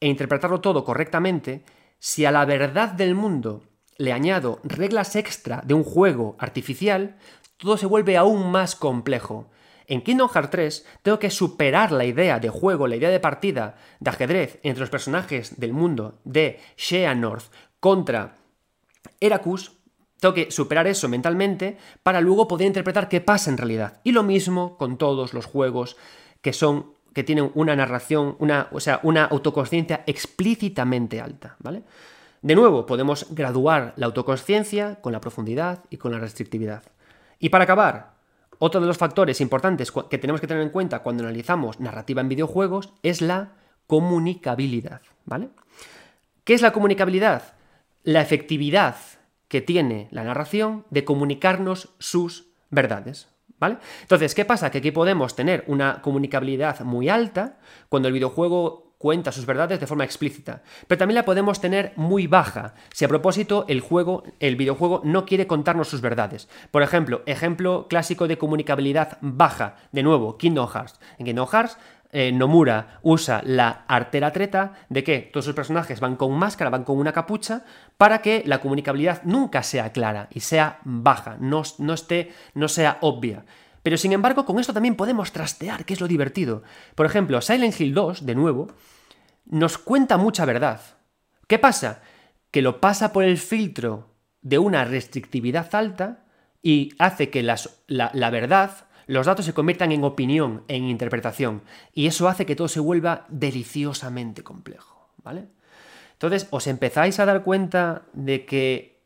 e 0.00 0.08
interpretarlo 0.08 0.60
todo 0.60 0.84
correctamente, 0.84 1.64
si 1.98 2.24
a 2.24 2.32
la 2.32 2.44
verdad 2.44 2.90
del 2.92 3.14
mundo 3.14 3.62
le 3.98 4.12
añado 4.12 4.60
reglas 4.64 5.14
extra 5.14 5.62
de 5.64 5.74
un 5.74 5.84
juego 5.84 6.34
artificial, 6.38 7.16
todo 7.60 7.76
se 7.76 7.86
vuelve 7.86 8.16
aún 8.16 8.50
más 8.50 8.74
complejo. 8.74 9.48
En 9.86 10.02
Kingdom 10.02 10.28
Hearts 10.28 10.50
3 10.50 10.86
tengo 11.02 11.18
que 11.18 11.30
superar 11.30 11.92
la 11.92 12.04
idea 12.04 12.38
de 12.38 12.48
juego, 12.48 12.86
la 12.86 12.96
idea 12.96 13.10
de 13.10 13.20
partida 13.20 13.76
de 13.98 14.10
ajedrez 14.10 14.60
entre 14.62 14.80
los 14.80 14.90
personajes 14.90 15.58
del 15.58 15.72
mundo 15.72 16.20
de 16.24 16.60
North 17.16 17.52
contra 17.80 18.36
Heracus. 19.20 19.72
Tengo 20.20 20.34
que 20.34 20.50
superar 20.50 20.86
eso 20.86 21.08
mentalmente 21.08 21.76
para 22.02 22.20
luego 22.20 22.46
poder 22.46 22.66
interpretar 22.66 23.08
qué 23.08 23.20
pasa 23.20 23.50
en 23.50 23.58
realidad. 23.58 24.00
Y 24.04 24.12
lo 24.12 24.22
mismo 24.22 24.76
con 24.76 24.96
todos 24.96 25.34
los 25.34 25.46
juegos 25.46 25.96
que 26.40 26.52
son 26.52 26.94
que 27.12 27.24
tienen 27.24 27.50
una 27.54 27.74
narración, 27.74 28.36
una, 28.38 28.68
o 28.70 28.78
sea, 28.78 29.00
una 29.02 29.24
autoconsciencia 29.24 30.04
explícitamente 30.06 31.20
alta, 31.20 31.56
¿vale? 31.58 31.82
De 32.42 32.54
nuevo, 32.54 32.86
podemos 32.86 33.26
graduar 33.30 33.92
la 33.96 34.06
autoconsciencia 34.06 35.00
con 35.00 35.12
la 35.12 35.20
profundidad 35.20 35.84
y 35.90 35.96
con 35.96 36.12
la 36.12 36.20
restrictividad. 36.20 36.84
Y 37.40 37.48
para 37.48 37.64
acabar, 37.64 38.12
otro 38.58 38.80
de 38.80 38.86
los 38.86 38.98
factores 38.98 39.40
importantes 39.40 39.90
que 39.90 40.18
tenemos 40.18 40.40
que 40.40 40.46
tener 40.46 40.62
en 40.62 40.70
cuenta 40.70 41.02
cuando 41.02 41.24
analizamos 41.24 41.80
narrativa 41.80 42.20
en 42.20 42.28
videojuegos 42.28 42.92
es 43.02 43.22
la 43.22 43.54
comunicabilidad, 43.86 45.00
¿vale? 45.24 45.48
¿Qué 46.44 46.54
es 46.54 46.62
la 46.62 46.72
comunicabilidad? 46.72 47.54
La 48.04 48.20
efectividad 48.20 48.96
que 49.48 49.62
tiene 49.62 50.08
la 50.12 50.22
narración 50.22 50.84
de 50.90 51.04
comunicarnos 51.04 51.94
sus 51.98 52.52
verdades, 52.70 53.28
¿Vale? 53.58 53.76
Entonces, 54.00 54.34
¿qué 54.34 54.46
pasa? 54.46 54.70
Que 54.70 54.78
aquí 54.78 54.90
podemos 54.90 55.36
tener 55.36 55.64
una 55.66 56.00
comunicabilidad 56.00 56.80
muy 56.80 57.10
alta 57.10 57.58
cuando 57.90 58.08
el 58.08 58.14
videojuego 58.14 58.89
cuenta 59.00 59.32
sus 59.32 59.46
verdades 59.46 59.80
de 59.80 59.86
forma 59.86 60.04
explícita, 60.04 60.60
pero 60.86 60.98
también 60.98 61.14
la 61.14 61.24
podemos 61.24 61.58
tener 61.58 61.94
muy 61.96 62.26
baja 62.26 62.74
si 62.92 63.06
a 63.06 63.08
propósito 63.08 63.64
el 63.66 63.80
juego, 63.80 64.24
el 64.40 64.56
videojuego 64.56 65.00
no 65.04 65.24
quiere 65.24 65.46
contarnos 65.46 65.88
sus 65.88 66.02
verdades. 66.02 66.50
Por 66.70 66.82
ejemplo, 66.82 67.22
ejemplo 67.24 67.86
clásico 67.88 68.28
de 68.28 68.36
comunicabilidad 68.36 69.16
baja, 69.22 69.76
de 69.90 70.02
nuevo, 70.02 70.36
Kingdom 70.36 70.68
Hearts. 70.68 71.00
En 71.18 71.24
Kingdom 71.24 71.48
Hearts 71.48 71.78
eh, 72.12 72.30
Nomura 72.30 72.98
usa 73.00 73.40
la 73.42 73.84
artera 73.88 74.32
treta 74.32 74.74
de 74.90 75.02
que 75.02 75.30
todos 75.32 75.46
sus 75.46 75.54
personajes 75.54 75.98
van 75.98 76.16
con 76.16 76.34
máscara, 76.34 76.68
van 76.68 76.84
con 76.84 76.98
una 76.98 77.14
capucha, 77.14 77.64
para 77.96 78.20
que 78.20 78.42
la 78.44 78.60
comunicabilidad 78.60 79.22
nunca 79.24 79.62
sea 79.62 79.92
clara 79.92 80.28
y 80.30 80.40
sea 80.40 80.80
baja, 80.84 81.38
no, 81.40 81.62
no, 81.78 81.94
esté, 81.94 82.34
no 82.52 82.68
sea 82.68 82.98
obvia. 83.00 83.46
Pero 83.82 83.96
sin 83.96 84.12
embargo, 84.12 84.44
con 84.44 84.58
esto 84.58 84.74
también 84.74 84.96
podemos 84.96 85.32
trastear, 85.32 85.84
que 85.84 85.94
es 85.94 86.00
lo 86.00 86.08
divertido. 86.08 86.62
Por 86.94 87.06
ejemplo, 87.06 87.40
Silent 87.40 87.80
Hill 87.80 87.94
2, 87.94 88.26
de 88.26 88.34
nuevo, 88.34 88.68
nos 89.46 89.78
cuenta 89.78 90.16
mucha 90.16 90.44
verdad. 90.44 90.80
¿Qué 91.46 91.58
pasa? 91.58 92.02
Que 92.50 92.62
lo 92.62 92.80
pasa 92.80 93.12
por 93.12 93.24
el 93.24 93.38
filtro 93.38 94.14
de 94.42 94.58
una 94.58 94.84
restrictividad 94.84 95.74
alta 95.74 96.24
y 96.62 96.92
hace 96.98 97.30
que 97.30 97.42
la 97.42 98.30
verdad 98.30 98.86
los 99.06 99.26
datos 99.26 99.44
se 99.44 99.54
conviertan 99.54 99.92
en 99.92 100.04
opinión, 100.04 100.62
en 100.68 100.84
interpretación, 100.84 101.62
y 101.92 102.06
eso 102.06 102.28
hace 102.28 102.46
que 102.46 102.54
todo 102.54 102.68
se 102.68 102.78
vuelva 102.78 103.26
deliciosamente 103.28 104.44
complejo, 104.44 105.08
¿vale? 105.24 105.48
Entonces, 106.12 106.46
os 106.50 106.66
empezáis 106.68 107.18
a 107.18 107.24
dar 107.24 107.42
cuenta 107.42 108.02
de 108.12 108.44
que 108.44 109.02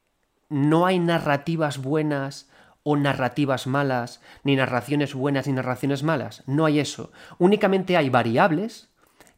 no 0.50 0.84
hay 0.84 0.98
narrativas 0.98 1.78
buenas 1.78 2.50
o 2.84 2.96
narrativas 2.96 3.66
malas, 3.66 4.20
ni 4.44 4.54
narraciones 4.54 5.14
buenas 5.14 5.48
ni 5.48 5.54
narraciones 5.54 6.02
malas. 6.02 6.44
No 6.46 6.66
hay 6.66 6.78
eso. 6.78 7.10
Únicamente 7.38 7.96
hay 7.96 8.10
variables 8.10 8.90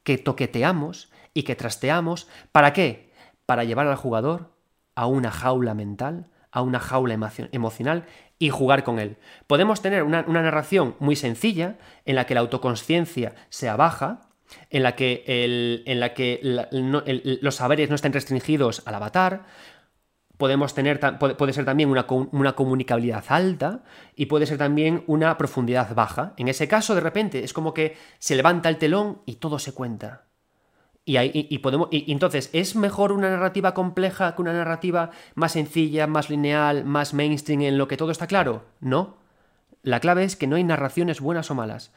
que 0.03 0.19
toqueteamos 0.19 1.11
y 1.33 1.45
que 1.45 1.57
trasteamos. 1.57 2.29
¿Para 2.53 2.73
qué? 2.73 3.13
Para 3.47 3.65
llevar 3.65 3.87
al 3.87 3.97
jugador 3.97 4.53
a 4.95 5.07
una 5.07 5.31
jaula 5.31 5.75
mental, 5.75 6.27
a 6.51 6.63
una 6.63 6.81
jaula 6.81 7.15
emocional 7.53 8.05
y 8.39 8.51
jugar 8.51 8.83
con 8.83 8.99
él. 8.99 9.17
Podemos 9.47 9.81
tener 9.83 10.03
una, 10.03 10.23
narración 10.23 10.97
muy 10.99 11.17
sencilla 11.17 11.77
en 12.05 12.17
la 12.17 12.27
que 12.27 12.35
la 12.35 12.41
autoconsciencia 12.41 13.35
sea 13.49 13.77
baja, 13.77 14.29
en 14.71 14.83
la 14.83 14.97
que, 14.97 15.25
en 15.87 16.01
la 16.01 16.15
que 16.15 16.41
los 16.43 17.55
saberes 17.55 17.89
no 17.89 17.95
estén 17.95 18.13
restringidos 18.13 18.83
al 18.87 18.95
avatar. 18.95 19.45
Podemos 20.37 20.75
tener, 20.75 21.01
puede, 21.19 21.53
ser 21.53 21.65
también 21.65 21.89
una, 21.89 22.07
una, 22.09 22.53
comunicabilidad 22.55 23.25
alta 23.29 23.83
y 24.15 24.27
puede 24.27 24.47
ser 24.47 24.59
también 24.59 25.03
una 25.07 25.39
profundidad 25.39 25.95
baja. 25.95 26.35
En 26.37 26.49
ese 26.49 26.69
caso, 26.69 26.95
de 26.95 27.01
repente, 27.01 27.43
es 27.43 27.53
como 27.53 27.73
que 27.73 27.97
se 28.19 28.37
levanta 28.37 28.69
el 28.69 28.77
telón 28.77 29.23
y 29.25 29.37
todo 29.37 29.59
se 29.59 29.73
cuenta. 29.73 30.27
Y, 31.09 31.59
podemos, 31.59 31.89
y, 31.93 32.11
entonces, 32.11 32.51
¿es 32.53 32.75
mejor 32.75 33.13
una 33.13 33.31
narrativa 33.31 33.75
compleja 33.75 34.35
que 34.35 34.43
una 34.43 34.53
narrativa 34.53 35.13
más 35.37 35.53
sencilla, 35.53 36.09
más 36.09 36.31
lineal, 36.31 36.85
más 36.85 37.15
mainstream 37.15 37.63
en 37.63 37.79
lo 37.79 37.87
que 37.87 37.97
todo 37.97 38.11
está 38.11 38.27
claro? 38.27 38.65
No. 38.81 39.19
La 39.85 40.01
clave 40.01 40.25
es 40.25 40.35
que 40.35 40.49
no 40.49 40.57
hay 40.57 40.65
narraciones 40.65 41.21
buenas 41.21 41.49
o 41.53 41.55
malas. 41.55 41.93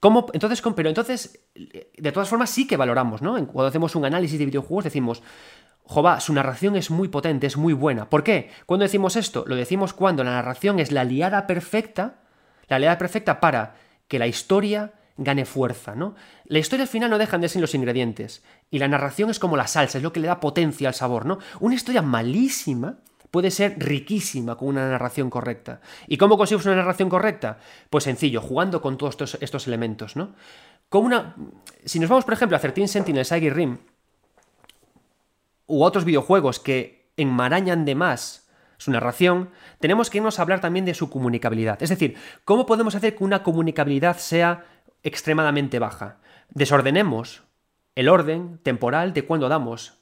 ¿Cómo? 0.00 0.26
Entonces, 0.32 0.60
pero 0.74 0.88
entonces, 0.88 1.40
de 1.54 2.12
todas 2.12 2.28
formas, 2.28 2.50
sí 2.50 2.66
que 2.66 2.76
valoramos, 2.76 3.22
¿no? 3.22 3.34
Cuando 3.46 3.68
hacemos 3.68 3.94
un 3.94 4.04
análisis 4.04 4.40
de 4.40 4.46
videojuegos 4.46 4.84
decimos, 4.84 5.22
Jova, 5.88 6.20
su 6.20 6.34
narración 6.34 6.76
es 6.76 6.90
muy 6.90 7.08
potente, 7.08 7.46
es 7.46 7.56
muy 7.56 7.72
buena. 7.72 8.10
¿Por 8.10 8.22
qué? 8.22 8.50
Cuando 8.66 8.84
decimos 8.84 9.16
esto, 9.16 9.44
lo 9.46 9.56
decimos 9.56 9.94
cuando 9.94 10.22
la 10.22 10.32
narración 10.32 10.80
es 10.80 10.92
la 10.92 11.00
aliada 11.00 11.46
perfecta, 11.46 12.16
la 12.68 12.76
aliada 12.76 12.98
perfecta 12.98 13.40
para 13.40 13.74
que 14.06 14.18
la 14.18 14.26
historia 14.26 14.92
gane 15.16 15.46
fuerza, 15.46 15.94
¿no? 15.94 16.14
La 16.44 16.58
historia 16.58 16.82
al 16.82 16.90
final 16.90 17.08
no 17.08 17.16
dejan 17.16 17.40
de 17.40 17.48
ser 17.48 17.62
los 17.62 17.74
ingredientes, 17.74 18.44
y 18.70 18.80
la 18.80 18.86
narración 18.86 19.30
es 19.30 19.38
como 19.38 19.56
la 19.56 19.66
salsa, 19.66 19.96
es 19.96 20.04
lo 20.04 20.12
que 20.12 20.20
le 20.20 20.28
da 20.28 20.40
potencia 20.40 20.88
al 20.88 20.94
sabor, 20.94 21.24
¿no? 21.24 21.38
Una 21.58 21.74
historia 21.74 22.02
malísima 22.02 22.98
puede 23.30 23.50
ser 23.50 23.76
riquísima 23.78 24.56
con 24.56 24.68
una 24.68 24.90
narración 24.90 25.30
correcta. 25.30 25.80
¿Y 26.06 26.18
cómo 26.18 26.36
conseguimos 26.36 26.66
una 26.66 26.76
narración 26.76 27.08
correcta? 27.08 27.60
Pues 27.88 28.04
sencillo, 28.04 28.42
jugando 28.42 28.82
con 28.82 28.98
todos 28.98 29.38
estos, 29.40 29.66
elementos, 29.66 30.16
¿no? 30.16 30.34
Con 30.90 31.06
una... 31.06 31.34
Si 31.86 31.98
nos 31.98 32.10
vamos, 32.10 32.26
por 32.26 32.34
ejemplo, 32.34 32.58
a 32.58 32.60
13 32.60 32.88
Sentinels, 32.88 33.30
Rim, 33.30 33.78
u 35.68 35.84
otros 35.84 36.04
videojuegos 36.04 36.58
que 36.58 37.12
enmarañan 37.16 37.84
de 37.84 37.94
más 37.94 38.50
su 38.78 38.90
narración, 38.90 39.50
tenemos 39.78 40.10
que 40.10 40.18
irnos 40.18 40.38
a 40.38 40.42
hablar 40.42 40.60
también 40.60 40.84
de 40.84 40.94
su 40.94 41.10
comunicabilidad. 41.10 41.82
Es 41.82 41.90
decir, 41.90 42.16
¿cómo 42.44 42.66
podemos 42.66 42.96
hacer 42.96 43.14
que 43.14 43.24
una 43.24 43.42
comunicabilidad 43.42 44.18
sea 44.18 44.64
extremadamente 45.02 45.78
baja. 45.78 46.18
Desordenemos 46.50 47.42
el 47.94 48.08
orden 48.08 48.58
temporal 48.62 49.12
de 49.12 49.24
cuando 49.24 49.48
damos 49.48 49.94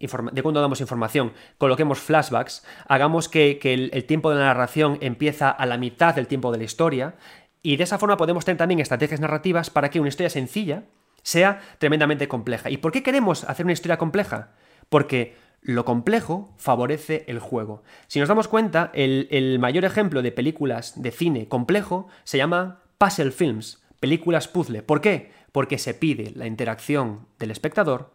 de 0.00 0.42
damos 0.42 0.80
información, 0.80 1.32
coloquemos 1.58 2.00
flashbacks, 2.00 2.66
hagamos 2.88 3.28
que, 3.28 3.60
el, 3.62 4.04
tiempo 4.04 4.30
de 4.30 4.36
la 4.36 4.46
narración 4.46 4.98
empieza 5.00 5.48
a 5.48 5.64
la 5.64 5.78
mitad 5.78 6.16
del 6.16 6.26
tiempo 6.26 6.50
de 6.50 6.58
la 6.58 6.64
historia, 6.64 7.14
y 7.62 7.76
de 7.76 7.84
esa 7.84 8.00
forma 8.00 8.16
podemos 8.16 8.44
tener 8.44 8.58
también 8.58 8.80
estrategias 8.80 9.20
narrativas 9.20 9.70
para 9.70 9.90
que 9.90 10.00
una 10.00 10.08
historia 10.08 10.28
sencilla 10.28 10.82
sea 11.22 11.60
tremendamente 11.78 12.26
compleja. 12.26 12.68
¿Y 12.68 12.78
por 12.78 12.90
qué 12.90 13.04
queremos 13.04 13.44
hacer 13.44 13.64
una 13.64 13.74
historia 13.74 13.96
compleja? 13.96 14.48
Porque 14.92 15.34
lo 15.62 15.86
complejo 15.86 16.52
favorece 16.58 17.24
el 17.26 17.38
juego. 17.38 17.82
Si 18.08 18.20
nos 18.20 18.28
damos 18.28 18.46
cuenta, 18.46 18.90
el, 18.92 19.56
mayor 19.58 19.86
ejemplo 19.86 20.20
de 20.20 20.32
películas 20.32 21.00
de 21.00 21.10
cine 21.10 21.48
complejo 21.48 22.08
se 22.24 22.36
llama 22.36 22.82
puzzle 22.98 23.30
films 23.30 23.82
películas 24.00 24.48
puzzle. 24.48 24.82
¿Por 24.82 25.00
qué? 25.00 25.32
Porque 25.50 25.78
se 25.78 25.94
pide 25.94 26.32
la 26.34 26.46
interacción 26.46 27.26
del 27.38 27.52
espectador 27.52 28.12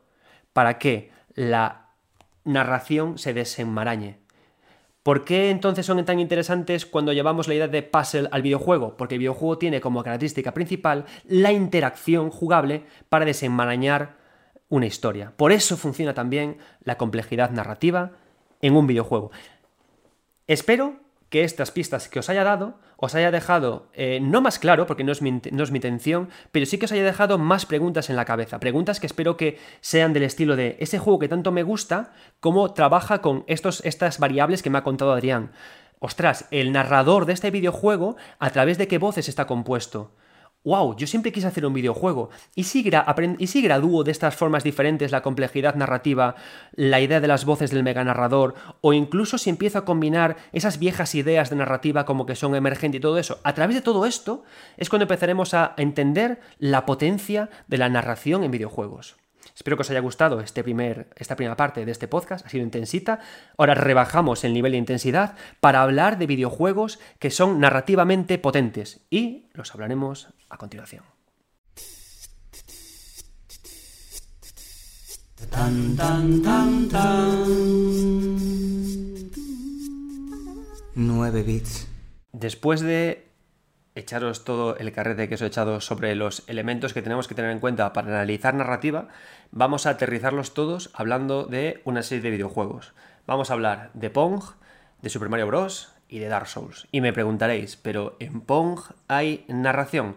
para 0.53 0.77
que 0.77 1.09
la 1.33 1.93
narración 2.43 3.17
se 3.17 3.33
desenmarañe. 3.33 4.19
¿Por 5.01 5.25
qué 5.25 5.49
entonces 5.49 5.83
son 5.83 6.05
tan 6.05 6.19
interesantes 6.19 6.85
cuando 6.85 7.11
llevamos 7.11 7.47
la 7.47 7.55
idea 7.55 7.67
de 7.67 7.81
puzzle 7.81 8.29
al 8.31 8.43
videojuego? 8.43 8.97
Porque 8.97 9.15
el 9.15 9.19
videojuego 9.19 9.57
tiene 9.57 9.81
como 9.81 10.03
característica 10.03 10.53
principal 10.53 11.05
la 11.25 11.51
interacción 11.51 12.29
jugable 12.29 12.83
para 13.09 13.25
desenmarañar 13.25 14.16
una 14.69 14.85
historia. 14.85 15.33
Por 15.37 15.51
eso 15.51 15.77
funciona 15.77 16.13
también 16.13 16.57
la 16.83 16.97
complejidad 16.97 17.51
narrativa 17.51 18.11
en 18.61 18.75
un 18.75 18.87
videojuego. 18.87 19.31
Espero 20.47 20.99
que 21.29 21.43
estas 21.43 21.71
pistas 21.71 22.07
que 22.07 22.19
os 22.19 22.29
haya 22.29 22.43
dado 22.43 22.79
os 22.99 23.13
haya 23.13 23.29
dejado, 23.29 23.89
eh, 23.93 24.19
no 24.21 24.41
más 24.41 24.57
claro, 24.57 24.87
porque 24.87 25.03
no 25.03 25.11
es, 25.11 25.21
mi, 25.21 25.31
no 25.31 25.63
es, 25.63 25.71
mi, 25.71 25.77
intención, 25.77 26.29
pero 26.51 26.65
sí 26.65 26.79
que 26.79 26.85
os 26.85 26.91
haya 26.91 27.03
dejado 27.03 27.37
más 27.37 27.67
preguntas 27.67 28.09
en 28.09 28.15
la 28.15 28.25
cabeza. 28.25 28.59
Preguntas 28.59 28.99
que 28.99 29.05
espero 29.05 29.37
que 29.37 29.59
sean 29.81 30.13
del 30.13 30.23
estilo 30.23 30.55
de 30.55 30.77
ese 30.79 30.97
juego 30.97 31.19
que 31.19 31.27
tanto 31.27 31.51
me 31.51 31.61
gusta, 31.61 32.11
cómo 32.39 32.73
trabaja 32.73 33.21
con 33.21 33.43
estos, 33.47 33.85
estas 33.85 34.17
variables 34.17 34.63
que 34.63 34.71
me 34.71 34.79
ha 34.79 34.83
contado 34.83 35.13
Adrián. 35.13 35.51
Ostras, 35.99 36.47
el 36.49 36.71
narrador 36.71 37.25
de 37.25 37.33
este 37.33 37.51
videojuego, 37.51 38.17
a 38.39 38.49
través 38.49 38.79
de 38.79 38.87
qué 38.87 38.97
voces 38.97 39.29
está 39.29 39.45
compuesto 39.45 40.15
wow, 40.63 40.95
yo 40.95 41.07
siempre 41.07 41.31
quise 41.31 41.47
hacer 41.47 41.65
un 41.65 41.73
videojuego. 41.73 42.29
¿Y 42.55 42.63
si, 42.63 42.79
¿Y 42.79 43.61
gradúo 43.61 44.03
de 44.03 44.11
estas 44.11 44.35
formas 44.35 44.63
diferentes 44.63 45.11
la 45.11 45.21
complejidad 45.21 45.75
narrativa, 45.75 46.35
la 46.73 46.99
idea 46.99 47.19
de 47.19 47.27
las 47.27 47.45
voces 47.45 47.71
del 47.71 47.83
mega 47.83 48.03
narrador, 48.03 48.55
o 48.81 48.93
incluso 48.93 49.37
si 49.37 49.49
empiezo 49.49 49.79
a 49.79 49.85
combinar 49.85 50.37
esas 50.51 50.79
viejas 50.79 51.15
ideas 51.15 51.49
de 51.49 51.55
narrativa 51.55 52.05
como 52.05 52.25
que 52.25 52.35
son 52.35 52.55
emergentes 52.55 52.99
y 52.99 53.01
todo 53.01 53.17
eso? 53.17 53.39
A 53.43 53.53
través 53.53 53.75
de 53.75 53.81
todo 53.81 54.05
esto 54.05 54.43
es 54.77 54.89
cuando 54.89 55.03
empezaremos 55.03 55.53
a 55.53 55.73
entender 55.77 56.39
la 56.59 56.85
potencia 56.85 57.49
de 57.67 57.77
la 57.77 57.89
narración 57.89 58.43
en 58.43 58.51
videojuegos. 58.51 59.15
Espero 59.57 59.75
que 59.75 59.81
os 59.81 59.89
haya 59.89 60.01
gustado 60.01 60.39
este 60.39 60.63
primer, 60.63 61.07
esta 61.15 61.35
primera 61.35 61.57
parte 61.57 61.83
de 61.83 61.91
este 61.91 62.07
podcast, 62.07 62.45
ha 62.45 62.49
sido 62.49 62.63
intensita. 62.63 63.21
Ahora 63.57 63.73
rebajamos 63.73 64.43
el 64.43 64.53
nivel 64.53 64.73
de 64.73 64.77
intensidad 64.77 65.35
para 65.59 65.81
hablar 65.81 66.19
de 66.19 66.27
videojuegos 66.27 66.99
que 67.17 67.31
son 67.31 67.59
narrativamente 67.59 68.37
potentes 68.37 69.01
y 69.09 69.47
los 69.53 69.73
hablaremos 69.73 70.27
a 70.49 70.57
continuación. 70.57 71.03
Nueve 80.93 81.41
bits. 81.41 81.87
Después 82.31 82.81
de 82.81 83.26
echaros 83.97 84.43
todo 84.43 84.77
el 84.77 84.91
carrete 84.91 85.27
que 85.27 85.35
os 85.35 85.41
he 85.41 85.47
echado 85.47 85.81
sobre 85.81 86.15
los 86.15 86.43
elementos 86.47 86.93
que 86.93 87.01
tenemos 87.01 87.27
que 87.27 87.35
tener 87.35 87.51
en 87.51 87.59
cuenta 87.59 87.93
para 87.93 88.07
analizar 88.07 88.53
narrativa, 88.53 89.07
vamos 89.51 89.85
a 89.85 89.91
aterrizarlos 89.91 90.53
todos 90.53 90.91
hablando 90.93 91.45
de 91.45 91.81
una 91.83 92.03
serie 92.03 92.21
de 92.21 92.31
videojuegos. 92.31 92.93
Vamos 93.25 93.49
a 93.49 93.53
hablar 93.53 93.89
de 93.93 94.09
Pong, 94.09 94.43
de 95.01 95.09
Super 95.09 95.29
Mario 95.29 95.47
Bros. 95.47 95.93
y 96.09 96.19
de 96.19 96.27
Dark 96.27 96.47
Souls. 96.47 96.87
Y 96.91 97.01
me 97.01 97.11
preguntaréis, 97.11 97.75
¿pero 97.75 98.15
en 98.19 98.41
Pong 98.41 98.79
hay 99.07 99.43
narración? 99.47 100.15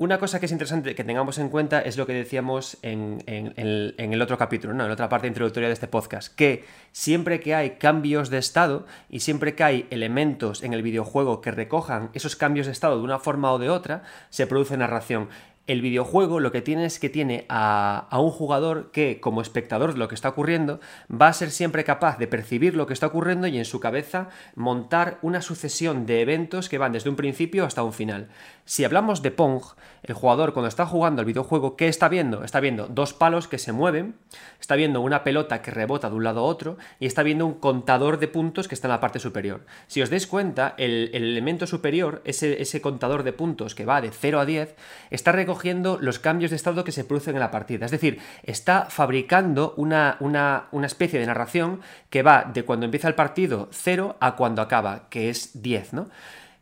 Una 0.00 0.20
cosa 0.20 0.38
que 0.38 0.46
es 0.46 0.52
interesante 0.52 0.94
que 0.94 1.02
tengamos 1.02 1.38
en 1.38 1.48
cuenta 1.48 1.80
es 1.80 1.96
lo 1.96 2.06
que 2.06 2.12
decíamos 2.12 2.78
en, 2.82 3.20
el 3.26 4.22
otro 4.22 4.38
capítulo, 4.38 4.72
en 4.72 4.80
otra 4.92 5.08
parte 5.08 5.26
introductoria 5.26 5.68
de 5.68 5.72
este 5.72 5.88
podcast, 5.88 6.32
que 6.32 6.64
siempre 6.92 7.40
que 7.40 7.56
hay 7.56 7.70
cambios 7.70 8.30
de 8.30 8.38
estado 8.38 8.86
y 9.10 9.18
siempre 9.20 9.56
que 9.56 9.64
hay 9.64 9.86
elementos 9.90 10.62
en 10.62 10.72
el 10.72 10.82
videojuego 10.82 11.40
que 11.40 11.50
recojan 11.50 12.10
esos 12.14 12.36
cambios 12.36 12.66
de 12.66 12.72
estado 12.72 12.96
de 12.96 13.02
una 13.02 13.18
forma 13.18 13.50
o 13.50 13.58
de 13.58 13.70
otra, 13.70 14.04
se 14.30 14.46
produce 14.46 14.76
narración 14.76 15.30
el 15.68 15.82
videojuego 15.82 16.40
lo 16.40 16.50
que 16.50 16.62
tiene 16.62 16.86
es 16.86 16.98
que 16.98 17.10
tiene 17.10 17.44
a, 17.50 18.08
un 18.12 18.30
jugador 18.30 18.90
que, 18.90 19.20
como 19.20 19.42
espectador 19.42 19.92
de 19.92 19.98
lo 19.98 20.08
que 20.08 20.14
está 20.14 20.30
ocurriendo, 20.30 20.80
va 21.10 21.28
a 21.28 21.32
ser 21.34 21.50
siempre 21.50 21.84
capaz 21.84 22.18
de 22.18 22.26
percibir 22.26 22.74
lo 22.74 22.86
que 22.86 22.94
está 22.94 23.06
ocurriendo 23.06 23.46
y 23.46 23.58
en 23.58 23.66
su 23.66 23.78
cabeza 23.78 24.30
montar 24.54 25.18
una 25.20 25.42
sucesión 25.42 26.06
de 26.06 26.22
eventos 26.22 26.70
que 26.70 26.78
van 26.78 26.92
desde 26.92 27.10
un 27.10 27.16
principio 27.16 27.66
hasta 27.66 27.82
un 27.82 27.92
final. 27.92 28.28
Si 28.64 28.84
hablamos 28.84 29.20
de 29.20 29.30
Pong, 29.30 29.62
el 30.02 30.14
jugador 30.14 30.54
cuando 30.54 30.68
está 30.68 30.86
jugando 30.86 31.20
al 31.20 31.26
videojuego, 31.26 31.76
¿qué 31.76 31.88
está 31.88 32.08
viendo? 32.08 32.44
Está 32.44 32.60
viendo 32.60 32.86
dos 32.86 33.12
palos 33.12 33.46
que 33.46 33.58
se 33.58 33.72
mueven, 33.72 34.14
está 34.60 34.74
viendo 34.74 35.02
una 35.02 35.22
pelota 35.22 35.60
que 35.60 35.70
rebota 35.70 36.08
de 36.08 36.16
un 36.16 36.24
lado 36.24 36.40
a 36.40 36.44
otro 36.44 36.78
y 36.98 37.06
está 37.06 37.22
viendo 37.22 37.44
un 37.44 37.54
contador 37.54 38.18
de 38.18 38.28
puntos 38.28 38.68
que 38.68 38.74
está 38.74 38.88
en 38.88 38.92
la 38.92 39.00
parte 39.00 39.18
superior. 39.18 39.66
Si 39.86 40.00
os 40.00 40.08
dais 40.08 40.26
cuenta, 40.26 40.74
el, 40.78 41.10
elemento 41.12 41.66
superior, 41.66 42.22
ese, 42.24 42.80
contador 42.80 43.22
de 43.22 43.34
puntos 43.34 43.74
que 43.74 43.84
va 43.84 44.00
de 44.00 44.10
0 44.10 44.40
a 44.40 44.46
10, 44.46 44.74
está 45.10 45.32
recogiendo 45.32 45.57
los 46.00 46.18
cambios 46.18 46.50
de 46.50 46.56
estado 46.56 46.84
que 46.84 46.92
se 46.92 47.04
producen 47.04 47.34
en 47.34 47.40
la 47.40 47.50
partida. 47.50 47.86
Es 47.86 47.90
decir, 47.90 48.18
está 48.42 48.86
fabricando 48.86 49.74
una, 49.76 50.16
una, 50.20 50.64
una 50.72 50.86
especie 50.86 51.18
de 51.18 51.26
narración 51.26 51.80
que 52.10 52.22
va 52.22 52.44
de 52.52 52.64
cuando 52.64 52.84
empieza 52.86 53.08
el 53.08 53.14
partido 53.14 53.68
0 53.72 54.16
a 54.20 54.36
cuando 54.36 54.62
acaba, 54.62 55.08
que 55.10 55.30
es 55.30 55.62
10, 55.62 55.92
¿no? 55.92 56.08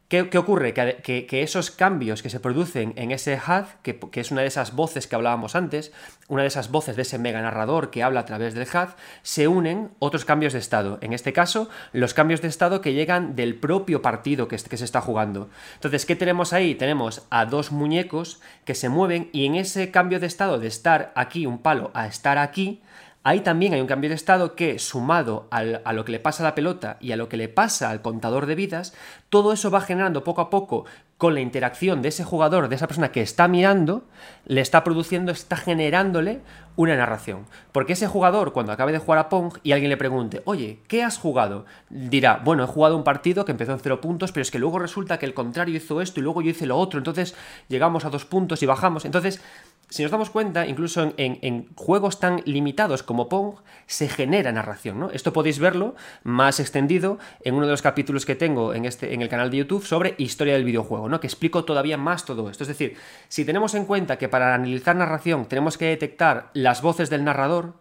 ¿Qué, 0.08 0.38
ocurre? 0.38 0.72
Que, 0.72 1.26
esos 1.42 1.72
cambios 1.72 2.22
que 2.22 2.30
se 2.30 2.38
producen 2.38 2.92
en 2.94 3.10
ese 3.10 3.34
HUD, 3.34 3.64
que, 3.82 4.20
es 4.20 4.30
una 4.30 4.42
de 4.42 4.46
esas 4.46 4.72
voces 4.76 5.08
que 5.08 5.16
hablábamos 5.16 5.56
antes, 5.56 5.92
una 6.28 6.42
de 6.42 6.48
esas 6.48 6.70
voces 6.70 6.94
de 6.94 7.02
ese 7.02 7.18
mega 7.18 7.42
narrador 7.42 7.90
que 7.90 8.04
habla 8.04 8.20
a 8.20 8.24
través 8.24 8.54
del 8.54 8.68
HUD, 8.68 8.90
se 9.22 9.48
unen 9.48 9.90
otros 9.98 10.24
cambios 10.24 10.52
de 10.52 10.60
estado. 10.60 10.98
En 11.00 11.12
este 11.12 11.32
caso, 11.32 11.68
los 11.92 12.14
cambios 12.14 12.40
de 12.40 12.46
estado 12.46 12.80
que 12.82 12.92
llegan 12.92 13.34
del 13.34 13.56
propio 13.56 14.00
partido 14.00 14.46
que, 14.46 14.56
que 14.56 14.76
se 14.76 14.84
está 14.84 15.00
jugando. 15.00 15.50
Entonces, 15.74 16.06
¿qué 16.06 16.14
tenemos 16.14 16.52
ahí? 16.52 16.76
Tenemos 16.76 17.26
a 17.30 17.44
dos 17.44 17.72
muñecos 17.72 18.40
que 18.64 18.76
se 18.76 18.88
mueven 18.88 19.28
y 19.32 19.46
en 19.46 19.56
ese 19.56 19.90
cambio 19.90 20.20
de 20.20 20.28
estado 20.28 20.60
de 20.60 20.68
estar 20.68 21.10
aquí 21.16 21.46
un 21.46 21.58
palo 21.58 21.90
a 21.94 22.06
estar 22.06 22.38
aquí, 22.38 22.80
Ahí 23.26 23.40
también 23.40 23.74
hay 23.74 23.80
un 23.80 23.88
cambio 23.88 24.08
de 24.08 24.14
estado 24.14 24.54
que, 24.54 24.78
sumado 24.78 25.48
a 25.50 25.92
lo 25.92 26.04
que 26.04 26.12
le 26.12 26.20
pasa 26.20 26.44
a 26.44 26.46
la 26.46 26.54
pelota 26.54 26.96
y 27.00 27.10
a 27.10 27.16
lo 27.16 27.28
que 27.28 27.36
le 27.36 27.48
pasa 27.48 27.90
al 27.90 28.00
contador 28.00 28.46
de 28.46 28.54
vidas, 28.54 28.94
todo 29.30 29.52
eso 29.52 29.68
va 29.68 29.80
generando 29.80 30.22
poco 30.22 30.42
a 30.42 30.48
poco 30.48 30.84
con 31.18 31.34
la 31.34 31.40
interacción 31.40 32.02
de 32.02 32.10
ese 32.10 32.22
jugador, 32.22 32.68
de 32.68 32.76
esa 32.76 32.86
persona 32.86 33.10
que 33.10 33.22
está 33.22 33.48
mirando, 33.48 34.04
le 34.44 34.60
está 34.60 34.84
produciendo, 34.84 35.32
está 35.32 35.56
generándole 35.56 36.40
una 36.76 36.94
narración. 36.94 37.46
Porque 37.72 37.94
ese 37.94 38.06
jugador, 38.06 38.52
cuando 38.52 38.70
acabe 38.70 38.92
de 38.92 38.98
jugar 38.98 39.18
a 39.18 39.28
Pong 39.28 39.58
y 39.62 39.72
alguien 39.72 39.88
le 39.88 39.96
pregunte, 39.96 40.42
oye, 40.44 40.78
¿qué 40.86 41.02
has 41.02 41.18
jugado? 41.18 41.64
Dirá, 41.88 42.42
bueno, 42.44 42.62
he 42.62 42.66
jugado 42.66 42.96
un 42.96 43.02
partido 43.02 43.44
que 43.44 43.52
empezó 43.52 43.72
en 43.72 43.80
cero 43.80 44.00
puntos, 44.00 44.30
pero 44.30 44.42
es 44.42 44.50
que 44.50 44.58
luego 44.58 44.78
resulta 44.78 45.18
que 45.18 45.26
el 45.26 45.34
contrario 45.34 45.74
hizo 45.74 46.02
esto 46.02 46.20
y 46.20 46.22
luego 46.22 46.42
yo 46.42 46.50
hice 46.50 46.66
lo 46.66 46.76
otro, 46.76 46.98
entonces 46.98 47.34
llegamos 47.68 48.04
a 48.04 48.10
dos 48.10 48.26
puntos 48.26 48.62
y 48.62 48.66
bajamos. 48.66 49.06
Entonces, 49.06 49.40
si 49.88 50.02
nos 50.02 50.10
damos 50.10 50.30
cuenta, 50.30 50.66
incluso 50.66 51.14
en, 51.16 51.68
juegos 51.76 52.18
tan 52.18 52.42
limitados 52.44 53.02
como 53.02 53.28
Pong, 53.28 53.56
se 53.86 54.08
genera 54.08 54.50
narración. 54.50 54.98
¿no? 54.98 55.10
Esto 55.10 55.32
podéis 55.32 55.58
verlo 55.58 55.94
más 56.24 56.58
extendido 56.58 57.18
en 57.44 57.54
uno 57.54 57.66
de 57.66 57.72
los 57.72 57.82
capítulos 57.82 58.26
que 58.26 58.34
tengo 58.34 58.74
en, 58.74 58.84
este, 58.84 59.14
en 59.14 59.22
el 59.22 59.28
canal 59.28 59.50
de 59.50 59.58
YouTube 59.58 59.86
sobre 59.86 60.14
historia 60.18 60.54
del 60.54 60.64
videojuego, 60.64 61.08
¿no? 61.08 61.20
que 61.20 61.28
explico 61.28 61.64
todavía 61.64 61.96
más 61.96 62.24
todo 62.24 62.50
esto. 62.50 62.64
Es 62.64 62.68
decir, 62.68 62.96
si 63.28 63.44
tenemos 63.44 63.74
en 63.74 63.84
cuenta 63.84 64.18
que 64.18 64.28
para 64.28 64.54
analizar 64.54 64.96
narración 64.96 65.46
tenemos 65.46 65.78
que 65.78 65.86
detectar 65.86 66.50
las 66.52 66.82
voces 66.82 67.08
del 67.08 67.24
narrador 67.24 67.74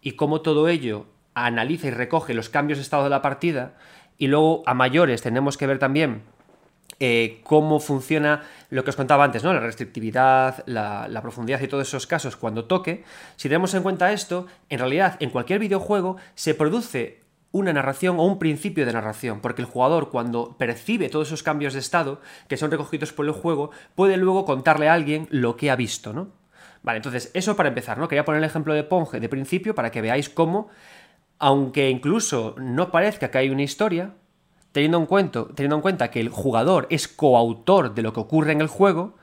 y 0.00 0.12
cómo 0.12 0.40
todo 0.40 0.68
ello 0.68 1.06
analiza 1.34 1.88
y 1.88 1.90
recoge 1.90 2.32
los 2.32 2.48
cambios 2.48 2.78
de 2.78 2.82
estado 2.82 3.04
de 3.04 3.10
la 3.10 3.20
partida, 3.20 3.74
y 4.18 4.28
luego 4.28 4.62
a 4.66 4.74
mayores 4.74 5.22
tenemos 5.22 5.58
que 5.58 5.66
ver 5.66 5.78
también 5.78 6.22
eh, 6.98 7.40
cómo 7.42 7.78
funciona 7.78 8.42
lo 8.70 8.82
que 8.82 8.90
os 8.90 8.96
contaba 8.96 9.24
antes, 9.24 9.44
¿no? 9.44 9.52
La 9.52 9.60
restrictividad, 9.60 10.64
la, 10.66 11.20
profundidad 11.20 11.60
y 11.60 11.68
todos 11.68 11.86
esos 11.86 12.06
casos 12.06 12.36
cuando 12.36 12.64
toque. 12.64 13.04
Si 13.36 13.48
tenemos 13.48 13.74
en 13.74 13.82
cuenta 13.82 14.12
esto, 14.12 14.46
en 14.70 14.78
realidad 14.78 15.16
en 15.20 15.30
cualquier 15.30 15.58
videojuego 15.58 16.16
se 16.34 16.54
produce 16.54 17.20
una 17.52 17.72
narración 17.72 18.18
o 18.18 18.24
un 18.24 18.38
principio 18.38 18.86
de 18.86 18.92
narración, 18.92 19.40
porque 19.40 19.62
el 19.62 19.68
jugador 19.68 20.10
cuando 20.10 20.56
percibe 20.56 21.08
todos 21.08 21.28
esos 21.28 21.42
cambios 21.42 21.74
de 21.74 21.80
estado 21.80 22.20
que 22.48 22.56
son 22.56 22.70
recogidos 22.70 23.12
por 23.12 23.26
el 23.26 23.32
juego, 23.32 23.70
puede 23.94 24.16
luego 24.16 24.44
contarle 24.44 24.88
a 24.88 24.94
alguien 24.94 25.28
lo 25.30 25.56
que 25.56 25.70
ha 25.70 25.76
visto, 25.76 26.12
¿no? 26.12 26.28
Vale, 26.82 26.98
entonces 26.98 27.30
eso 27.34 27.56
para 27.56 27.68
empezar, 27.68 27.98
¿no? 27.98 28.08
Quería 28.08 28.24
poner 28.24 28.42
el 28.42 28.48
ejemplo 28.48 28.72
de 28.72 28.84
Ponge 28.84 29.20
de 29.20 29.28
principio 29.28 29.74
para 29.74 29.90
que 29.90 30.00
veáis 30.00 30.28
cómo, 30.28 30.68
aunque 31.38 31.90
incluso 31.90 32.54
no 32.58 32.90
parezca 32.90 33.30
que 33.30 33.38
hay 33.38 33.50
una 33.50 33.62
historia, 33.62 34.14
teniendo 34.76 34.98
en, 34.98 35.06
cuenta, 35.06 35.46
teniendo 35.54 35.76
en 35.76 35.80
cuenta 35.80 36.10
que 36.10 36.20
el 36.20 36.28
jugador 36.28 36.86
es 36.90 37.08
coautor 37.08 37.94
de 37.94 38.02
lo 38.02 38.12
que 38.12 38.20
ocurre 38.20 38.52
en 38.52 38.60
el 38.60 38.66
juego, 38.66 39.14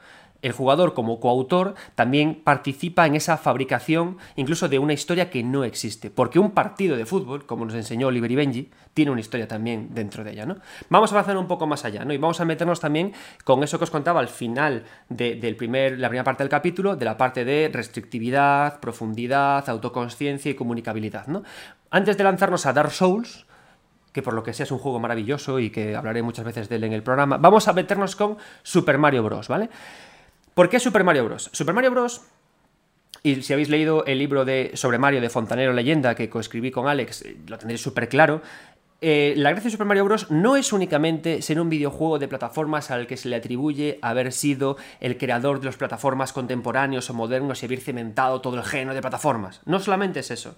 el 0.42 0.52
jugador 0.52 0.96
como 0.96 1.20
coautor 1.20 1.76
también 1.94 2.42
participa 2.44 3.06
en 3.06 3.14
esa 3.14 3.38
fabricación 3.38 4.18
incluso 4.36 4.68
de 4.68 4.80
una 4.80 4.94
historia 4.94 5.30
que 5.30 5.44
no 5.44 5.64
existe. 5.64 6.10
Porque 6.10 6.40
un 6.40 6.56
partido 6.56 6.98
de 6.98 7.06
fútbol, 7.06 7.46
como 7.46 7.66
nos 7.66 7.76
enseñó 7.76 8.08
Oliver 8.08 8.32
y 8.32 8.36
Benji, 8.36 8.72
tiene 8.96 9.12
una 9.12 9.22
historia 9.22 9.48
también 9.48 9.90
dentro 9.94 10.24
de 10.24 10.32
ella. 10.32 10.48
¿no? 10.48 10.58
Vamos 10.90 11.12
a 11.12 11.14
avanzar 11.18 11.38
un 11.38 11.48
poco 11.48 11.68
más 11.68 11.86
allá 11.86 12.04
¿no? 12.04 12.14
y 12.14 12.18
vamos 12.18 12.42
a 12.42 12.46
meternos 12.46 12.80
también 12.80 13.14
con 13.44 13.62
eso 13.62 13.78
que 13.78 13.84
os 13.84 13.92
contaba 13.92 14.22
al 14.22 14.30
final 14.30 14.86
de 15.08 15.56
primer, 15.56 16.00
la 16.00 16.10
primera 16.10 16.24
parte 16.24 16.42
del 16.42 16.50
capítulo, 16.50 16.96
de 16.96 17.06
la 17.06 17.16
parte 17.16 17.46
de 17.46 17.70
restrictividad, 17.72 18.80
profundidad, 18.80 19.70
autoconsciencia 19.70 20.50
y 20.50 20.56
comunicabilidad. 20.56 21.28
¿no? 21.28 21.44
Antes 21.92 22.18
de 22.18 22.24
lanzarnos 22.24 22.66
a 22.66 22.74
Dark 22.74 22.90
Souls, 22.90 23.46
que 24.14 24.22
por 24.22 24.34
lo 24.34 24.44
que 24.44 24.54
sea 24.54 24.64
es 24.64 24.72
un 24.72 24.78
juego 24.78 25.00
maravilloso 25.00 25.60
y 25.60 25.70
que 25.70 25.96
hablaré 25.96 26.22
muchas 26.22 26.46
veces 26.46 26.70
de 26.70 26.78
él 26.78 26.84
en 26.86 26.94
el 26.94 27.04
programa, 27.04 27.38
vamos 27.38 27.68
a 27.68 27.74
meternos 27.74 28.16
con 28.16 28.38
Super 28.62 28.98
Mario 28.98 29.24
Bros., 29.24 29.48
¿vale? 29.48 29.70
¿Por 30.54 30.70
qué 30.70 30.80
Super 30.80 31.04
Mario 31.04 31.26
Bros? 31.26 31.50
Super 31.52 31.74
Mario 31.74 31.92
Bros. 31.92 32.22
Y 33.24 33.42
si 33.42 33.54
habéis 33.54 33.70
leído 33.70 34.06
el 34.06 34.20
libro 34.20 34.46
de 34.46 34.72
sobre 34.76 34.98
Mario 34.98 35.22
de 35.22 35.30
Fontanero 35.30 35.74
Leyenda 35.74 36.14
que 36.14 36.30
coescribí 36.30 36.72
con 36.72 36.88
Alex, 36.88 37.22
eh, 37.24 37.38
lo 37.48 37.58
tendréis 37.58 37.82
súper 37.82 38.10
claro. 38.10 38.42
Eh, 39.06 39.34
la 39.36 39.50
gracia 39.50 39.66
de 39.66 39.72
Super 39.72 39.86
Mario 39.86 40.06
Bros. 40.06 40.32
no 40.32 40.56
es 40.56 40.72
únicamente 40.72 41.42
ser 41.42 41.60
un 41.60 41.70
videojuego 41.70 42.20
de 42.20 42.30
plataformas 42.30 42.90
al 42.90 43.06
que 43.06 43.18
se 43.18 43.28
le 43.28 43.36
atribuye 43.36 44.00
haber 44.02 44.32
sido 44.32 44.78
el 45.02 45.18
creador 45.18 45.60
de 45.60 45.66
las 45.66 45.76
plataformas 45.76 46.32
contemporáneos 46.32 47.10
o 47.10 47.14
modernos 47.14 47.62
y 47.62 47.66
haber 47.66 47.82
cimentado 47.82 48.40
todo 48.40 48.56
el 48.56 48.64
género 48.64 48.94
de 48.94 49.02
plataformas. 49.02 49.60
No 49.66 49.82
solamente 49.82 50.22
es 50.22 50.32
eso. 50.32 50.56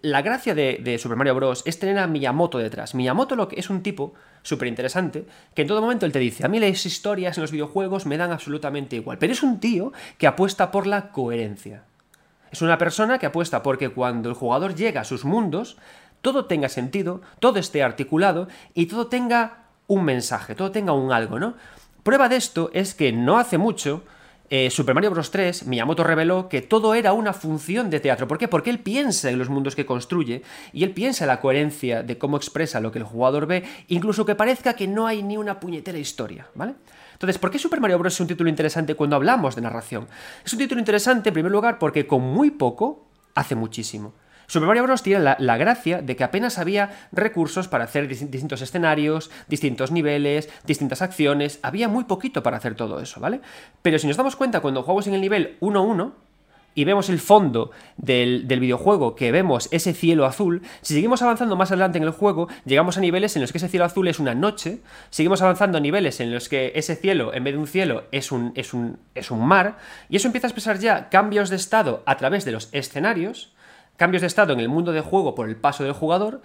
La 0.00 0.22
gracia 0.22 0.54
de, 0.54 0.96
Super 1.02 1.16
Mario 1.16 1.34
Bros. 1.34 1.64
es 1.66 1.80
tener 1.80 1.98
a 1.98 2.06
Miyamoto 2.06 2.58
detrás. 2.58 2.94
Miyamoto 2.94 3.34
lo 3.34 3.48
que 3.48 3.58
es 3.58 3.68
un 3.68 3.82
tipo 3.82 4.14
súper 4.42 4.68
interesante 4.68 5.26
que 5.56 5.62
en 5.62 5.68
todo 5.68 5.80
momento 5.80 6.06
él 6.06 6.12
te 6.12 6.20
dice, 6.20 6.46
a 6.46 6.48
mí 6.48 6.60
las 6.60 6.86
historias 6.86 7.36
en 7.36 7.42
los 7.42 7.50
videojuegos 7.50 8.06
me 8.06 8.16
dan 8.16 8.30
absolutamente 8.30 8.94
igual, 8.94 9.18
pero 9.18 9.32
es 9.32 9.42
un 9.42 9.58
tío 9.58 9.92
que 10.18 10.28
apuesta 10.28 10.70
por 10.70 10.86
la 10.86 11.10
coherencia. 11.10 11.82
Es 12.52 12.62
una 12.62 12.78
persona 12.78 13.18
que 13.18 13.26
apuesta 13.26 13.62
porque 13.62 13.90
cuando 13.90 14.28
el 14.28 14.34
jugador 14.34 14.74
llega 14.74 15.02
a 15.02 15.04
sus 15.04 15.24
mundos, 15.24 15.76
todo 16.22 16.46
tenga 16.46 16.68
sentido, 16.68 17.20
todo 17.40 17.58
esté 17.58 17.82
articulado 17.82 18.48
y 18.74 18.86
todo 18.86 19.06
tenga 19.06 19.64
un 19.86 20.04
mensaje, 20.04 20.54
todo 20.54 20.70
tenga 20.70 20.92
un 20.92 21.12
algo, 21.12 21.38
¿no? 21.38 21.54
Prueba 22.02 22.28
de 22.28 22.36
esto 22.36 22.70
es 22.72 22.94
que 22.94 23.12
no 23.12 23.38
hace 23.38 23.58
mucho 23.58 24.02
eh, 24.50 24.70
Super 24.70 24.94
Mario 24.94 25.10
Bros. 25.10 25.30
3, 25.30 25.66
Miyamoto 25.66 26.04
reveló 26.04 26.48
que 26.48 26.62
todo 26.62 26.94
era 26.94 27.12
una 27.12 27.34
función 27.34 27.90
de 27.90 28.00
teatro. 28.00 28.26
¿Por 28.26 28.38
qué? 28.38 28.48
Porque 28.48 28.70
él 28.70 28.78
piensa 28.78 29.28
en 29.30 29.38
los 29.38 29.50
mundos 29.50 29.76
que 29.76 29.84
construye 29.84 30.42
y 30.72 30.84
él 30.84 30.92
piensa 30.92 31.24
en 31.24 31.28
la 31.28 31.40
coherencia 31.40 32.02
de 32.02 32.16
cómo 32.16 32.38
expresa 32.38 32.80
lo 32.80 32.90
que 32.90 32.98
el 32.98 33.04
jugador 33.04 33.46
ve, 33.46 33.64
incluso 33.88 34.24
que 34.24 34.34
parezca 34.34 34.72
que 34.72 34.88
no 34.88 35.06
hay 35.06 35.22
ni 35.22 35.36
una 35.36 35.60
puñetera 35.60 35.98
historia, 35.98 36.46
¿vale? 36.54 36.74
Entonces, 37.12 37.36
¿por 37.36 37.50
qué 37.50 37.58
Super 37.58 37.80
Mario 37.80 37.98
Bros. 37.98 38.14
es 38.14 38.20
un 38.20 38.26
título 38.26 38.48
interesante 38.48 38.94
cuando 38.94 39.16
hablamos 39.16 39.54
de 39.54 39.60
narración? 39.60 40.06
Es 40.44 40.52
un 40.52 40.60
título 40.60 40.78
interesante, 40.78 41.28
en 41.28 41.34
primer 41.34 41.52
lugar, 41.52 41.78
porque 41.78 42.06
con 42.06 42.22
muy 42.22 42.50
poco 42.50 43.06
hace 43.34 43.54
muchísimo. 43.54 44.14
Super 44.48 44.66
Mario 44.66 44.84
Bros. 44.84 45.02
tiene 45.02 45.36
la, 45.38 45.56
gracia 45.58 46.00
de 46.00 46.16
que 46.16 46.24
apenas 46.24 46.58
había 46.58 46.90
recursos 47.12 47.68
para 47.68 47.84
hacer 47.84 48.08
distintos 48.08 48.62
escenarios, 48.62 49.30
distintos 49.46 49.92
niveles, 49.92 50.48
distintas 50.64 51.02
acciones, 51.02 51.60
había 51.62 51.86
muy 51.86 52.04
poquito 52.04 52.42
para 52.42 52.56
hacer 52.56 52.74
todo 52.74 52.98
eso, 52.98 53.20
¿vale? 53.20 53.42
Pero 53.82 53.98
si 53.98 54.06
nos 54.06 54.16
damos 54.16 54.36
cuenta 54.36 54.60
cuando 54.60 54.82
jugamos 54.82 55.06
en 55.06 55.12
el 55.14 55.20
nivel 55.20 55.58
1-1, 55.60 56.12
y 56.74 56.84
vemos 56.84 57.10
el 57.10 57.18
fondo 57.18 57.72
del, 57.96 58.46
videojuego, 58.46 59.16
que 59.16 59.32
vemos 59.32 59.68
ese 59.70 59.92
cielo 59.92 60.24
azul, 60.24 60.62
si 60.80 60.94
seguimos 60.94 61.20
avanzando 61.20 61.56
más 61.56 61.70
adelante 61.70 61.98
en 61.98 62.04
el 62.04 62.10
juego, 62.10 62.48
llegamos 62.64 62.96
a 62.96 63.00
niveles 63.00 63.36
en 63.36 63.42
los 63.42 63.52
que 63.52 63.58
ese 63.58 63.68
cielo 63.68 63.84
azul 63.84 64.08
es 64.08 64.18
una 64.18 64.34
noche, 64.34 64.78
seguimos 65.10 65.42
avanzando 65.42 65.76
a 65.76 65.80
niveles 65.82 66.20
en 66.20 66.32
los 66.32 66.48
que 66.48 66.72
ese 66.74 66.96
cielo, 66.96 67.34
en 67.34 67.44
vez 67.44 67.52
de 67.52 67.58
un 67.58 67.66
cielo, 67.66 68.04
es 68.12 68.32
un, 68.32 68.52
es 68.54 68.72
un, 68.72 68.98
es 69.14 69.30
un 69.30 69.44
mar, 69.44 69.76
y 70.08 70.16
eso 70.16 70.28
empieza 70.28 70.46
a 70.46 70.50
expresar 70.50 70.78
ya 70.78 71.10
cambios 71.10 71.50
de 71.50 71.56
estado 71.56 72.02
a 72.06 72.16
través 72.16 72.46
de 72.46 72.52
los 72.52 72.68
escenarios, 72.72 73.52
cambios 73.98 74.22
de 74.22 74.28
estado 74.28 74.54
en 74.54 74.60
el 74.60 74.70
mundo 74.70 74.92
de 74.92 75.02
juego 75.02 75.34
por 75.34 75.50
el 75.50 75.56
paso 75.56 75.84
del 75.84 75.92
jugador, 75.92 76.40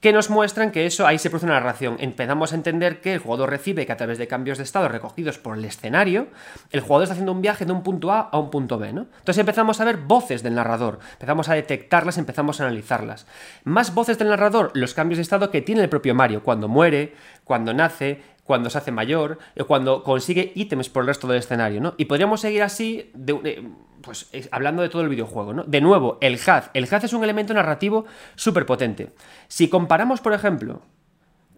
que 0.00 0.12
nos 0.12 0.28
muestran 0.28 0.70
que 0.70 0.84
eso 0.84 1.06
ahí 1.06 1.18
se 1.18 1.30
produce 1.30 1.46
una 1.46 1.54
narración. 1.54 1.96
Empezamos 1.98 2.52
a 2.52 2.56
entender 2.56 3.00
que 3.00 3.14
el 3.14 3.20
jugador 3.20 3.48
recibe 3.48 3.86
que 3.86 3.92
a 3.92 3.96
través 3.96 4.18
de 4.18 4.26
cambios 4.26 4.58
de 4.58 4.64
estado 4.64 4.86
recogidos 4.88 5.38
por 5.38 5.56
el 5.56 5.64
escenario, 5.64 6.26
el 6.72 6.80
jugador 6.80 7.04
está 7.04 7.12
haciendo 7.12 7.32
un 7.32 7.40
viaje 7.40 7.64
de 7.64 7.72
un 7.72 7.82
punto 7.82 8.12
A 8.12 8.20
a 8.20 8.38
un 8.38 8.50
punto 8.50 8.78
B, 8.78 8.92
¿no? 8.92 9.02
Entonces 9.02 9.38
empezamos 9.38 9.80
a 9.80 9.84
ver 9.84 9.96
voces 9.96 10.42
del 10.42 10.56
narrador, 10.56 10.98
empezamos 11.12 11.48
a 11.48 11.54
detectarlas, 11.54 12.18
empezamos 12.18 12.60
a 12.60 12.66
analizarlas. 12.66 13.26
Más 13.64 13.94
voces 13.94 14.18
del 14.18 14.28
narrador, 14.28 14.72
los 14.74 14.92
cambios 14.92 15.16
de 15.16 15.22
estado 15.22 15.50
que 15.50 15.62
tiene 15.62 15.80
el 15.80 15.88
propio 15.88 16.14
Mario, 16.14 16.42
cuando 16.42 16.68
muere, 16.68 17.14
cuando 17.44 17.72
nace, 17.72 18.20
cuando 18.44 18.70
se 18.70 18.78
hace 18.78 18.92
mayor, 18.92 19.38
o 19.58 19.64
cuando 19.66 20.02
consigue 20.02 20.52
ítems 20.54 20.88
por 20.90 21.02
el 21.02 21.08
resto 21.08 21.26
del 21.26 21.38
escenario, 21.38 21.80
¿no? 21.80 21.94
Y 21.96 22.04
podríamos 22.04 22.40
seguir 22.40 22.62
así, 22.62 23.10
de, 23.14 23.66
pues 24.02 24.28
hablando 24.50 24.82
de 24.82 24.90
todo 24.90 25.02
el 25.02 25.08
videojuego, 25.08 25.54
¿no? 25.54 25.64
De 25.64 25.80
nuevo, 25.80 26.18
el 26.20 26.34
HUD. 26.34 26.64
El 26.74 26.84
HUD 26.84 27.04
es 27.04 27.12
un 27.12 27.24
elemento 27.24 27.54
narrativo 27.54 28.04
súper 28.36 28.66
potente. 28.66 29.12
Si 29.48 29.68
comparamos, 29.68 30.20
por 30.20 30.34
ejemplo, 30.34 30.82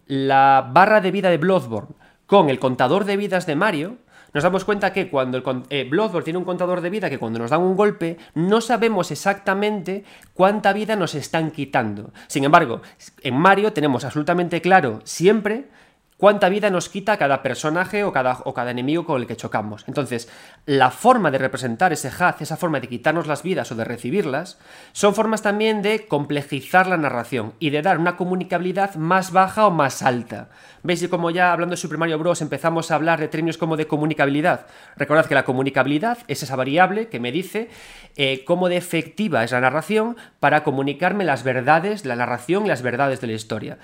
la 0.05 0.69
barra 0.71 1.01
de 1.01 1.11
vida 1.11 1.29
de 1.29 1.37
Bloodborne 1.37 1.95
con 2.25 2.49
el 2.49 2.59
contador 2.59 3.03
de 3.03 3.17
vidas 3.17 3.45
de 3.45 3.55
Mario, 3.55 3.97
nos 4.33 4.43
damos 4.43 4.65
cuenta 4.65 4.93
que 4.93 5.09
cuando 5.09 5.41
eh, 5.69 5.87
Bloodborne 5.89 6.23
tiene 6.23 6.39
un 6.39 6.45
contador 6.45 6.81
de 6.81 6.89
vida 6.89 7.09
que 7.09 7.17
cuando 7.17 7.39
nos 7.39 7.49
dan 7.49 7.61
un 7.61 7.75
golpe 7.75 8.17
no 8.35 8.61
sabemos 8.61 9.11
exactamente 9.11 10.03
cuánta 10.33 10.73
vida 10.73 10.95
nos 10.95 11.15
están 11.15 11.51
quitando. 11.51 12.11
Sin 12.27 12.43
embargo, 12.43 12.81
en 13.23 13.35
Mario 13.35 13.73
tenemos 13.73 14.05
absolutamente 14.05 14.61
claro 14.61 14.99
siempre 15.03 15.69
cuánta 16.17 16.49
vida 16.49 16.69
nos 16.69 16.89
quita 16.89 17.17
cada 17.17 17.43
personaje 17.43 18.03
o 18.03 18.11
cada, 18.11 18.39
o 18.43 18.53
cada 18.53 18.71
enemigo 18.71 19.05
con 19.05 19.21
el 19.21 19.27
que 19.27 19.37
chocamos. 19.37 19.85
Entonces, 19.87 20.29
la 20.65 20.91
forma 20.91 21.31
de 21.31 21.37
representar 21.37 21.93
ese 21.93 22.09
HUD, 22.09 22.41
esa 22.41 22.57
forma 22.57 22.79
de 22.79 22.87
quitarnos 22.87 23.27
las 23.27 23.43
vidas 23.43 23.71
o 23.71 23.75
de 23.75 23.85
recibirlas, 23.85 24.57
son 24.91 25.13
formas 25.13 25.41
también 25.41 25.81
de 25.81 26.07
complejizar 26.07 26.87
la 26.87 26.97
narración 26.97 27.53
y 27.59 27.69
de 27.69 27.81
dar 27.81 27.99
una 27.99 28.17
comunicabilidad 28.17 28.95
más 28.95 29.31
baja 29.31 29.67
o 29.67 29.71
más 29.71 30.01
alta. 30.01 30.49
¿Veis 30.83 31.07
como 31.07 31.31
ya 31.31 31.51
hablando 31.51 31.71
de 31.71 31.77
Super 31.77 31.97
Mario 31.97 32.17
Bros. 32.17 32.41
empezamos 32.41 32.91
a 32.91 32.95
hablar 32.95 33.19
de 33.19 33.27
términos 33.27 33.57
como 33.57 33.77
de 33.77 33.87
comunicabilidad? 33.87 34.67
Recordad 34.95 35.25
que 35.25 35.35
la 35.35 35.45
comunicabilidad 35.45 36.19
es 36.27 36.43
esa 36.43 36.55
variable 36.55 37.09
que 37.09 37.19
me 37.19 37.31
dice 37.31 37.69
eh, 38.15 38.43
cómo 38.45 38.69
de 38.69 38.77
efectiva 38.77 39.43
es 39.43 39.51
la 39.51 39.61
narración 39.61 40.17
para 40.39 40.63
comunicarme 40.63 41.25
las 41.25 41.43
verdades, 41.43 42.05
la 42.05 42.15
narración 42.15 42.65
y 42.65 42.69
las 42.69 42.81
verdades 42.81 43.21
de 43.21 43.27
la 43.27 43.33
historia. 43.33 43.77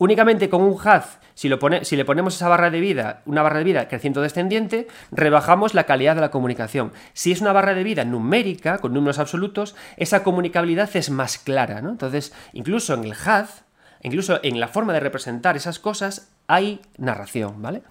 Únicamente 0.00 0.48
con 0.48 0.62
un 0.62 0.72
HUD, 0.72 1.02
si, 1.34 1.50
si, 1.82 1.96
le 1.96 2.04
ponemos 2.06 2.34
esa 2.34 2.48
barra 2.48 2.70
de 2.70 2.80
vida, 2.80 3.20
una 3.26 3.42
barra 3.42 3.58
de 3.58 3.64
vida 3.64 3.86
creciente 3.86 4.18
descendiente, 4.20 4.88
rebajamos 5.10 5.74
la 5.74 5.84
calidad 5.84 6.14
de 6.14 6.22
la 6.22 6.30
comunicación. 6.30 6.92
Si 7.12 7.32
es 7.32 7.42
una 7.42 7.52
barra 7.52 7.74
de 7.74 7.84
vida 7.84 8.06
numérica, 8.06 8.78
con 8.78 8.94
números 8.94 9.18
absolutos, 9.18 9.76
esa 9.98 10.22
comunicabilidad 10.22 10.88
es 10.94 11.10
más 11.10 11.36
clara, 11.36 11.82
¿no? 11.82 11.90
Entonces, 11.90 12.32
incluso 12.54 12.94
en 12.94 13.04
el 13.04 13.12
HUD, 13.12 13.50
incluso 14.02 14.40
en 14.42 14.58
la 14.58 14.68
forma 14.68 14.94
de 14.94 15.00
representar 15.00 15.58
esas 15.58 15.78
cosas, 15.78 16.32
hay 16.46 16.80
narración, 16.96 17.60
¿vale? 17.60 17.82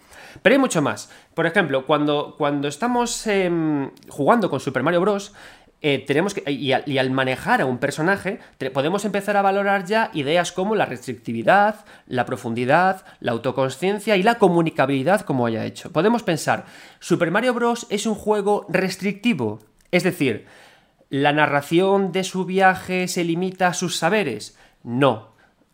Pero 0.41 0.53
hay 0.55 0.60
mucho 0.60 0.82
más. 0.82 1.12
Por 1.36 1.45
ejemplo, 1.45 1.86
cuando, 1.86 2.36
cuando 2.39 2.68
estamos 2.68 3.28
em, 3.28 3.91
jugando 4.10 4.49
con 4.49 4.60
Super 4.60 4.82
Mario 4.82 5.01
Bros., 5.01 5.34
eh, 5.82 6.03
tenemos 6.05 6.36
y, 6.45 6.71
al, 6.73 7.11
manejar 7.11 7.61
a 7.61 7.65
un 7.65 7.77
personaje, 7.77 8.39
podemos 8.73 9.05
empezar 9.05 9.38
a 9.38 9.41
valorar 9.41 9.86
ya 9.86 10.11
ideas 10.13 10.51
como 10.51 10.75
la 10.75 10.86
restrictividad, 10.86 11.86
la 12.05 12.25
profundidad, 12.25 13.05
la 13.21 13.32
autoconsciencia 13.32 14.17
y 14.17 14.23
la 14.23 14.36
comunicabilidad 14.36 15.21
como 15.21 15.45
haya 15.45 15.65
hecho. 15.65 15.91
Podemos 15.91 16.23
pensar, 16.23 16.65
Super 16.99 17.32
Mario 17.32 17.53
Bros. 17.53 17.88
es 17.89 18.05
un 18.05 18.15
juego 18.15 18.65
restrictivo, 18.67 19.59
es 19.91 20.03
decir, 20.03 20.47
¿la 21.09 21.32
narración 21.32 22.11
de 22.11 22.25
su 22.25 22.43
viaje 22.43 23.07
se 23.07 23.23
limita 23.23 23.67
a 23.67 23.73
sus 23.73 23.95
saberes? 23.95 24.57
No. 24.84 25.28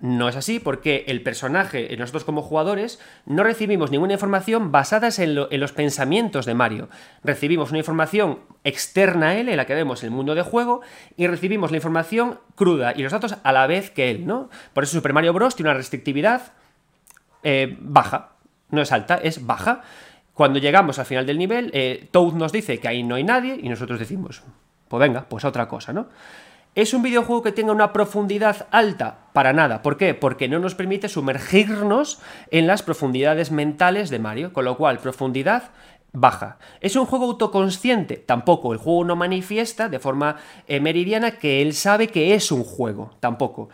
No 0.06 0.30
es 0.30 0.36
así 0.36 0.60
porque 0.60 1.04
el 1.08 1.24
personaje, 1.24 1.92
eh, 1.92 1.98
nosotros 1.98 2.26
como 2.26 2.44
jugadores, 2.44 3.00
no 3.26 3.44
recibimos 3.44 3.90
ninguna 3.90 4.14
información 4.14 4.72
basada 4.72 5.10
en, 5.18 5.34
los 5.34 5.72
pensamientos 5.72 6.46
de 6.46 6.54
Mario. 6.54 6.90
Recibimos 7.24 7.72
una 7.72 7.80
información 7.80 8.42
externa 8.64 9.30
a 9.30 9.36
él, 9.36 9.50
en 9.50 9.58
la 9.58 9.66
que 9.66 9.74
vemos 9.74 10.04
el 10.04 10.12
mundo 10.12 10.36
de 10.36 10.44
juego, 10.44 10.82
y 11.18 11.26
recibimos 11.26 11.72
la 11.72 11.78
información 11.78 12.40
cruda 12.54 12.94
y 12.96 13.02
los 13.02 13.14
datos 13.14 13.38
a 13.42 13.52
la 13.52 13.66
vez 13.66 13.90
que 13.90 14.12
él, 14.12 14.28
¿no? 14.28 14.52
Por 14.74 14.84
eso 14.84 14.94
Super 14.94 15.12
Mario 15.12 15.34
Bros. 15.34 15.56
tiene 15.56 15.72
una 15.72 15.78
restrictividad 15.78 16.54
eh, 17.42 17.76
baja. 17.80 18.34
No 18.70 18.84
es 18.84 18.92
alta, 18.92 19.16
es 19.16 19.48
baja. 19.48 19.82
Cuando 20.36 20.60
llegamos 20.60 21.00
al 21.00 21.08
final 21.08 21.26
del 21.26 21.40
nivel, 21.40 21.72
eh, 21.74 22.10
Toad 22.12 22.34
nos 22.34 22.52
dice 22.52 22.78
que 22.78 22.88
ahí 22.88 23.02
no 23.02 23.16
hay 23.16 23.24
nadie 23.24 23.58
y 23.60 23.70
nosotros 23.70 23.98
decimos, 23.98 24.44
pues 24.88 25.02
venga, 25.02 25.26
pues 25.28 25.46
otra 25.46 25.68
cosa, 25.68 25.94
¿no? 25.94 26.10
¿Es 26.76 26.94
un 26.94 27.04
videojuego 27.04 27.42
que 27.42 27.54
tenga 27.54 27.72
una 27.72 27.94
profundidad 27.94 28.68
alta? 28.70 29.30
Para 29.32 29.54
nada. 29.54 29.82
¿Por 29.82 29.96
qué? 29.96 30.14
Porque 30.14 30.50
no 30.50 30.60
nos 30.60 30.76
permite 30.76 31.08
sumergirnos 31.08 32.20
en 32.52 32.68
las 32.68 32.84
profundidades 32.84 33.50
mentales 33.50 34.10
de 34.10 34.20
Mario, 34.20 34.52
con 34.52 34.66
lo 34.66 34.76
cual 34.76 35.00
profundidad 35.00 35.72
baja. 36.12 36.58
¿Es 36.82 36.98
un 36.98 37.06
juego 37.06 37.28
autoconsciente? 37.28 38.18
Tampoco. 38.18 38.74
El 38.74 38.80
juego 38.80 39.06
no 39.06 39.16
manifiesta 39.16 39.88
de 39.88 40.00
forma 40.00 40.36
eh, 40.68 40.82
meridiana 40.82 41.32
que 41.32 41.62
él 41.62 41.74
sabe 41.74 42.10
que 42.10 42.36
es 42.36 42.52
un 42.52 42.66
juego. 42.66 43.12
Tampoco. 43.22 43.70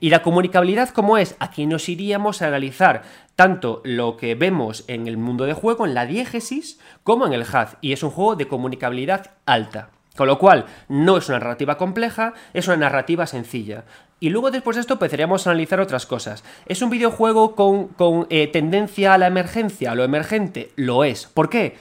¿Y 0.00 0.10
la 0.10 0.20
comunicabilidad 0.22 0.90
cómo 0.90 1.16
es? 1.16 1.36
Aquí 1.38 1.64
nos 1.64 1.88
iríamos 1.88 2.42
a 2.42 2.48
analizar 2.48 3.00
tanto 3.34 3.80
lo 3.82 4.18
que 4.18 4.34
vemos 4.34 4.84
en 4.88 5.06
el 5.08 5.16
mundo 5.16 5.46
de 5.46 5.54
juego, 5.54 5.86
en 5.86 5.94
la 5.94 6.04
diégesis, 6.04 6.78
como 7.02 7.26
en 7.26 7.32
el 7.32 7.44
HUD. 7.44 7.78
Y 7.80 7.94
es 7.94 8.02
un 8.02 8.10
juego 8.10 8.36
de 8.36 8.46
comunicabilidad 8.46 9.30
alta. 9.46 9.88
Con 10.16 10.26
lo 10.26 10.38
cual, 10.38 10.66
no 10.88 11.16
es 11.16 11.28
una 11.28 11.38
narrativa 11.38 11.78
compleja, 11.78 12.34
es 12.52 12.68
una 12.68 12.76
narrativa 12.76 13.26
sencilla. 13.26 13.84
Y 14.20 14.28
luego 14.28 14.50
después 14.50 14.76
de 14.76 14.82
esto 14.82 14.94
empezaríamos 14.94 15.46
a 15.46 15.50
analizar 15.50 15.80
otras 15.80 16.06
cosas. 16.06 16.44
¿Es 16.66 16.82
un 16.82 16.90
videojuego 16.90 17.56
con, 17.56 18.26
eh, 18.30 18.46
tendencia 18.48 19.14
a 19.14 19.18
la 19.18 19.26
emergencia, 19.26 19.92
a 19.92 19.94
lo 19.94 20.04
emergente? 20.04 20.70
Lo 20.76 21.04
es. 21.04 21.26
¿Por 21.26 21.48
qué? 21.48 21.76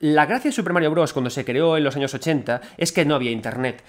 La 0.00 0.26
gracia 0.26 0.50
de 0.50 0.54
Super 0.54 0.72
Mario 0.72 0.90
Bros. 0.90 1.12
cuando 1.12 1.30
se 1.30 1.44
creó 1.44 1.76
en 1.76 1.84
los 1.84 1.96
años 1.96 2.14
80 2.14 2.60
es 2.76 2.92
que 2.92 3.04
no 3.04 3.14
había 3.14 3.30
internet. 3.30 3.82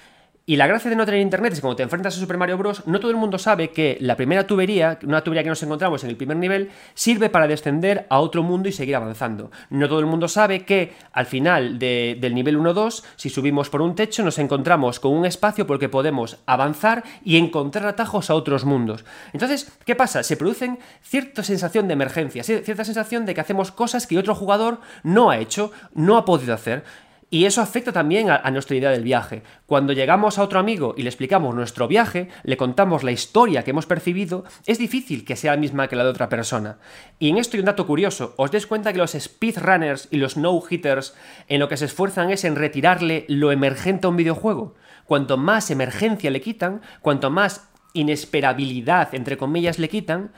Y 0.49 0.55
la 0.55 0.65
gracia 0.65 0.89
de 0.89 0.95
no 0.95 1.05
tener 1.05 1.21
internet 1.21 1.53
es 1.53 1.59
que 1.59 1.61
cuando 1.61 1.75
te 1.75 1.83
enfrentas 1.83 2.17
a 2.17 2.19
Super 2.19 2.39
Mario 2.39 2.57
Bros., 2.57 2.81
no 2.87 2.99
todo 2.99 3.11
el 3.11 3.17
mundo 3.17 3.37
sabe 3.37 3.69
que 3.69 3.99
la 4.01 4.15
primera 4.15 4.47
tubería, 4.47 4.97
una 5.03 5.23
tubería 5.23 5.43
que 5.43 5.49
nos 5.49 5.61
encontramos 5.61 6.03
en 6.03 6.09
el 6.09 6.17
primer 6.17 6.37
nivel, 6.37 6.71
sirve 6.95 7.29
para 7.29 7.47
descender 7.47 8.07
a 8.09 8.19
otro 8.19 8.41
mundo 8.41 8.67
y 8.67 8.71
seguir 8.71 8.95
avanzando. 8.95 9.51
No 9.69 9.87
todo 9.87 9.99
el 9.99 10.07
mundo 10.07 10.27
sabe 10.27 10.65
que 10.65 10.93
al 11.11 11.27
final 11.27 11.77
del 11.77 12.33
nivel 12.33 12.57
1-2, 12.57 13.03
si 13.15 13.29
subimos 13.29 13.69
por 13.69 13.83
un 13.83 13.93
techo, 13.93 14.23
nos 14.23 14.39
encontramos 14.39 14.99
con 14.99 15.13
un 15.13 15.27
espacio 15.27 15.67
por 15.67 15.75
el 15.75 15.81
que 15.81 15.89
podemos 15.89 16.39
avanzar 16.47 17.03
y 17.23 17.37
encontrar 17.37 17.85
atajos 17.85 18.31
a 18.31 18.33
otros 18.33 18.65
mundos. 18.65 19.05
Entonces, 19.33 19.71
¿qué 19.85 19.93
pasa? 19.93 20.23
Se 20.23 20.35
producen 20.35 20.79
cierta 21.03 21.43
sensación 21.43 21.87
de 21.87 21.93
emergencia, 21.93 22.41
cierta 22.41 22.85
sensación 22.85 23.27
de 23.27 23.35
que 23.35 23.41
hacemos 23.41 23.71
cosas 23.71 24.07
que 24.07 24.17
otro 24.17 24.33
jugador 24.33 24.79
no 25.03 25.29
ha 25.29 25.37
hecho, 25.37 25.71
no 25.93 26.17
ha 26.17 26.25
podido 26.25 26.55
hacer. 26.55 26.85
Y 27.31 27.45
eso 27.45 27.61
afecta 27.61 27.91
también 27.91 28.31
a, 28.31 28.49
nuestra 28.49 28.75
idea 28.75 28.89
del 28.89 29.03
viaje. 29.03 29.43
Cuando 29.67 29.93
llegamos 29.93 30.39
a 30.39 30.43
otro 30.43 30.59
amigo 30.59 30.95
y 30.97 31.03
le 31.03 31.09
explicamos 31.09 31.53
nuestro 31.53 31.87
viaje, 31.87 32.27
le 32.43 32.57
contamos 32.57 33.03
la 33.03 33.11
historia 33.11 33.63
que 33.63 33.69
hemos 33.69 33.85
percibido, 33.85 34.45
es 34.65 34.79
difícil 34.79 35.25
que 35.25 35.35
sea 35.35 35.51
la 35.51 35.61
misma 35.61 35.87
que 35.87 35.95
la 35.95 36.03
de 36.03 36.09
otra 36.09 36.27
persona. 36.27 36.79
Y 37.19 37.29
en 37.29 37.37
esto 37.37 37.55
hay 37.55 37.59
un 37.59 37.67
dato 37.67 37.85
curioso. 37.85 38.33
Os 38.37 38.49
des 38.49 38.65
cuenta 38.65 38.91
que 38.93 38.97
los 38.97 39.11
speedrunners 39.11 40.07
y 40.09 40.17
los 40.17 40.37
no-hitters 40.37 41.13
en 41.47 41.59
lo 41.59 41.69
que 41.69 41.77
se 41.77 41.85
esfuerzan 41.85 42.31
es 42.31 42.43
en 42.45 42.55
retirarle 42.55 43.25
lo 43.27 43.51
emergente 43.51 44.07
a 44.07 44.09
un 44.09 44.17
videojuego. 44.17 44.73
Cuanto 45.05 45.37
más 45.37 45.69
emergencia 45.69 46.31
le 46.31 46.41
quitan, 46.41 46.81
cuanto 47.01 47.29
más 47.29 47.69
inesperabilidad, 47.93 49.13
entre 49.13 49.37
comillas, 49.37 49.77
le 49.77 49.89
quitan, 49.89 50.31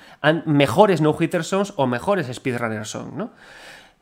mejores 0.45 0.99
no-hitters 0.99 1.47
son 1.47 1.65
o 1.75 1.87
mejores 1.87 2.27
speedrunners 2.33 2.89
son, 2.89 3.17
¿no? 3.17 3.31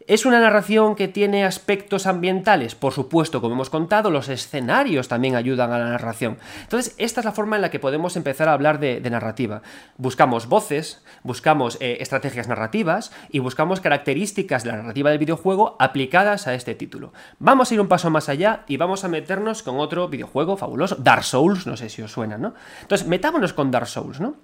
¿Es 0.08 0.26
una 0.26 0.40
narración 0.40 0.96
que 0.96 1.10
tiene 1.10 1.44
aspectos 1.44 2.08
ambientales? 2.08 2.74
Por 2.74 2.94
supuesto, 2.94 3.42
como 3.42 3.56
hemos 3.56 3.70
contado, 3.70 4.10
los 4.10 4.30
escenarios 4.30 5.10
también 5.10 5.36
ayudan 5.36 5.74
a 5.74 5.78
la 5.78 5.90
narración. 5.90 6.38
Entonces, 6.64 6.96
esta 6.98 7.22
es 7.22 7.26
la 7.26 7.34
forma 7.34 7.58
en 7.58 7.62
la 7.62 7.70
que 7.70 7.80
podemos 7.80 8.16
empezar 8.16 8.48
a 8.48 8.54
hablar 8.54 8.80
de, 8.80 9.02
narrativa. 9.10 9.62
Buscamos 9.98 10.48
voces, 10.48 11.04
buscamos 11.24 11.78
eh, 11.82 11.98
estrategias 12.00 12.48
narrativas 12.48 13.12
y 13.30 13.40
buscamos 13.40 13.82
características 13.82 14.64
de 14.64 14.72
la 14.72 14.78
narrativa 14.78 15.10
del 15.10 15.20
videojuego 15.20 15.76
aplicadas 15.80 16.48
a 16.48 16.54
este 16.54 16.76
título. 16.76 17.12
Vamos 17.40 17.70
a 17.70 17.74
ir 17.74 17.82
un 17.82 17.88
paso 17.88 18.10
más 18.10 18.30
allá 18.30 18.64
y 18.68 18.78
vamos 18.78 19.04
a 19.04 19.10
meternos 19.10 19.64
con 19.64 19.80
otro 19.80 20.08
videojuego 20.08 20.56
fabuloso, 20.56 20.96
Dark 20.96 21.24
Souls, 21.24 21.68
no 21.68 21.76
sé 21.76 21.90
si 21.90 22.02
os 22.02 22.12
suena, 22.12 22.38
¿no? 22.38 22.54
Entonces, 22.82 23.06
metámonos 23.06 23.54
con 23.54 23.70
Dark 23.70 23.88
Souls, 23.88 24.20
¿no? 24.20 24.36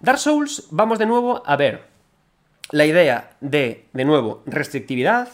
Dark 0.00 0.18
Souls, 0.18 0.66
vamos 0.70 0.98
de 0.98 1.06
nuevo 1.06 1.42
a 1.46 1.56
ver 1.56 1.93
la 2.74 2.86
idea 2.86 3.30
de, 3.40 3.86
de 3.92 4.04
nuevo, 4.04 4.42
restrictividad, 4.46 5.28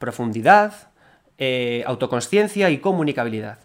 profundidad, 0.00 0.88
eh, 1.38 1.84
autoconsciencia 1.86 2.68
y 2.70 2.78
comunicabilidad. 2.78 3.60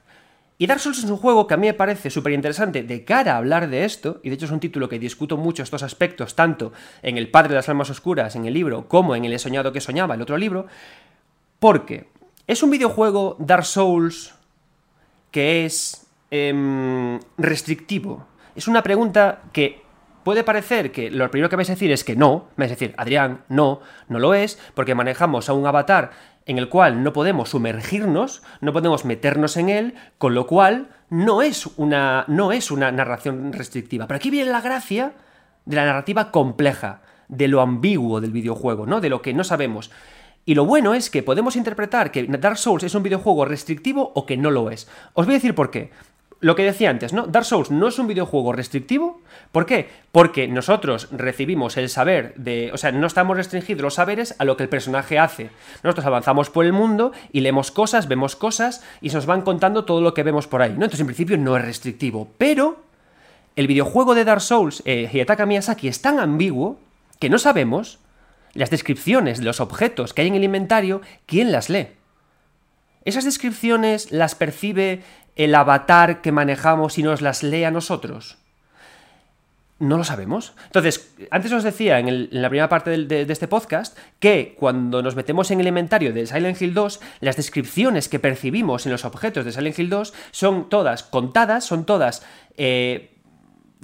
Y 0.59 0.67
Dark 0.67 0.79
Souls 0.79 0.99
es 0.99 1.09
un 1.09 1.17
juego 1.17 1.47
que 1.47 1.55
a 1.55 1.57
mí 1.57 1.65
me 1.65 1.73
parece 1.73 2.11
súper 2.11 2.33
interesante 2.33 2.83
de 2.83 3.03
cara 3.03 3.33
a 3.33 3.37
hablar 3.37 3.67
de 3.67 3.83
esto, 3.83 4.19
y 4.21 4.29
de 4.29 4.35
hecho 4.35 4.45
es 4.45 4.51
un 4.51 4.59
título 4.59 4.87
que 4.87 4.99
discuto 4.99 5.37
mucho 5.37 5.63
estos 5.63 5.81
aspectos, 5.81 6.35
tanto 6.35 6.71
en 7.01 7.17
El 7.17 7.31
Padre 7.31 7.49
de 7.49 7.55
las 7.55 7.67
Almas 7.67 7.89
Oscuras, 7.89 8.35
en 8.35 8.45
el 8.45 8.53
libro, 8.53 8.87
como 8.87 9.15
en 9.15 9.25
El 9.25 9.33
He 9.33 9.39
Soñado 9.39 9.73
que 9.73 9.81
Soñaba, 9.81 10.13
el 10.13 10.21
otro 10.21 10.37
libro, 10.37 10.67
porque 11.57 12.05
es 12.45 12.61
un 12.61 12.69
videojuego 12.69 13.37
Dark 13.39 13.65
Souls 13.65 14.35
que 15.31 15.65
es 15.65 16.05
em, 16.29 17.19
restrictivo. 17.39 18.27
Es 18.55 18.67
una 18.67 18.83
pregunta 18.83 19.41
que 19.51 19.84
puede 20.25 20.43
parecer 20.43 20.91
que 20.91 21.11
lo 21.11 21.29
primero 21.29 21.49
que 21.49 21.55
vais 21.55 21.69
a 21.69 21.73
decir 21.73 21.91
es 21.91 22.03
que 22.03 22.15
no, 22.15 22.49
vais 22.57 22.71
a 22.71 22.73
decir, 22.73 22.95
Adrián, 22.97 23.43
no, 23.47 23.79
no 24.09 24.17
lo 24.17 24.33
es, 24.33 24.59
porque 24.73 24.95
manejamos 24.95 25.47
a 25.47 25.53
un 25.53 25.67
avatar 25.67 26.11
en 26.47 26.57
el 26.57 26.67
cual 26.67 27.03
no 27.03 27.13
podemos 27.13 27.49
sumergirnos, 27.49 28.41
no 28.59 28.73
podemos 28.73 29.05
meternos 29.05 29.55
en 29.55 29.69
él, 29.69 29.93
con 30.17 30.33
lo 30.33 30.47
cual 30.47 30.89
no 31.11 31.43
es 31.43 31.67
una, 31.77 32.25
no 32.27 32.51
es 32.51 32.71
una 32.71 32.91
narración 32.91 33.53
restrictiva. 33.53 34.07
Pero 34.07 34.17
aquí 34.17 34.31
viene 34.31 34.49
la 34.49 34.61
gracia 34.61 35.13
de 35.65 35.75
la 35.75 35.85
narrativa 35.85 36.31
compleja, 36.31 37.03
de 37.27 37.47
lo 37.47 37.61
ambiguo 37.61 38.19
del 38.19 38.31
videojuego, 38.31 38.87
¿no? 38.87 39.01
De 39.01 39.09
lo 39.09 39.21
que 39.21 39.35
no 39.35 39.43
sabemos. 39.43 39.91
Y 40.43 40.55
lo 40.55 40.65
bueno 40.65 40.95
es 40.95 41.11
que 41.11 41.21
podemos 41.21 41.55
interpretar 41.55 42.11
que 42.11 42.23
Dark 42.23 42.57
Souls 42.57 42.83
es 42.83 42.95
un 42.95 43.03
videojuego 43.03 43.45
restrictivo 43.45 44.11
o 44.15 44.25
que 44.25 44.37
no 44.37 44.49
lo 44.49 44.71
es. 44.71 44.87
Os 45.13 45.27
voy 45.27 45.35
a 45.35 45.37
decir 45.37 45.53
por 45.53 45.69
qué. 45.69 45.91
Lo 46.41 46.55
que 46.55 46.63
decía 46.63 46.89
antes, 46.89 47.13
¿no? 47.13 47.27
Dark 47.27 47.45
Souls 47.45 47.71
no 47.71 47.87
es 47.87 47.97
un 47.97 48.07
videojuego 48.07 48.51
restrictivo. 48.51 49.21
¿Por 49.51 49.65
qué? 49.65 49.89
Porque 50.11 50.47
nosotros 50.47 51.07
recibimos 51.11 51.77
el 51.77 51.89
saber 51.89 52.33
de. 52.35 52.71
O 52.73 52.77
sea, 52.77 52.91
no 52.91 53.07
estamos 53.07 53.37
restringidos 53.37 53.81
los 53.81 53.93
saberes 53.95 54.35
a 54.37 54.45
lo 54.45 54.57
que 54.57 54.63
el 54.63 54.69
personaje 54.69 55.17
hace. 55.17 55.49
Nosotros 55.81 56.05
avanzamos 56.05 56.49
por 56.49 56.65
el 56.65 56.73
mundo 56.73 57.13
y 57.31 57.39
leemos 57.39 57.71
cosas, 57.71 58.07
vemos 58.07 58.35
cosas 58.35 58.83
y 59.01 59.09
se 59.09 59.15
nos 59.15 59.25
van 59.25 59.41
contando 59.41 59.85
todo 59.85 60.01
lo 60.01 60.13
que 60.13 60.23
vemos 60.23 60.47
por 60.47 60.61
ahí, 60.61 60.71
¿no? 60.71 60.85
Entonces, 60.85 60.99
en 60.99 61.07
principio, 61.07 61.37
no 61.37 61.57
es 61.57 61.65
restrictivo. 61.65 62.27
Pero. 62.37 62.83
El 63.55 63.67
videojuego 63.67 64.15
de 64.15 64.25
Dark 64.25 64.41
Souls, 64.41 64.83
eh, 64.83 65.09
Hidetaka 65.09 65.45
Miyazaki, 65.45 65.87
es 65.87 66.01
tan 66.01 66.19
ambiguo 66.19 66.77
que 67.19 67.29
no 67.29 67.39
sabemos 67.39 67.99
las 68.53 68.69
descripciones 68.69 69.39
de 69.39 69.45
los 69.45 69.61
objetos 69.61 70.13
que 70.13 70.23
hay 70.23 70.27
en 70.27 70.35
el 70.35 70.43
inventario, 70.43 71.01
¿quién 71.25 71.53
las 71.53 71.69
lee? 71.69 71.87
¿Esas 73.05 73.23
descripciones 73.23 74.11
las 74.11 74.33
percibe 74.33 75.03
el 75.35 75.55
avatar 75.55 76.21
que 76.21 76.31
manejamos 76.31 76.97
y 76.97 77.03
nos 77.03 77.21
las 77.21 77.43
lee 77.43 77.63
a 77.63 77.71
nosotros? 77.71 78.37
No 79.77 79.97
lo 79.97 80.05
sabemos. 80.05 80.53
Entonces, 80.67 81.13
antes 81.31 81.51
os 81.51 81.63
decía 81.63 81.99
en, 81.99 82.29
la 82.31 82.47
primera 82.47 82.69
parte 82.69 82.91
de, 82.97 83.21
este 83.23 83.49
podcast 83.49 83.97
que 84.19 84.55
cuando 84.57 85.01
nos 85.03 85.17
metemos 85.17 85.51
en 85.51 85.59
el 85.59 85.67
inventario 85.67 86.13
de 86.13 86.25
Silent 86.25 86.61
Hill 86.61 86.73
2, 86.73 87.01
las 87.19 87.35
descripciones 87.35 88.07
que 88.07 88.19
percibimos 88.19 88.85
en 88.85 88.93
los 88.93 89.03
objetos 89.03 89.43
de 89.43 89.51
Silent 89.51 89.77
Hill 89.77 89.89
2 89.89 90.13
son 90.31 90.69
todas 90.69 91.03
contadas, 91.03 91.65
son 91.65 91.85
todas 91.85 92.25
eh, 92.55 93.14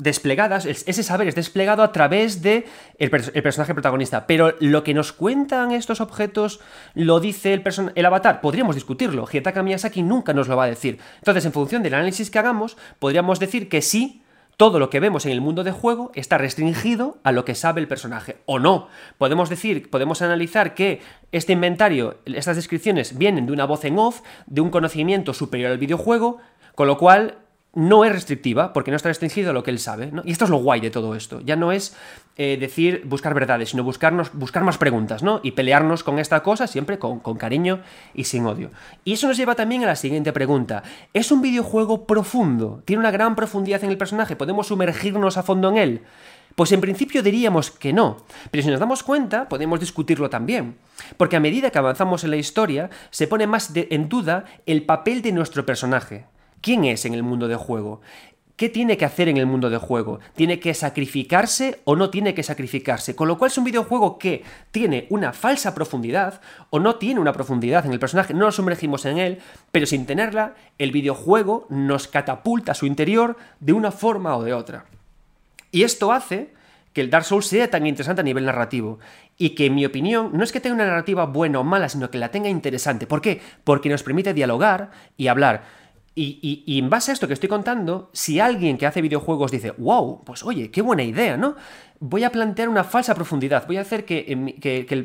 desplegadas, 0.01 0.65
ese 0.65 1.03
saber 1.03 1.27
es 1.27 1.35
desplegado 1.35 1.83
a 1.83 1.91
través 1.91 2.41
de 2.41 2.65
el, 2.97 3.11
personaje 3.11 3.75
protagonista. 3.75 4.25
Pero 4.25 4.55
lo 4.59 4.83
que 4.83 4.95
nos 4.95 5.13
cuentan 5.13 5.71
estos 5.71 6.01
objetos 6.01 6.59
lo 6.95 7.19
dice 7.19 7.53
el, 7.53 7.63
el 7.93 8.05
avatar. 8.05 8.41
Podríamos 8.41 8.75
discutirlo. 8.75 9.27
Hidetaka 9.31 9.61
Miyazaki 9.61 10.01
nunca 10.01 10.33
nos 10.33 10.47
lo 10.47 10.57
va 10.57 10.63
a 10.63 10.67
decir. 10.67 10.97
Entonces, 11.19 11.45
en 11.45 11.53
función 11.53 11.83
del 11.83 11.93
análisis 11.93 12.31
que 12.31 12.39
hagamos, 12.39 12.77
podríamos 12.97 13.39
decir 13.39 13.69
que 13.69 13.83
sí, 13.83 14.23
todo 14.57 14.79
lo 14.79 14.89
que 14.89 14.99
vemos 14.99 15.27
en 15.27 15.33
el 15.33 15.41
mundo 15.41 15.63
de 15.63 15.71
juego 15.71 16.11
está 16.15 16.39
restringido 16.39 17.19
a 17.23 17.31
lo 17.31 17.45
que 17.45 17.53
sabe 17.53 17.79
el 17.79 17.87
personaje. 17.87 18.37
O 18.47 18.57
no. 18.57 18.87
Podemos 19.19 19.49
decir, 19.51 19.87
podemos 19.91 20.23
analizar 20.23 20.73
que 20.73 21.01
este 21.31 21.53
inventario, 21.53 22.17
estas 22.25 22.55
descripciones 22.55 23.19
vienen 23.19 23.45
de 23.45 23.53
una 23.53 23.65
voz 23.65 23.85
en 23.85 23.99
off, 23.99 24.21
de 24.47 24.61
un 24.61 24.71
conocimiento 24.71 25.35
superior 25.35 25.71
al 25.71 25.77
videojuego, 25.77 26.39
con 26.73 26.87
lo 26.87 26.97
cual 26.97 27.37
no 27.73 28.03
es 28.03 28.11
restrictiva, 28.11 28.73
porque 28.73 28.91
no 28.91 28.97
está 28.97 29.09
restringido 29.09 29.51
a 29.51 29.53
lo 29.53 29.63
que 29.63 29.71
él 29.71 29.79
sabe. 29.79 30.11
¿no? 30.11 30.21
Y 30.25 30.31
esto 30.31 30.45
es 30.45 30.51
lo 30.51 30.57
guay 30.57 30.81
de 30.81 30.91
todo 30.91 31.15
esto. 31.15 31.39
Ya 31.41 31.55
no 31.55 31.71
es 31.71 31.95
eh, 32.35 32.57
decir 32.59 33.03
buscar 33.05 33.33
verdades, 33.33 33.69
sino 33.69 33.83
buscarnos, 33.83 34.33
buscar 34.33 34.63
más 34.63 34.77
preguntas, 34.77 35.23
¿no? 35.23 35.39
Y 35.43 35.51
pelearnos 35.51 36.03
con 36.03 36.19
esta 36.19 36.43
cosa 36.43 36.67
siempre 36.67 36.99
con, 36.99 37.19
con, 37.19 37.37
cariño 37.37 37.79
y 38.13 38.25
sin 38.25 38.45
odio. 38.45 38.71
Y 39.05 39.13
eso 39.13 39.27
nos 39.27 39.37
lleva 39.37 39.55
también 39.55 39.83
a 39.83 39.87
la 39.87 39.95
siguiente 39.95 40.33
pregunta. 40.33 40.83
¿Es 41.13 41.31
un 41.31 41.41
videojuego 41.41 42.05
profundo? 42.05 42.81
¿Tiene 42.85 42.99
una 42.99 43.11
gran 43.11 43.35
profundidad 43.35 43.83
en 43.83 43.91
el 43.91 43.97
personaje? 43.97 44.35
¿Podemos 44.35 44.67
sumergirnos 44.67 45.37
a 45.37 45.43
fondo 45.43 45.69
en 45.69 45.77
él? 45.77 46.01
Pues 46.55 46.71
en 46.73 46.81
principio 46.81 47.23
diríamos 47.23 47.71
que 47.71 47.93
no, 47.93 48.17
pero 48.49 48.61
si 48.61 48.69
nos 48.69 48.79
damos 48.79 49.03
cuenta 49.03 49.47
podemos 49.47 49.79
discutirlo 49.79 50.29
también, 50.29 50.75
porque 51.15 51.37
a 51.37 51.39
medida 51.39 51.69
que 51.69 51.77
avanzamos 51.77 52.25
en 52.25 52.31
la 52.31 52.35
historia 52.35 52.89
se 53.09 53.27
pone 53.27 53.47
más 53.47 53.71
en 53.73 54.09
duda 54.09 54.43
el 54.65 54.83
papel 54.83 55.21
de 55.21 55.31
nuestro 55.31 55.65
personaje. 55.65 56.25
¿Quién 56.61 56.85
es 56.85 57.05
en 57.05 57.13
el 57.13 57.23
mundo 57.23 57.47
de 57.47 57.55
juego? 57.55 58.01
¿Qué 58.55 58.69
tiene 58.69 58.95
que 58.95 59.05
hacer 59.05 59.27
en 59.27 59.37
el 59.37 59.47
mundo 59.47 59.71
de 59.71 59.77
juego? 59.77 60.19
¿Tiene 60.35 60.59
que 60.59 60.75
sacrificarse 60.75 61.81
o 61.83 61.95
no 61.95 62.11
tiene 62.11 62.35
que 62.35 62.43
sacrificarse? 62.43 63.15
Con 63.15 63.27
lo 63.27 63.39
cual 63.39 63.49
es 63.49 63.57
un 63.57 63.63
videojuego 63.63 64.19
que 64.19 64.43
tiene 64.69 65.07
una 65.09 65.33
falsa 65.33 65.73
profundidad 65.73 66.41
o 66.69 66.79
no 66.79 66.97
tiene 66.97 67.19
una 67.19 67.33
profundidad 67.33 67.87
en 67.87 67.91
el 67.91 67.99
personaje, 67.99 68.35
no 68.35 68.45
nos 68.45 68.57
sumergimos 68.57 69.05
en 69.05 69.17
él, 69.17 69.39
pero 69.71 69.87
sin 69.87 70.05
tenerla, 70.05 70.53
el 70.77 70.91
videojuego 70.91 71.65
nos 71.69 72.07
catapulta 72.07 72.73
a 72.73 72.75
su 72.75 72.85
interior 72.85 73.35
de 73.59 73.73
una 73.73 73.91
forma 73.91 74.37
o 74.37 74.43
de 74.43 74.53
otra. 74.53 74.85
Y 75.71 75.81
esto 75.81 76.11
hace 76.11 76.53
que 76.93 77.01
el 77.01 77.09
Dark 77.09 77.25
Souls 77.25 77.47
sea 77.47 77.69
tan 77.69 77.87
interesante 77.87 78.21
a 78.21 78.23
nivel 78.23 78.45
narrativo. 78.45 78.99
Y 79.37 79.51
que, 79.51 79.67
en 79.67 79.75
mi 79.75 79.85
opinión, 79.85 80.31
no 80.33 80.43
es 80.43 80.51
que 80.51 80.59
tenga 80.59 80.75
una 80.75 80.85
narrativa 80.85 81.25
buena 81.25 81.59
o 81.59 81.63
mala, 81.63 81.89
sino 81.89 82.11
que 82.11 82.17
la 82.17 82.29
tenga 82.29 82.49
interesante. 82.49 83.07
¿Por 83.07 83.21
qué? 83.21 83.41
Porque 83.63 83.89
nos 83.89 84.03
permite 84.03 84.33
dialogar 84.33 84.91
y 85.17 85.27
hablar. 85.27 85.63
Y, 86.13 86.77
en 86.77 86.89
base 86.89 87.11
a 87.11 87.13
esto 87.13 87.27
que 87.27 87.33
estoy 87.33 87.47
contando, 87.47 88.09
si 88.11 88.41
alguien 88.41 88.77
que 88.77 88.85
hace 88.85 89.01
videojuegos 89.01 89.49
dice, 89.49 89.71
wow, 89.77 90.21
pues 90.25 90.43
oye, 90.43 90.69
qué 90.69 90.81
buena 90.81 91.03
idea, 91.03 91.37
¿no? 91.37 91.55
Voy 92.01 92.25
a 92.25 92.31
plantear 92.31 92.67
una 92.67 92.83
falsa 92.83 93.15
profundidad, 93.15 93.65
voy 93.65 93.77
a 93.77 93.81
hacer 93.81 94.03
que, 94.03 94.25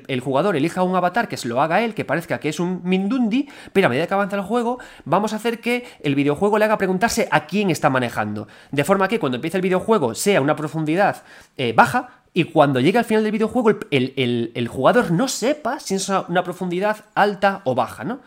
el, 0.08 0.20
jugador 0.20 0.56
elija 0.56 0.82
un 0.82 0.96
avatar 0.96 1.28
que 1.28 1.36
se 1.36 1.46
lo 1.46 1.62
haga 1.62 1.82
él, 1.82 1.94
que 1.94 2.04
parezca 2.04 2.40
que 2.40 2.48
es 2.48 2.58
un 2.58 2.80
Mindundi, 2.82 3.48
pero 3.72 3.86
a 3.86 3.90
medida 3.90 4.08
que 4.08 4.14
avanza 4.14 4.34
el 4.34 4.42
juego, 4.42 4.80
vamos 5.04 5.32
a 5.32 5.36
hacer 5.36 5.60
que 5.60 5.84
el 6.02 6.16
videojuego 6.16 6.58
le 6.58 6.64
haga 6.64 6.76
preguntarse 6.76 7.28
a 7.30 7.46
quién 7.46 7.70
está 7.70 7.88
manejando. 7.88 8.48
De 8.72 8.82
forma 8.82 9.06
que 9.06 9.20
cuando 9.20 9.36
empiece 9.36 9.58
el 9.58 9.62
videojuego 9.62 10.12
sea 10.16 10.40
una 10.40 10.56
profundidad 10.56 11.22
eh, 11.56 11.72
baja, 11.72 12.22
y 12.32 12.44
cuando 12.44 12.80
llegue 12.80 12.98
al 12.98 13.04
final 13.04 13.22
del 13.22 13.32
videojuego 13.32 13.70
el, 13.90 14.52
el 14.54 14.68
jugador 14.68 15.10
no 15.12 15.28
sepa 15.28 15.78
si 15.78 15.94
es 15.94 16.08
una 16.08 16.42
profundidad 16.42 17.04
alta 17.14 17.62
o 17.64 17.74
baja, 17.74 18.04
¿no? 18.04 18.20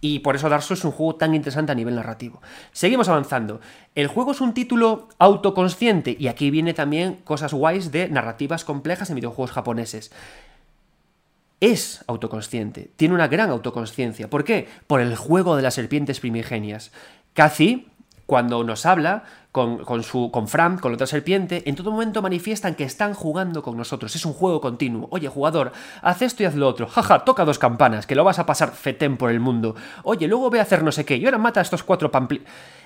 Y 0.00 0.20
por 0.20 0.36
eso 0.36 0.48
Dark 0.48 0.62
Souls 0.62 0.80
es 0.80 0.84
un 0.84 0.92
juego 0.92 1.16
tan 1.16 1.34
interesante 1.34 1.72
a 1.72 1.74
nivel 1.74 1.94
narrativo. 1.94 2.40
Seguimos 2.72 3.08
avanzando. 3.08 3.60
El 3.94 4.08
juego 4.08 4.32
es 4.32 4.40
un 4.40 4.52
título 4.52 5.08
autoconsciente 5.18 6.16
y 6.18 6.28
aquí 6.28 6.50
viene 6.50 6.74
también 6.74 7.14
cosas 7.24 7.54
guays 7.54 7.90
de 7.92 8.08
narrativas 8.08 8.64
complejas 8.64 9.08
en 9.10 9.16
videojuegos 9.16 9.52
japoneses. 9.52 10.12
Es 11.60 12.04
autoconsciente, 12.06 12.90
tiene 12.96 13.14
una 13.14 13.28
gran 13.28 13.48
autoconsciencia. 13.48 14.28
¿Por 14.28 14.44
qué? 14.44 14.68
Por 14.86 15.00
el 15.00 15.16
juego 15.16 15.56
de 15.56 15.62
las 15.62 15.74
serpientes 15.74 16.20
primigenias. 16.20 16.92
Kazi, 17.32 17.88
cuando 18.26 18.62
nos 18.64 18.84
habla, 18.84 19.24
con, 19.56 20.02
su, 20.02 20.30
con 20.30 20.48
Fran, 20.48 20.76
con 20.76 20.92
la 20.92 20.96
otra 20.96 21.06
serpiente, 21.06 21.62
en 21.64 21.74
todo 21.76 21.90
momento 21.90 22.20
manifiestan 22.20 22.74
que 22.74 22.84
están 22.84 23.14
jugando 23.14 23.62
con 23.62 23.74
nosotros. 23.74 24.14
Es 24.14 24.26
un 24.26 24.34
juego 24.34 24.60
continuo. 24.60 25.08
Oye, 25.10 25.28
jugador, 25.28 25.72
haz 26.02 26.20
esto 26.20 26.42
y 26.42 26.46
haz 26.46 26.54
lo 26.54 26.68
otro. 26.68 26.86
Jaja, 26.86 27.20
toca 27.20 27.46
dos 27.46 27.58
campanas, 27.58 28.06
que 28.06 28.14
lo 28.14 28.22
vas 28.22 28.38
a 28.38 28.44
pasar 28.44 28.72
fetén 28.72 29.16
por 29.16 29.30
el 29.30 29.40
mundo. 29.40 29.74
Oye, 30.02 30.28
luego 30.28 30.50
ve 30.50 30.58
a 30.58 30.62
hacer 30.62 30.82
no 30.82 30.92
sé 30.92 31.06
qué. 31.06 31.16
Y 31.16 31.24
ahora 31.24 31.38
mata 31.38 31.60
a 31.60 31.62
estos 31.62 31.82
cuatro 31.82 32.10
pampli... 32.10 32.42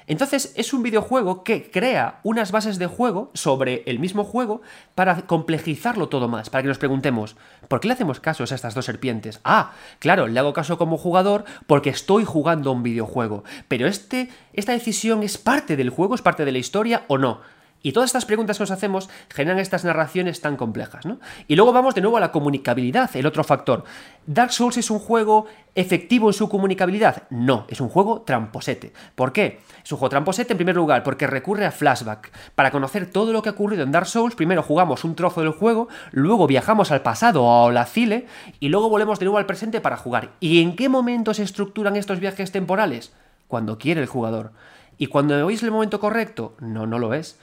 Entonces 0.06 0.52
es 0.56 0.72
un 0.72 0.82
videojuego 0.82 1.44
que 1.44 1.70
crea 1.70 2.20
unas 2.22 2.52
bases 2.52 2.78
de 2.78 2.86
juego 2.86 3.30
sobre 3.34 3.82
el 3.86 3.98
mismo 3.98 4.24
juego 4.24 4.62
para 4.94 5.22
complejizarlo 5.26 6.08
todo 6.08 6.28
más, 6.28 6.50
para 6.50 6.62
que 6.62 6.68
nos 6.68 6.78
preguntemos, 6.78 7.36
¿por 7.68 7.80
qué 7.80 7.88
le 7.88 7.94
hacemos 7.94 8.20
caso 8.20 8.42
a 8.42 8.54
estas 8.54 8.74
dos 8.74 8.84
serpientes? 8.84 9.40
Ah, 9.44 9.72
claro, 9.98 10.26
le 10.26 10.38
hago 10.38 10.52
caso 10.52 10.78
como 10.78 10.98
jugador 10.98 11.44
porque 11.66 11.90
estoy 11.90 12.24
jugando 12.24 12.72
un 12.72 12.82
videojuego, 12.82 13.44
pero 13.68 13.86
este, 13.86 14.28
esta 14.52 14.72
decisión 14.72 15.22
es 15.22 15.38
parte 15.38 15.76
del 15.76 15.90
juego, 15.90 16.14
es 16.14 16.22
parte 16.22 16.44
de 16.44 16.52
la 16.52 16.58
historia 16.58 17.04
o 17.08 17.18
no. 17.18 17.40
Y 17.82 17.92
todas 17.92 18.08
estas 18.08 18.26
preguntas 18.26 18.58
que 18.58 18.62
nos 18.62 18.70
hacemos 18.70 19.08
generan 19.30 19.58
estas 19.58 19.84
narraciones 19.84 20.40
tan 20.40 20.56
complejas, 20.56 21.06
¿no? 21.06 21.18
Y 21.48 21.56
luego 21.56 21.72
vamos 21.72 21.94
de 21.94 22.02
nuevo 22.02 22.18
a 22.18 22.20
la 22.20 22.30
comunicabilidad, 22.30 23.10
el 23.14 23.24
otro 23.24 23.42
factor. 23.42 23.84
¿Dark 24.26 24.52
Souls 24.52 24.76
es 24.76 24.90
un 24.90 24.98
juego 24.98 25.46
efectivo 25.74 26.28
en 26.28 26.34
su 26.34 26.48
comunicabilidad? 26.48 27.22
No, 27.30 27.64
es 27.68 27.80
un 27.80 27.88
juego 27.88 28.20
tramposete. 28.20 28.92
¿Por 29.14 29.32
qué? 29.32 29.60
Es 29.82 29.90
un 29.92 29.98
juego 29.98 30.10
tramposete 30.10 30.52
en 30.52 30.58
primer 30.58 30.76
lugar 30.76 31.02
porque 31.02 31.26
recurre 31.26 31.64
a 31.64 31.70
flashback. 31.70 32.30
Para 32.54 32.70
conocer 32.70 33.06
todo 33.10 33.32
lo 33.32 33.40
que 33.40 33.48
ha 33.48 33.52
ocurrido 33.52 33.82
en 33.82 33.92
Dark 33.92 34.06
Souls, 34.06 34.34
primero 34.34 34.62
jugamos 34.62 35.04
un 35.04 35.14
trozo 35.14 35.40
del 35.40 35.52
juego, 35.52 35.88
luego 36.10 36.46
viajamos 36.46 36.90
al 36.90 37.00
pasado 37.00 37.44
o 37.44 37.50
a 37.50 37.64
Olacile 37.64 38.26
y 38.60 38.68
luego 38.68 38.90
volvemos 38.90 39.18
de 39.18 39.24
nuevo 39.24 39.38
al 39.38 39.46
presente 39.46 39.80
para 39.80 39.96
jugar. 39.96 40.32
¿Y 40.38 40.60
en 40.60 40.76
qué 40.76 40.90
momento 40.90 41.32
se 41.32 41.44
estructuran 41.44 41.96
estos 41.96 42.20
viajes 42.20 42.52
temporales? 42.52 43.12
Cuando 43.48 43.78
quiere 43.78 44.02
el 44.02 44.06
jugador. 44.06 44.52
¿Y 45.00 45.06
cuando 45.06 45.46
oís 45.46 45.62
el 45.62 45.70
momento 45.70 45.98
correcto? 45.98 46.54
No, 46.60 46.86
no 46.86 46.98
lo 46.98 47.14
es. 47.14 47.38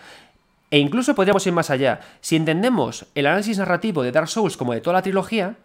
E 0.70 0.80
incluso 0.80 1.15
podríamos 1.15 1.45
ir 1.47 1.53
más 1.53 1.70
allá. 1.70 2.01
Si 2.20 2.36
entendemos 2.36 3.05
el 3.15 3.28
análisis 3.28 3.57
narrativo 3.57 4.03
de 4.03 4.11
Dark 4.11 4.28
Souls 4.28 4.57
como 4.57 4.74
de 4.74 4.82
toda 4.82 4.95
la 4.95 5.01
trilogía, 5.01 5.55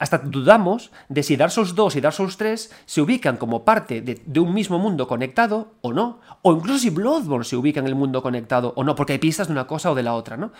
hasta 0.00 0.16
dudamos 0.16 0.90
de 1.10 1.22
si 1.22 1.36
Dark 1.36 1.52
Souls 1.52 1.74
2 1.74 1.96
y 1.96 2.00
Dark 2.00 2.14
Souls 2.14 2.38
3 2.38 2.72
se 2.86 3.00
ubican 3.02 3.36
como 3.36 3.66
parte 3.66 4.00
de, 4.00 4.40
un 4.40 4.54
mismo 4.54 4.78
mundo 4.78 5.06
conectado 5.06 5.74
o 5.82 5.92
no. 5.92 6.20
O 6.40 6.54
incluso 6.54 6.78
si 6.78 6.88
Bloodborne 6.88 7.44
se 7.44 7.54
ubica 7.54 7.80
en 7.80 7.86
el 7.86 7.94
mundo 7.94 8.22
conectado 8.22 8.72
o 8.76 8.82
no, 8.82 8.94
porque 8.94 9.12
hay 9.12 9.18
pistas 9.18 9.48
de 9.48 9.52
una 9.52 9.66
cosa 9.66 9.90
o 9.90 9.94
de 9.94 10.02
la 10.02 10.14
otra, 10.14 10.38
¿no? 10.38 10.52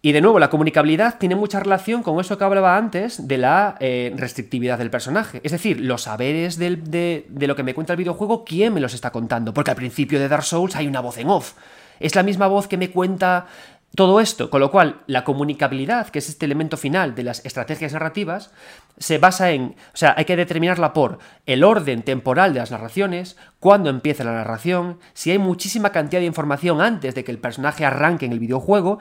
Y 0.00 0.12
de 0.12 0.20
nuevo, 0.20 0.38
la 0.38 0.48
comunicabilidad 0.48 1.18
tiene 1.18 1.34
mucha 1.34 1.58
relación 1.58 2.04
con 2.04 2.20
eso 2.20 2.38
que 2.38 2.44
hablaba 2.44 2.76
antes 2.76 3.26
de 3.26 3.38
la 3.38 3.76
eh, 3.80 4.14
restrictividad 4.16 4.78
del 4.78 4.90
personaje. 4.90 5.40
Es 5.42 5.50
decir, 5.50 5.80
los 5.80 6.02
saberes 6.02 6.56
de, 6.56 7.26
de 7.28 7.46
lo 7.48 7.56
que 7.56 7.64
me 7.64 7.74
cuenta 7.74 7.94
el 7.94 7.96
videojuego, 7.96 8.44
¿quién 8.44 8.72
me 8.72 8.80
los 8.80 8.94
está 8.94 9.10
contando? 9.10 9.52
Porque 9.52 9.72
al 9.72 9.76
principio 9.76 10.20
de 10.20 10.28
Dark 10.28 10.44
Souls 10.44 10.76
hay 10.76 10.86
una 10.86 11.00
voz 11.00 11.18
en 11.18 11.28
off. 11.28 11.54
Es 12.00 12.14
la 12.14 12.22
misma 12.22 12.46
voz 12.46 12.68
que 12.68 12.76
me 12.76 12.90
cuenta 12.90 13.46
todo 13.94 14.20
esto, 14.20 14.50
con 14.50 14.60
lo 14.60 14.70
cual 14.70 15.00
la 15.06 15.24
comunicabilidad, 15.24 16.08
que 16.08 16.18
es 16.18 16.28
este 16.28 16.46
elemento 16.46 16.76
final 16.76 17.14
de 17.14 17.24
las 17.24 17.44
estrategias 17.44 17.94
narrativas, 17.94 18.52
se 18.98 19.18
basa 19.18 19.50
en, 19.50 19.76
o 19.92 19.96
sea, 19.96 20.14
hay 20.16 20.24
que 20.24 20.36
determinarla 20.36 20.92
por 20.92 21.18
el 21.46 21.64
orden 21.64 22.02
temporal 22.02 22.52
de 22.52 22.60
las 22.60 22.70
narraciones, 22.70 23.36
cuándo 23.60 23.88
empieza 23.88 24.24
la 24.24 24.34
narración, 24.34 24.98
si 25.14 25.30
hay 25.30 25.38
muchísima 25.38 25.90
cantidad 25.90 26.20
de 26.20 26.26
información 26.26 26.80
antes 26.80 27.14
de 27.14 27.24
que 27.24 27.32
el 27.32 27.38
personaje 27.38 27.84
arranque 27.84 28.26
en 28.26 28.32
el 28.32 28.40
videojuego, 28.40 28.98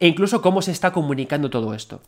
e 0.00 0.08
incluso 0.08 0.40
cómo 0.40 0.62
se 0.62 0.72
está 0.72 0.92
comunicando 0.92 1.50
todo 1.50 1.74
esto. 1.74 2.00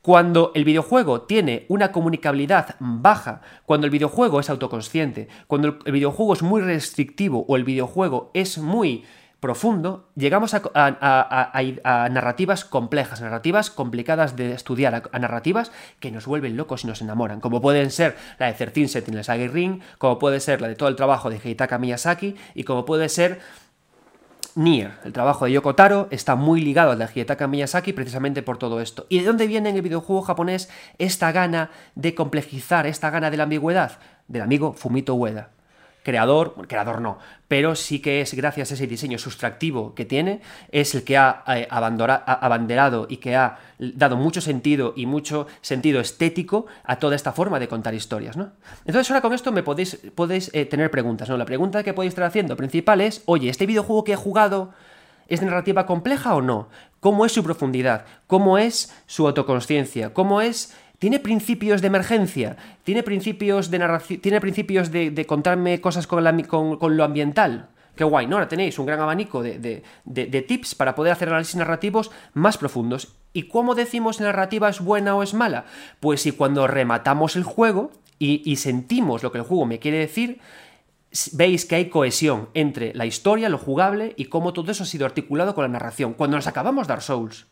Cuando 0.00 0.52
el 0.54 0.64
videojuego 0.64 1.22
tiene 1.22 1.66
una 1.68 1.92
comunicabilidad 1.92 2.76
baja, 2.78 3.42
cuando 3.66 3.86
el 3.86 3.90
videojuego 3.90 4.40
es 4.40 4.48
autoconsciente, 4.48 5.28
cuando 5.46 5.78
el 5.84 5.92
videojuego 5.92 6.32
es 6.32 6.42
muy 6.42 6.62
restrictivo 6.62 7.44
o 7.48 7.56
el 7.56 7.64
videojuego 7.64 8.30
es 8.32 8.56
muy 8.58 9.04
profundo, 9.40 10.08
llegamos 10.14 10.54
a, 10.54 12.08
narrativas 12.10 12.64
complejas, 12.64 13.20
narrativas 13.20 13.70
complicadas 13.70 14.36
de 14.36 14.52
estudiar, 14.52 15.08
a, 15.10 15.18
narrativas 15.18 15.72
que 15.98 16.10
nos 16.10 16.26
vuelven 16.26 16.56
locos 16.56 16.84
y 16.84 16.86
nos 16.86 17.00
enamoran, 17.00 17.40
como 17.40 17.60
pueden 17.60 17.90
ser 17.90 18.16
la 18.38 18.46
de 18.46 18.52
13 18.52 18.88
Sentinels 18.88 19.26
Saga 19.26 19.48
Ring, 19.48 19.80
como 19.98 20.18
puede 20.18 20.40
ser 20.40 20.60
la 20.60 20.68
de 20.68 20.76
todo 20.76 20.88
el 20.88 20.96
trabajo 20.96 21.30
de 21.30 21.40
Heitaka 21.42 21.78
Miyazaki 21.78 22.36
y 22.54 22.64
como 22.64 22.84
puede 22.84 23.08
ser 23.08 23.40
Nier, 24.56 24.92
el 25.04 25.12
trabajo 25.12 25.44
de 25.44 25.52
Yoko 25.52 25.76
Taro, 25.76 26.08
está 26.10 26.34
muy 26.34 26.60
ligado 26.60 26.90
al 26.90 26.98
de 26.98 27.08
Hidetaka 27.14 27.46
Miyazaki 27.46 27.92
precisamente 27.92 28.42
por 28.42 28.58
todo 28.58 28.80
esto. 28.80 29.06
¿Y 29.08 29.20
de 29.20 29.26
dónde 29.26 29.46
viene 29.46 29.70
en 29.70 29.76
el 29.76 29.82
videojuego 29.82 30.22
japonés 30.22 30.68
esta 30.98 31.30
gana 31.30 31.70
de 31.94 32.16
complejizar, 32.16 32.86
esta 32.86 33.10
gana 33.10 33.30
de 33.30 33.36
la 33.36 33.44
ambigüedad? 33.44 33.98
Del 34.26 34.42
amigo 34.42 34.72
Fumito 34.72 35.14
Ueda 35.14 35.50
creador, 36.02 36.54
creador 36.66 37.00
no, 37.00 37.18
pero 37.48 37.74
sí 37.74 38.00
que 38.00 38.20
es 38.20 38.34
gracias 38.34 38.70
a 38.70 38.74
ese 38.74 38.86
diseño 38.86 39.18
sustractivo 39.18 39.94
que 39.94 40.04
tiene, 40.04 40.40
es 40.70 40.94
el 40.94 41.04
que 41.04 41.16
ha 41.16 41.42
eh, 41.48 41.66
abanderado 41.70 43.06
y 43.08 43.18
que 43.18 43.36
ha 43.36 43.58
dado 43.78 44.16
mucho 44.16 44.40
sentido 44.40 44.94
y 44.96 45.06
mucho 45.06 45.46
sentido 45.60 46.00
estético 46.00 46.66
a 46.84 46.96
toda 46.96 47.16
esta 47.16 47.32
forma 47.32 47.58
de 47.58 47.68
contar 47.68 47.94
historias, 47.94 48.36
¿no? 48.36 48.52
Entonces 48.84 49.10
ahora 49.10 49.20
con 49.20 49.32
esto 49.32 49.52
me 49.52 49.62
podéis, 49.62 49.96
podéis 50.14 50.50
eh, 50.54 50.64
tener 50.64 50.90
preguntas, 50.90 51.28
¿no? 51.28 51.36
La 51.36 51.44
pregunta 51.44 51.82
que 51.82 51.92
podéis 51.92 52.12
estar 52.12 52.24
haciendo 52.24 52.56
principal 52.56 53.00
es, 53.00 53.22
oye, 53.26 53.50
¿este 53.50 53.66
videojuego 53.66 54.04
que 54.04 54.12
he 54.12 54.16
jugado 54.16 54.72
es 55.28 55.40
de 55.40 55.46
narrativa 55.46 55.86
compleja 55.86 56.34
o 56.34 56.42
no? 56.42 56.68
¿Cómo 57.00 57.24
es 57.24 57.32
su 57.32 57.42
profundidad? 57.42 58.04
¿Cómo 58.26 58.58
es 58.58 58.94
su 59.06 59.26
autoconsciencia? 59.26 60.12
¿Cómo 60.12 60.40
es 60.40 60.74
tiene 61.00 61.18
principios 61.18 61.80
de 61.80 61.86
emergencia, 61.86 62.56
tiene 62.84 63.02
principios 63.02 63.70
de 63.70 63.78
narración, 63.78 64.20
tiene 64.20 64.38
principios 64.38 64.92
de, 64.92 65.24
contarme 65.26 65.80
cosas 65.80 66.06
con, 66.06 66.22
lo 66.22 67.04
ambiental. 67.04 67.70
Qué 67.96 68.04
guay, 68.04 68.26
¿no? 68.26 68.36
Ahora 68.36 68.48
tenéis 68.48 68.78
un 68.78 68.84
gran 68.84 69.00
abanico 69.00 69.42
de, 69.42 69.82
tips 70.46 70.74
para 70.74 70.94
poder 70.94 71.14
hacer 71.14 71.28
análisis 71.28 71.56
narrativos 71.56 72.10
más 72.34 72.58
profundos. 72.58 73.16
¿Y 73.32 73.44
cómo 73.44 73.74
decimos 73.74 74.16
si 74.16 74.24
narrativa 74.24 74.68
es 74.68 74.80
buena 74.80 75.16
o 75.16 75.22
es 75.22 75.32
mala? 75.32 75.64
Pues 76.00 76.20
si 76.20 76.32
cuando 76.32 76.66
rematamos 76.66 77.34
el 77.34 77.44
juego 77.44 77.92
y, 78.18 78.42
y 78.44 78.56
sentimos 78.56 79.22
lo 79.22 79.32
que 79.32 79.38
el 79.38 79.44
juego 79.44 79.64
me 79.64 79.78
quiere 79.78 79.98
decir, 79.98 80.38
veis 81.32 81.64
que 81.64 81.76
hay 81.76 81.88
cohesión 81.88 82.50
entre 82.52 82.92
la 82.92 83.06
historia, 83.06 83.48
lo 83.48 83.56
jugable 83.56 84.12
y 84.18 84.26
cómo 84.26 84.52
todo 84.52 84.70
eso 84.70 84.82
ha 84.82 84.86
sido 84.86 85.06
articulado 85.06 85.54
con 85.54 85.62
la 85.62 85.68
narración. 85.68 86.12
Cuando 86.12 86.36
nos 86.36 86.46
acabamos 86.46 86.86
Dark 86.86 87.00
Souls, 87.00 87.46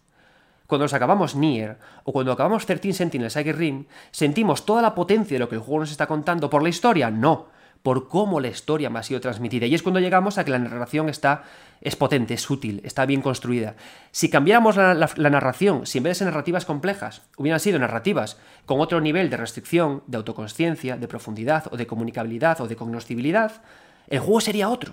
cuando 0.69 0.85
nos 0.85 0.93
acabamos 0.93 1.35
Nier 1.35 1.79
o 2.05 2.13
cuando 2.13 2.31
acabamos 2.31 2.67
13 2.67 2.93
Sentinels 2.93 3.33
Sage 3.33 3.55
Ring, 3.55 3.87
sentimos 4.11 4.67
toda 4.67 4.83
la 4.83 4.95
potencia 4.95 5.35
de 5.35 5.39
lo 5.39 5.49
que 5.49 5.55
el 5.55 5.63
juego 5.63 5.81
nos 5.81 5.91
está 5.91 6.07
contando 6.07 6.51
por 6.51 6.63
la 6.63 6.69
historia, 6.69 7.11
no, 7.11 7.49
por 7.83 8.07
cómo 8.07 8.39
la 8.39 8.49
historia 8.49 8.91
me 8.91 8.99
ha 8.99 9.03
sido 9.03 9.19
transmitida. 9.19 9.65
Y 9.65 9.75
es 9.75 9.83
cuando 9.83 9.99
llegamos 9.99 10.37
a 10.37 10.45
que 10.45 10.51
la 10.51 10.59
narración 10.59 11.09
está, 11.09 11.45
es 11.81 11.97
potente, 11.97 12.35
es 12.35 12.51
útil, 12.51 12.83
está 12.85 13.07
bien 13.07 13.23
construida. 13.23 13.77
Si 14.11 14.29
cambiáramos 14.29 14.77
la, 14.77 14.93
la 14.93 15.31
narración, 15.31 15.87
si 15.87 15.99
en 15.99 16.05
vez 16.05 16.11
de 16.11 16.15
ser 16.17 16.27
narrativas 16.27 16.67
complejas, 16.67 17.23
hubieran 17.39 17.61
sido 17.61 17.79
narrativas 17.79 18.39
con 18.67 18.79
otro 18.79 19.01
nivel 19.01 19.31
de 19.31 19.39
restricción, 19.39 20.03
de 20.07 20.19
autoconsciencia, 20.19 20.99
de 20.99 21.09
profundidad 21.09 21.65
o 21.73 21.79
de 21.79 21.87
comunicabilidad 21.87 22.61
o 22.61 22.69
de 22.69 22.77
cognoscibilidad, 22.77 23.63
el 24.09 24.19
juego 24.19 24.43
sería 24.43 24.69
otro. 24.69 24.93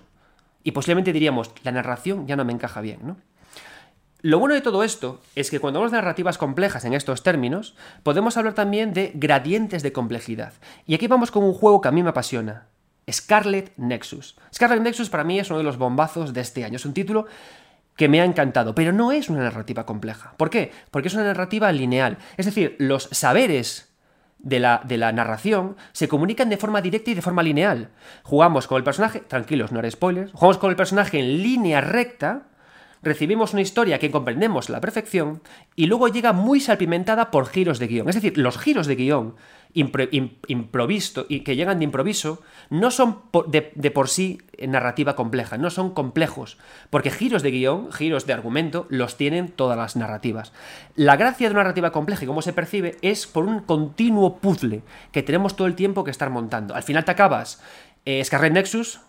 Y 0.63 0.71
posiblemente 0.71 1.11
diríamos, 1.11 1.51
la 1.63 1.73
narración 1.73 2.27
ya 2.27 2.37
no 2.37 2.45
me 2.45 2.53
encaja 2.53 2.79
bien, 2.79 2.99
¿no? 3.03 3.17
Lo 4.25 4.39
bueno 4.39 4.55
de 4.55 4.61
todo 4.61 4.83
esto 4.83 5.21
es 5.35 5.51
que 5.51 5.59
cuando 5.59 5.77
hablamos 5.77 5.91
de 5.91 5.97
narrativas 5.99 6.39
complejas 6.39 6.83
en 6.83 6.95
estos 6.95 7.21
términos, 7.21 7.75
podemos 8.01 8.35
hablar 8.37 8.55
también 8.55 8.91
de 8.91 9.11
gradientes 9.13 9.83
de 9.83 9.93
complejidad. 9.93 10.53
Y 10.87 10.95
aquí 10.95 11.05
vamos 11.05 11.29
con 11.29 11.43
un 11.43 11.53
juego 11.53 11.79
que 11.79 11.89
a 11.89 11.91
mí 11.91 12.01
me 12.01 12.09
apasiona. 12.09 12.65
Scarlet 13.07 13.71
Nexus. 13.77 14.35
Scarlet 14.51 14.81
Nexus 14.81 15.11
para 15.11 15.23
mí 15.23 15.37
es 15.37 15.51
uno 15.51 15.59
de 15.59 15.63
los 15.63 15.77
bombazos 15.77 16.33
de 16.33 16.41
este 16.41 16.65
año. 16.65 16.77
Es 16.77 16.87
un 16.87 16.95
título 16.95 17.27
que 17.95 18.09
me 18.09 18.19
ha 18.19 18.25
encantado, 18.25 18.73
pero 18.73 18.91
no 18.91 19.11
es 19.11 19.29
una 19.29 19.43
narrativa 19.43 19.85
compleja. 19.85 20.33
¿Por 20.37 20.49
qué? 20.49 20.71
Porque 20.89 21.09
es 21.09 21.13
una 21.13 21.25
narrativa 21.25 21.71
lineal. 21.71 22.17
Es 22.35 22.47
decir, 22.47 22.75
los 22.79 23.03
saberes 23.11 23.93
de 24.39 24.59
la, 24.59 24.81
de 24.85 24.97
la, 24.97 25.11
narración 25.11 25.77
se 25.91 26.07
comunican 26.07 26.49
de 26.49 26.57
forma 26.57 26.81
directa 26.81 27.11
y 27.11 27.13
de 27.13 27.21
forma 27.21 27.43
lineal. 27.43 27.89
Jugamos 28.23 28.65
con 28.65 28.77
el 28.77 28.83
personaje, 28.83 29.19
tranquilos, 29.19 29.71
no 29.71 29.77
haré 29.77 29.91
spoilers, 29.91 30.31
jugamos 30.31 30.57
con 30.57 30.71
el 30.71 30.75
personaje 30.75 31.19
en 31.19 31.43
línea 31.43 31.79
recta 31.79 32.47
recibimos 33.05 33.53
una 33.53 33.61
historia 33.61 33.99
que 33.99 34.11
comprendemos 34.11 34.67
a 34.67 34.73
la 34.73 34.81
perfección 34.81 35.41
y 35.75 35.85
luego 35.85 36.07
llega 36.07 36.33
muy 36.33 36.59
salpimentada 36.59 37.31
por 37.31 37.45
giros 37.45 37.79
de 37.79 37.87
guion. 37.87 38.09
Es 38.09 38.15
decir, 38.15 38.37
los 38.37 38.57
giros 38.57 38.87
de 38.87 38.95
guion 38.95 39.35
improvisto 39.73 41.25
y 41.27 41.41
que 41.41 41.55
llegan 41.55 41.79
de 41.79 41.85
improviso 41.85 42.41
no 42.69 42.91
son 42.91 43.19
de, 43.47 43.91
por 43.91 44.07
sí 44.07 44.41
narrativa 44.57 45.15
compleja, 45.15 45.57
no 45.57 45.69
son 45.69 45.93
complejos, 45.93 46.57
porque 46.89 47.11
giros 47.11 47.43
de 47.43 47.51
guion, 47.51 47.91
giros 47.91 48.25
de 48.25 48.33
argumento, 48.33 48.87
los 48.89 49.17
tienen 49.17 49.49
todas 49.49 49.77
las 49.77 49.95
narrativas. 49.95 50.53
La 50.95 51.17
gracia 51.17 51.47
de 51.47 51.53
una 51.53 51.63
narrativa 51.63 51.91
compleja 51.91 52.23
y 52.23 52.27
cómo 52.27 52.41
se 52.41 52.53
percibe 52.53 52.97
es 53.01 53.27
por 53.27 53.45
un 53.45 53.59
continuo 53.59 54.37
puzzle 54.37 54.81
que 55.11 55.23
tenemos 55.23 55.55
todo 55.55 55.67
el 55.67 55.75
tiempo 55.75 56.03
que 56.03 56.11
estar 56.11 56.29
montando. 56.31 56.73
Al 56.73 56.83
final 56.83 57.05
te 57.05 57.11
acabas 57.11 57.61
eh, 58.05 58.23
Scarlet 58.23 58.53
Nexus 58.53 59.01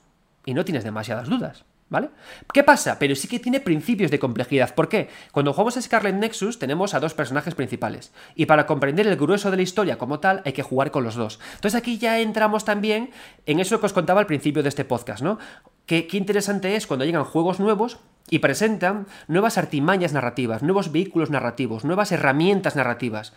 y 0.44 0.52
no 0.52 0.64
tienes 0.64 0.84
demasiadas 0.84 1.28
dudas. 1.28 1.64
¿Vale? 1.88 2.10
¿Qué 2.52 2.64
pasa? 2.64 2.98
Pero 2.98 3.14
sí 3.14 3.28
que 3.28 3.38
tiene 3.38 3.60
principios 3.60 4.10
de 4.10 4.18
complejidad. 4.18 4.74
¿Por 4.74 4.88
qué? 4.88 5.08
Cuando 5.30 5.52
jugamos 5.52 5.76
a 5.76 5.82
Scarlet 5.82 6.16
Nexus 6.16 6.58
tenemos 6.58 6.94
a 6.94 7.00
dos 7.00 7.14
personajes 7.14 7.54
principales. 7.54 8.12
Y 8.34 8.46
para 8.46 8.66
comprender 8.66 9.06
el 9.06 9.16
grueso 9.16 9.52
de 9.52 9.56
la 9.56 9.62
historia 9.62 9.96
como 9.96 10.18
tal 10.18 10.42
hay 10.44 10.52
que 10.52 10.64
jugar 10.64 10.90
con 10.90 11.04
los 11.04 11.14
dos. 11.14 11.38
Entonces 11.54 11.78
aquí 11.78 11.98
ya 11.98 12.18
entramos 12.18 12.64
también 12.64 13.10
en 13.46 13.60
eso 13.60 13.78
que 13.78 13.86
os 13.86 13.92
contaba 13.92 14.18
al 14.18 14.26
principio 14.26 14.64
de 14.64 14.68
este 14.68 14.84
podcast, 14.84 15.22
¿no? 15.22 15.38
Qué, 15.86 16.08
qué 16.08 16.16
interesante 16.16 16.74
es 16.74 16.88
cuando 16.88 17.04
llegan 17.04 17.22
juegos 17.22 17.60
nuevos 17.60 17.98
y 18.30 18.40
presentan 18.40 19.06
nuevas 19.28 19.56
artimañas 19.56 20.12
narrativas, 20.12 20.64
nuevos 20.64 20.90
vehículos 20.90 21.30
narrativos, 21.30 21.84
nuevas 21.84 22.10
herramientas 22.10 22.74
narrativas. 22.74 23.32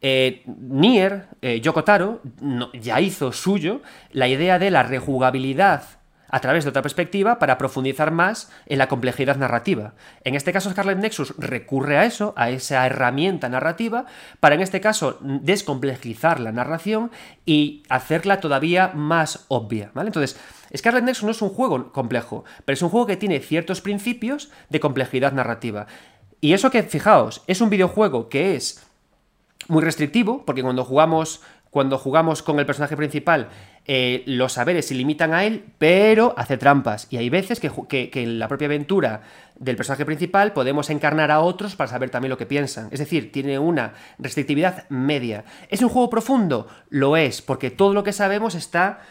Eh, 0.00 0.42
Nier, 0.46 1.28
eh, 1.40 1.60
Yokotaro, 1.60 2.20
ya 2.74 3.00
hizo 3.00 3.32
suyo 3.32 3.80
la 4.12 4.28
idea 4.28 4.58
de 4.58 4.70
la 4.70 4.82
rejugabilidad 4.82 5.82
a 6.34 6.40
través 6.40 6.64
de 6.64 6.70
otra 6.70 6.82
perspectiva 6.82 7.38
para 7.38 7.58
profundizar 7.58 8.10
más 8.10 8.50
en 8.66 8.78
la 8.78 8.88
complejidad 8.88 9.36
narrativa. 9.36 9.94
En 10.24 10.34
este 10.34 10.52
caso, 10.52 10.68
Scarlet 10.68 10.98
Nexus 10.98 11.32
recurre 11.38 11.96
a 11.96 12.06
eso, 12.06 12.34
a 12.36 12.50
esa 12.50 12.84
herramienta 12.84 13.48
narrativa, 13.48 14.06
para 14.40 14.56
en 14.56 14.60
este 14.60 14.80
caso 14.80 15.16
descomplejizar 15.20 16.40
la 16.40 16.50
narración 16.50 17.12
y 17.46 17.84
hacerla 17.88 18.40
todavía 18.40 18.90
más 18.96 19.44
obvia. 19.46 19.92
¿vale? 19.94 20.08
Entonces, 20.08 20.36
Scarlet 20.76 21.04
Nexus 21.04 21.22
no 21.22 21.30
es 21.30 21.40
un 21.40 21.50
juego 21.50 21.92
complejo, 21.92 22.44
pero 22.64 22.74
es 22.74 22.82
un 22.82 22.88
juego 22.88 23.06
que 23.06 23.16
tiene 23.16 23.38
ciertos 23.38 23.80
principios 23.80 24.50
de 24.70 24.80
complejidad 24.80 25.30
narrativa. 25.34 25.86
Y 26.40 26.52
eso 26.52 26.72
que, 26.72 26.82
fijaos, 26.82 27.44
es 27.46 27.60
un 27.60 27.70
videojuego 27.70 28.28
que 28.28 28.56
es 28.56 28.84
muy 29.68 29.84
restrictivo, 29.84 30.44
porque 30.44 30.64
cuando 30.64 30.84
jugamos, 30.84 31.42
cuando 31.70 31.96
jugamos 31.96 32.42
con 32.42 32.58
el 32.58 32.66
personaje 32.66 32.96
principal 32.96 33.50
eh, 33.86 34.22
los 34.26 34.54
saberes 34.54 34.86
se 34.86 34.94
limitan 34.94 35.34
a 35.34 35.44
él, 35.44 35.64
pero 35.78 36.34
hace 36.38 36.56
trampas. 36.56 37.06
Y 37.10 37.18
hay 37.18 37.28
veces 37.28 37.60
que, 37.60 38.10
en 38.14 38.38
la 38.38 38.48
propia 38.48 38.66
aventura 38.66 39.22
del 39.56 39.76
personaje 39.76 40.04
principal 40.04 40.52
podemos 40.52 40.90
encarnar 40.90 41.30
a 41.30 41.38
otros 41.38 41.76
para 41.76 41.88
saber 41.88 42.10
también 42.10 42.30
lo 42.30 42.38
que 42.38 42.46
piensan. 42.46 42.88
Es 42.90 42.98
decir, 42.98 43.30
tiene 43.30 43.58
una 43.58 43.92
restrictividad 44.18 44.88
media. 44.88 45.44
¿Es 45.68 45.82
un 45.82 45.90
juego 45.90 46.10
profundo? 46.10 46.66
Lo 46.88 47.16
es, 47.16 47.40
porque 47.40 47.70
todo 47.70 47.94
lo 47.94 48.02
que 48.02 48.12
sabemos 48.12 48.56
está, 48.56 49.02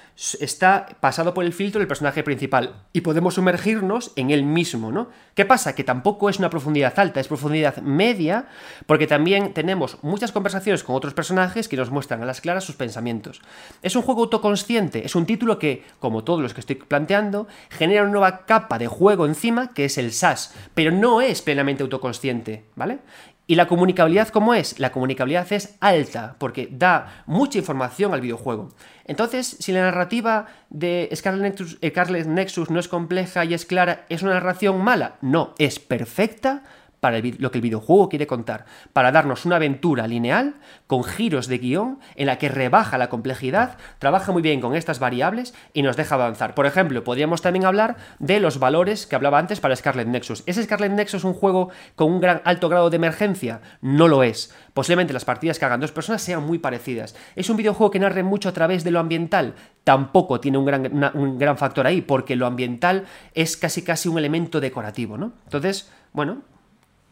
está 0.42 0.88
pasado 1.00 1.34
por 1.34 1.46
el 1.46 1.54
filtro 1.54 1.80
del 1.80 1.88
personaje 1.88 2.24
principal 2.24 2.84
y 2.92 3.02
podemos 3.02 3.36
sumergirnos 3.36 4.12
en 4.18 4.32
él 4.32 4.44
mismo, 4.44 4.92
¿no? 4.92 5.10
¿Qué 5.34 5.46
pasa? 5.46 5.76
Que 5.76 5.86
tampoco 5.86 6.30
es 6.30 6.40
una 6.40 6.50
profundidad 6.50 6.98
alta, 7.00 7.22
es 7.22 7.30
profundidad 7.30 7.78
media, 7.78 8.48
porque 8.86 9.08
también 9.08 9.54
tenemos 9.54 9.98
muchas 10.04 10.34
conversaciones 10.34 10.84
con 10.84 10.96
otros 10.96 11.14
personajes 11.14 11.70
que 11.70 11.78
nos 11.78 11.90
muestran 11.90 12.22
a 12.22 12.26
las 12.26 12.42
claras 12.42 12.66
sus 12.66 12.76
pensamientos. 12.76 13.42
Es 13.82 13.96
un 13.96 14.02
juego 14.02 14.24
autoconsciente 14.24 14.63
es 14.70 15.16
un 15.16 15.26
título 15.26 15.60
que, 15.60 15.84
como 16.00 16.24
todos 16.24 16.42
los 16.42 16.54
que 16.54 16.62
estoy 16.62 16.76
planteando, 16.76 17.48
genera 17.70 18.04
una 18.04 18.12
nueva 18.12 18.46
capa 18.46 18.78
de 18.78 18.88
juego 18.88 19.26
encima, 19.26 19.74
que 19.74 19.86
es 19.86 19.98
el 19.98 20.12
SAS, 20.12 20.54
pero 20.74 20.92
no 20.92 21.22
es 21.22 21.42
plenamente 21.42 21.84
autoconsciente, 21.84 22.66
¿vale? 22.76 23.00
¿Y 23.46 23.56
la 23.56 23.68
comunicabilidad 23.68 24.30
cómo 24.30 24.54
es? 24.54 24.80
La 24.80 24.94
comunicabilidad 24.94 25.52
es 25.52 25.76
alta, 25.82 26.38
porque 26.40 26.70
da 26.72 27.24
mucha 27.26 27.58
información 27.58 28.14
al 28.14 28.22
videojuego. 28.22 28.70
Entonces, 29.04 29.58
si 29.60 29.74
la 29.74 29.82
narrativa 29.82 30.48
de 30.70 31.10
Scarlet 31.14 31.42
Nexus, 31.42 31.78
Scarlet 31.86 32.26
Nexus 32.26 32.70
no 32.70 32.80
es 32.80 32.88
compleja 32.88 33.44
y 33.44 33.54
es 33.54 33.66
clara, 33.66 34.06
¿es 34.08 34.22
una 34.22 34.36
narración 34.36 34.82
mala? 34.82 35.18
No, 35.22 35.54
es 35.58 35.80
perfecta 35.80 36.64
para 37.04 37.20
lo 37.20 37.52
que 37.52 37.58
el 37.58 37.62
videojuego 37.62 38.08
quiere 38.08 38.28
contar, 38.28 38.64
para 38.94 39.12
darnos 39.12 39.46
una 39.46 39.58
aventura 39.58 40.08
lineal 40.08 40.56
con 40.88 41.04
giros 41.04 41.48
de 41.48 41.58
guion 41.58 42.00
en 42.16 42.28
la 42.28 42.38
que 42.38 42.48
rebaja 42.48 42.98
la 42.98 43.10
complejidad, 43.10 43.78
trabaja 44.00 44.32
muy 44.32 44.42
bien 44.42 44.62
con 44.62 44.74
estas 44.74 45.00
variables 45.00 45.54
y 45.74 45.82
nos 45.82 45.98
deja 45.98 46.16
avanzar. 46.16 46.56
Por 46.56 46.66
ejemplo, 46.66 47.04
podríamos 47.04 47.42
también 47.42 47.66
hablar 47.66 47.98
de 48.20 48.40
los 48.40 48.58
valores 48.58 49.06
que 49.06 49.18
hablaba 49.18 49.38
antes 49.38 49.60
para 49.60 49.76
Scarlet 49.76 50.08
Nexus. 50.08 50.44
¿Es 50.46 50.56
Scarlet 50.56 50.94
Nexus 50.94 51.26
un 51.26 51.34
juego 51.34 51.72
con 51.98 52.10
un 52.10 52.22
gran 52.22 52.42
alto 52.46 52.70
grado 52.70 52.90
de 52.90 52.96
emergencia? 52.96 53.60
No 53.82 54.08
lo 54.08 54.24
es. 54.24 54.56
Posiblemente 54.74 55.12
las 55.12 55.26
partidas 55.26 55.60
que 55.60 55.66
hagan 55.66 55.82
dos 55.82 55.92
personas 55.92 56.22
sean 56.22 56.46
muy 56.46 56.58
parecidas. 56.58 57.18
¿Es 57.36 57.50
un 57.50 57.58
videojuego 57.58 57.92
que 57.92 58.00
narre 58.00 58.24
mucho 58.24 58.48
a 58.48 58.54
través 58.54 58.86
de 58.86 58.92
lo 58.92 59.02
ambiental? 59.02 59.56
Tampoco 59.84 60.40
tiene 60.40 60.58
un 60.58 60.64
gran, 60.64 61.12
un 61.16 61.38
gran 61.38 61.58
factor 61.58 61.86
ahí, 61.86 62.02
porque 62.02 62.38
lo 62.38 62.46
ambiental 62.46 63.04
es 63.34 63.58
casi 63.58 63.82
casi 63.82 64.08
un 64.08 64.18
elemento 64.18 64.62
decorativo, 64.62 65.18
¿no? 65.18 65.34
Entonces, 65.44 65.92
bueno, 66.14 66.44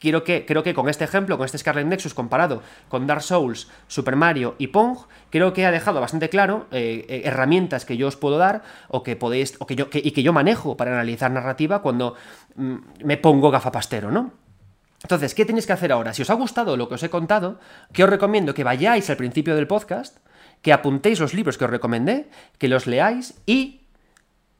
Quiero 0.01 0.23
que, 0.23 0.47
creo 0.47 0.63
que 0.63 0.73
con 0.73 0.89
este 0.89 1.03
ejemplo, 1.03 1.37
con 1.37 1.45
este 1.45 1.59
Scarlet 1.59 1.85
Nexus 1.85 2.15
comparado 2.15 2.63
con 2.89 3.05
Dark 3.05 3.21
Souls, 3.21 3.69
Super 3.87 4.15
Mario 4.15 4.55
y 4.57 4.67
Pong, 4.67 4.97
creo 5.29 5.53
que 5.53 5.63
ha 5.63 5.69
dejado 5.69 6.01
bastante 6.01 6.27
claro 6.27 6.65
eh, 6.71 7.05
eh, 7.07 7.21
herramientas 7.25 7.85
que 7.85 7.97
yo 7.97 8.07
os 8.07 8.17
puedo 8.17 8.39
dar 8.39 8.63
o 8.87 9.03
que 9.03 9.15
podéis, 9.15 9.55
o 9.59 9.67
que 9.67 9.75
yo, 9.75 9.89
y 9.93 10.09
que 10.09 10.23
yo 10.23 10.33
manejo 10.33 10.75
para 10.75 10.91
analizar 10.91 11.29
narrativa 11.29 11.83
cuando 11.83 12.15
mm, 12.55 12.75
me 13.03 13.17
pongo 13.17 13.51
gafapastero, 13.51 14.09
¿no? 14.09 14.31
Entonces, 15.03 15.35
¿qué 15.35 15.45
tenéis 15.45 15.67
que 15.67 15.73
hacer 15.73 15.91
ahora? 15.91 16.15
Si 16.15 16.23
os 16.23 16.31
ha 16.31 16.33
gustado 16.33 16.77
lo 16.77 16.89
que 16.89 16.95
os 16.95 17.03
he 17.03 17.11
contado, 17.11 17.59
que 17.93 18.03
os 18.03 18.09
recomiendo 18.09 18.55
que 18.55 18.63
vayáis 18.63 19.07
al 19.11 19.17
principio 19.17 19.55
del 19.55 19.67
podcast, 19.67 20.17
que 20.63 20.73
apuntéis 20.73 21.19
los 21.19 21.35
libros 21.35 21.59
que 21.59 21.65
os 21.65 21.71
recomendé, 21.71 22.27
que 22.57 22.67
los 22.67 22.87
leáis 22.87 23.35
y 23.45 23.80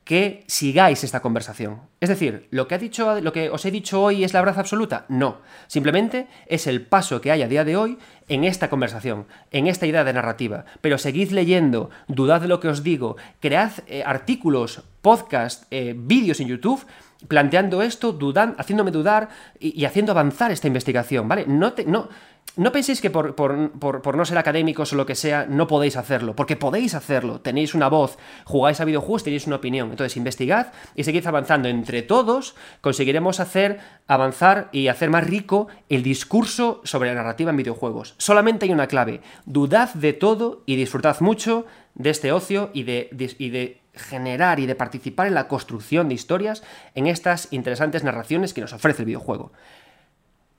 que 0.03 0.43
sigáis 0.47 1.03
esta 1.03 1.21
conversación. 1.21 1.81
Es 1.99 2.09
decir, 2.09 2.47
lo 2.49 2.67
que, 2.67 3.49
os 3.51 3.65
he 3.65 3.71
dicho 3.71 4.01
hoy 4.01 4.23
es 4.23 4.33
la 4.33 4.41
verdad 4.41 4.59
absoluta. 4.59 5.05
No, 5.09 5.37
simplemente 5.67 6.27
es 6.47 6.67
el 6.67 6.81
paso 6.81 7.21
que 7.21 7.31
hay 7.31 7.43
a 7.43 7.47
día 7.47 7.63
de 7.63 7.77
hoy 7.77 7.97
en 8.27 8.43
esta 8.43 8.69
conversación, 8.69 9.27
en 9.51 9.67
esta 9.67 9.85
idea 9.85 10.03
de 10.03 10.13
narrativa. 10.13 10.65
Pero 10.81 10.97
seguid 10.97 11.31
leyendo, 11.31 11.91
dudad 12.07 12.41
de 12.41 12.47
lo 12.47 12.59
que 12.59 12.67
os 12.67 12.83
digo, 12.83 13.17
cread 13.39 13.71
eh, 13.87 14.03
artículos, 14.05 14.83
podcast, 15.01 15.65
eh, 15.71 15.93
vídeos 15.95 16.39
en 16.39 16.47
YouTube 16.47 16.85
planteando 17.27 17.83
esto, 17.83 18.17
haciéndome 18.57 18.89
dudar 18.89 19.29
y, 19.59 19.79
y, 19.79 19.85
haciendo 19.85 20.11
avanzar 20.11 20.51
esta 20.51 20.65
investigación, 20.65 21.27
¿vale? 21.27 21.45
No, 21.45 21.73
te, 21.73 21.85
no, 21.85 22.09
no 22.57 22.71
penséis 22.73 22.99
que 22.99 23.09
por, 23.09 24.15
no 24.15 24.25
ser 24.25 24.37
académicos 24.37 24.91
o 24.91 24.95
lo 24.97 25.05
que 25.05 25.15
sea 25.15 25.45
no 25.47 25.67
podéis 25.67 25.95
hacerlo, 25.95 26.35
porque 26.35 26.57
podéis 26.57 26.95
hacerlo, 26.95 27.39
tenéis 27.39 27.73
una 27.73 27.87
voz, 27.87 28.17
jugáis 28.43 28.81
a 28.81 28.85
videojuegos, 28.85 29.23
tenéis 29.23 29.47
una 29.47 29.55
opinión. 29.55 29.89
Entonces 29.89 30.17
investigad 30.17 30.73
y 30.93 31.05
seguid 31.05 31.25
avanzando. 31.25 31.69
Entre 31.69 32.01
todos 32.01 32.55
conseguiremos 32.81 33.39
hacer 33.39 33.79
avanzar 34.07 34.67
y 34.73 34.89
hacer 34.89 35.09
más 35.09 35.25
rico 35.25 35.67
el 35.87 36.03
discurso 36.03 36.81
sobre 36.83 37.09
la 37.09 37.15
narrativa 37.15 37.51
en 37.51 37.57
videojuegos. 37.57 38.15
Solamente 38.17 38.65
hay 38.65 38.73
una 38.73 38.87
clave, 38.87 39.21
dudad 39.45 39.93
de 39.93 40.11
todo 40.11 40.63
y 40.65 40.75
disfrutad 40.75 41.21
mucho 41.21 41.65
de 41.95 42.09
este 42.09 42.33
ocio 42.33 42.69
y 42.73 42.83
de, 42.83 43.09
y 43.37 43.49
de 43.49 43.79
generar 43.93 44.59
y 44.59 44.65
de 44.65 44.75
participar 44.75 45.27
en 45.27 45.35
la 45.35 45.47
construcción 45.47 46.09
de 46.09 46.15
historias 46.15 46.63
en 46.95 47.07
estas 47.07 47.47
interesantes 47.51 48.03
narraciones 48.03 48.53
que 48.53 48.61
nos 48.61 48.73
ofrece 48.73 49.03
el 49.03 49.05
videojuego. 49.05 49.53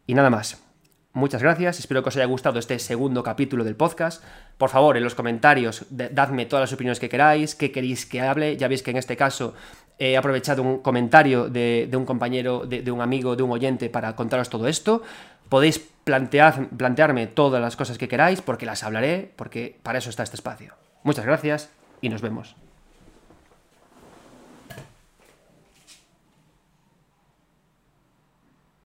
Y 0.07 0.15
nada 0.15 0.31
más. 0.31 0.72
Muchas 1.15 1.43
gracias, 1.43 1.79
espero 1.79 2.03
que 2.03 2.09
os 2.09 2.17
haya 2.17 2.25
gustado 2.25 2.59
este 2.59 2.79
segundo 2.79 3.23
capítulo 3.23 3.65
del 3.65 3.77
podcast. 3.77 4.25
Por 4.57 4.71
favor, 4.71 4.97
en 4.97 5.05
los 5.05 5.15
comentarios 5.15 5.85
dadme 5.91 6.47
todas 6.47 6.63
las 6.63 6.73
opiniones 6.73 7.01
que 7.01 7.11
queráis, 7.11 7.55
qué 7.55 7.71
queréis 7.71 8.07
que 8.07 8.23
hable. 8.23 8.57
Ya 8.57 8.67
veis 8.67 8.83
que 8.83 8.93
en 8.93 8.97
este 8.97 9.15
caso 9.15 9.53
he 9.99 10.17
aprovechado 10.17 10.63
un 10.63 10.79
comentario 10.79 11.51
de, 11.51 11.91
un 11.93 12.07
compañero, 12.07 12.65
de, 12.65 12.91
un 12.91 13.03
amigo, 13.03 13.37
de 13.37 13.43
un 13.43 13.51
oyente 13.51 13.91
para 13.91 14.17
contaros 14.17 14.49
todo 14.49 14.67
esto. 14.67 15.03
Podéis 15.51 15.81
plantear, 16.05 16.71
plantearme 16.71 17.27
todas 17.27 17.61
las 17.61 17.77
cosas 17.77 17.99
que 17.99 18.09
queráis 18.09 18.41
porque 18.41 18.65
las 18.65 18.83
hablaré, 18.83 19.33
porque 19.37 19.79
para 19.83 19.99
eso 19.99 20.09
está 20.09 20.23
este 20.23 20.37
espacio. 20.37 20.73
Muchas 21.03 21.27
gracias 21.27 21.69
y 22.01 22.09
nos 22.09 22.23
vemos. 22.23 22.57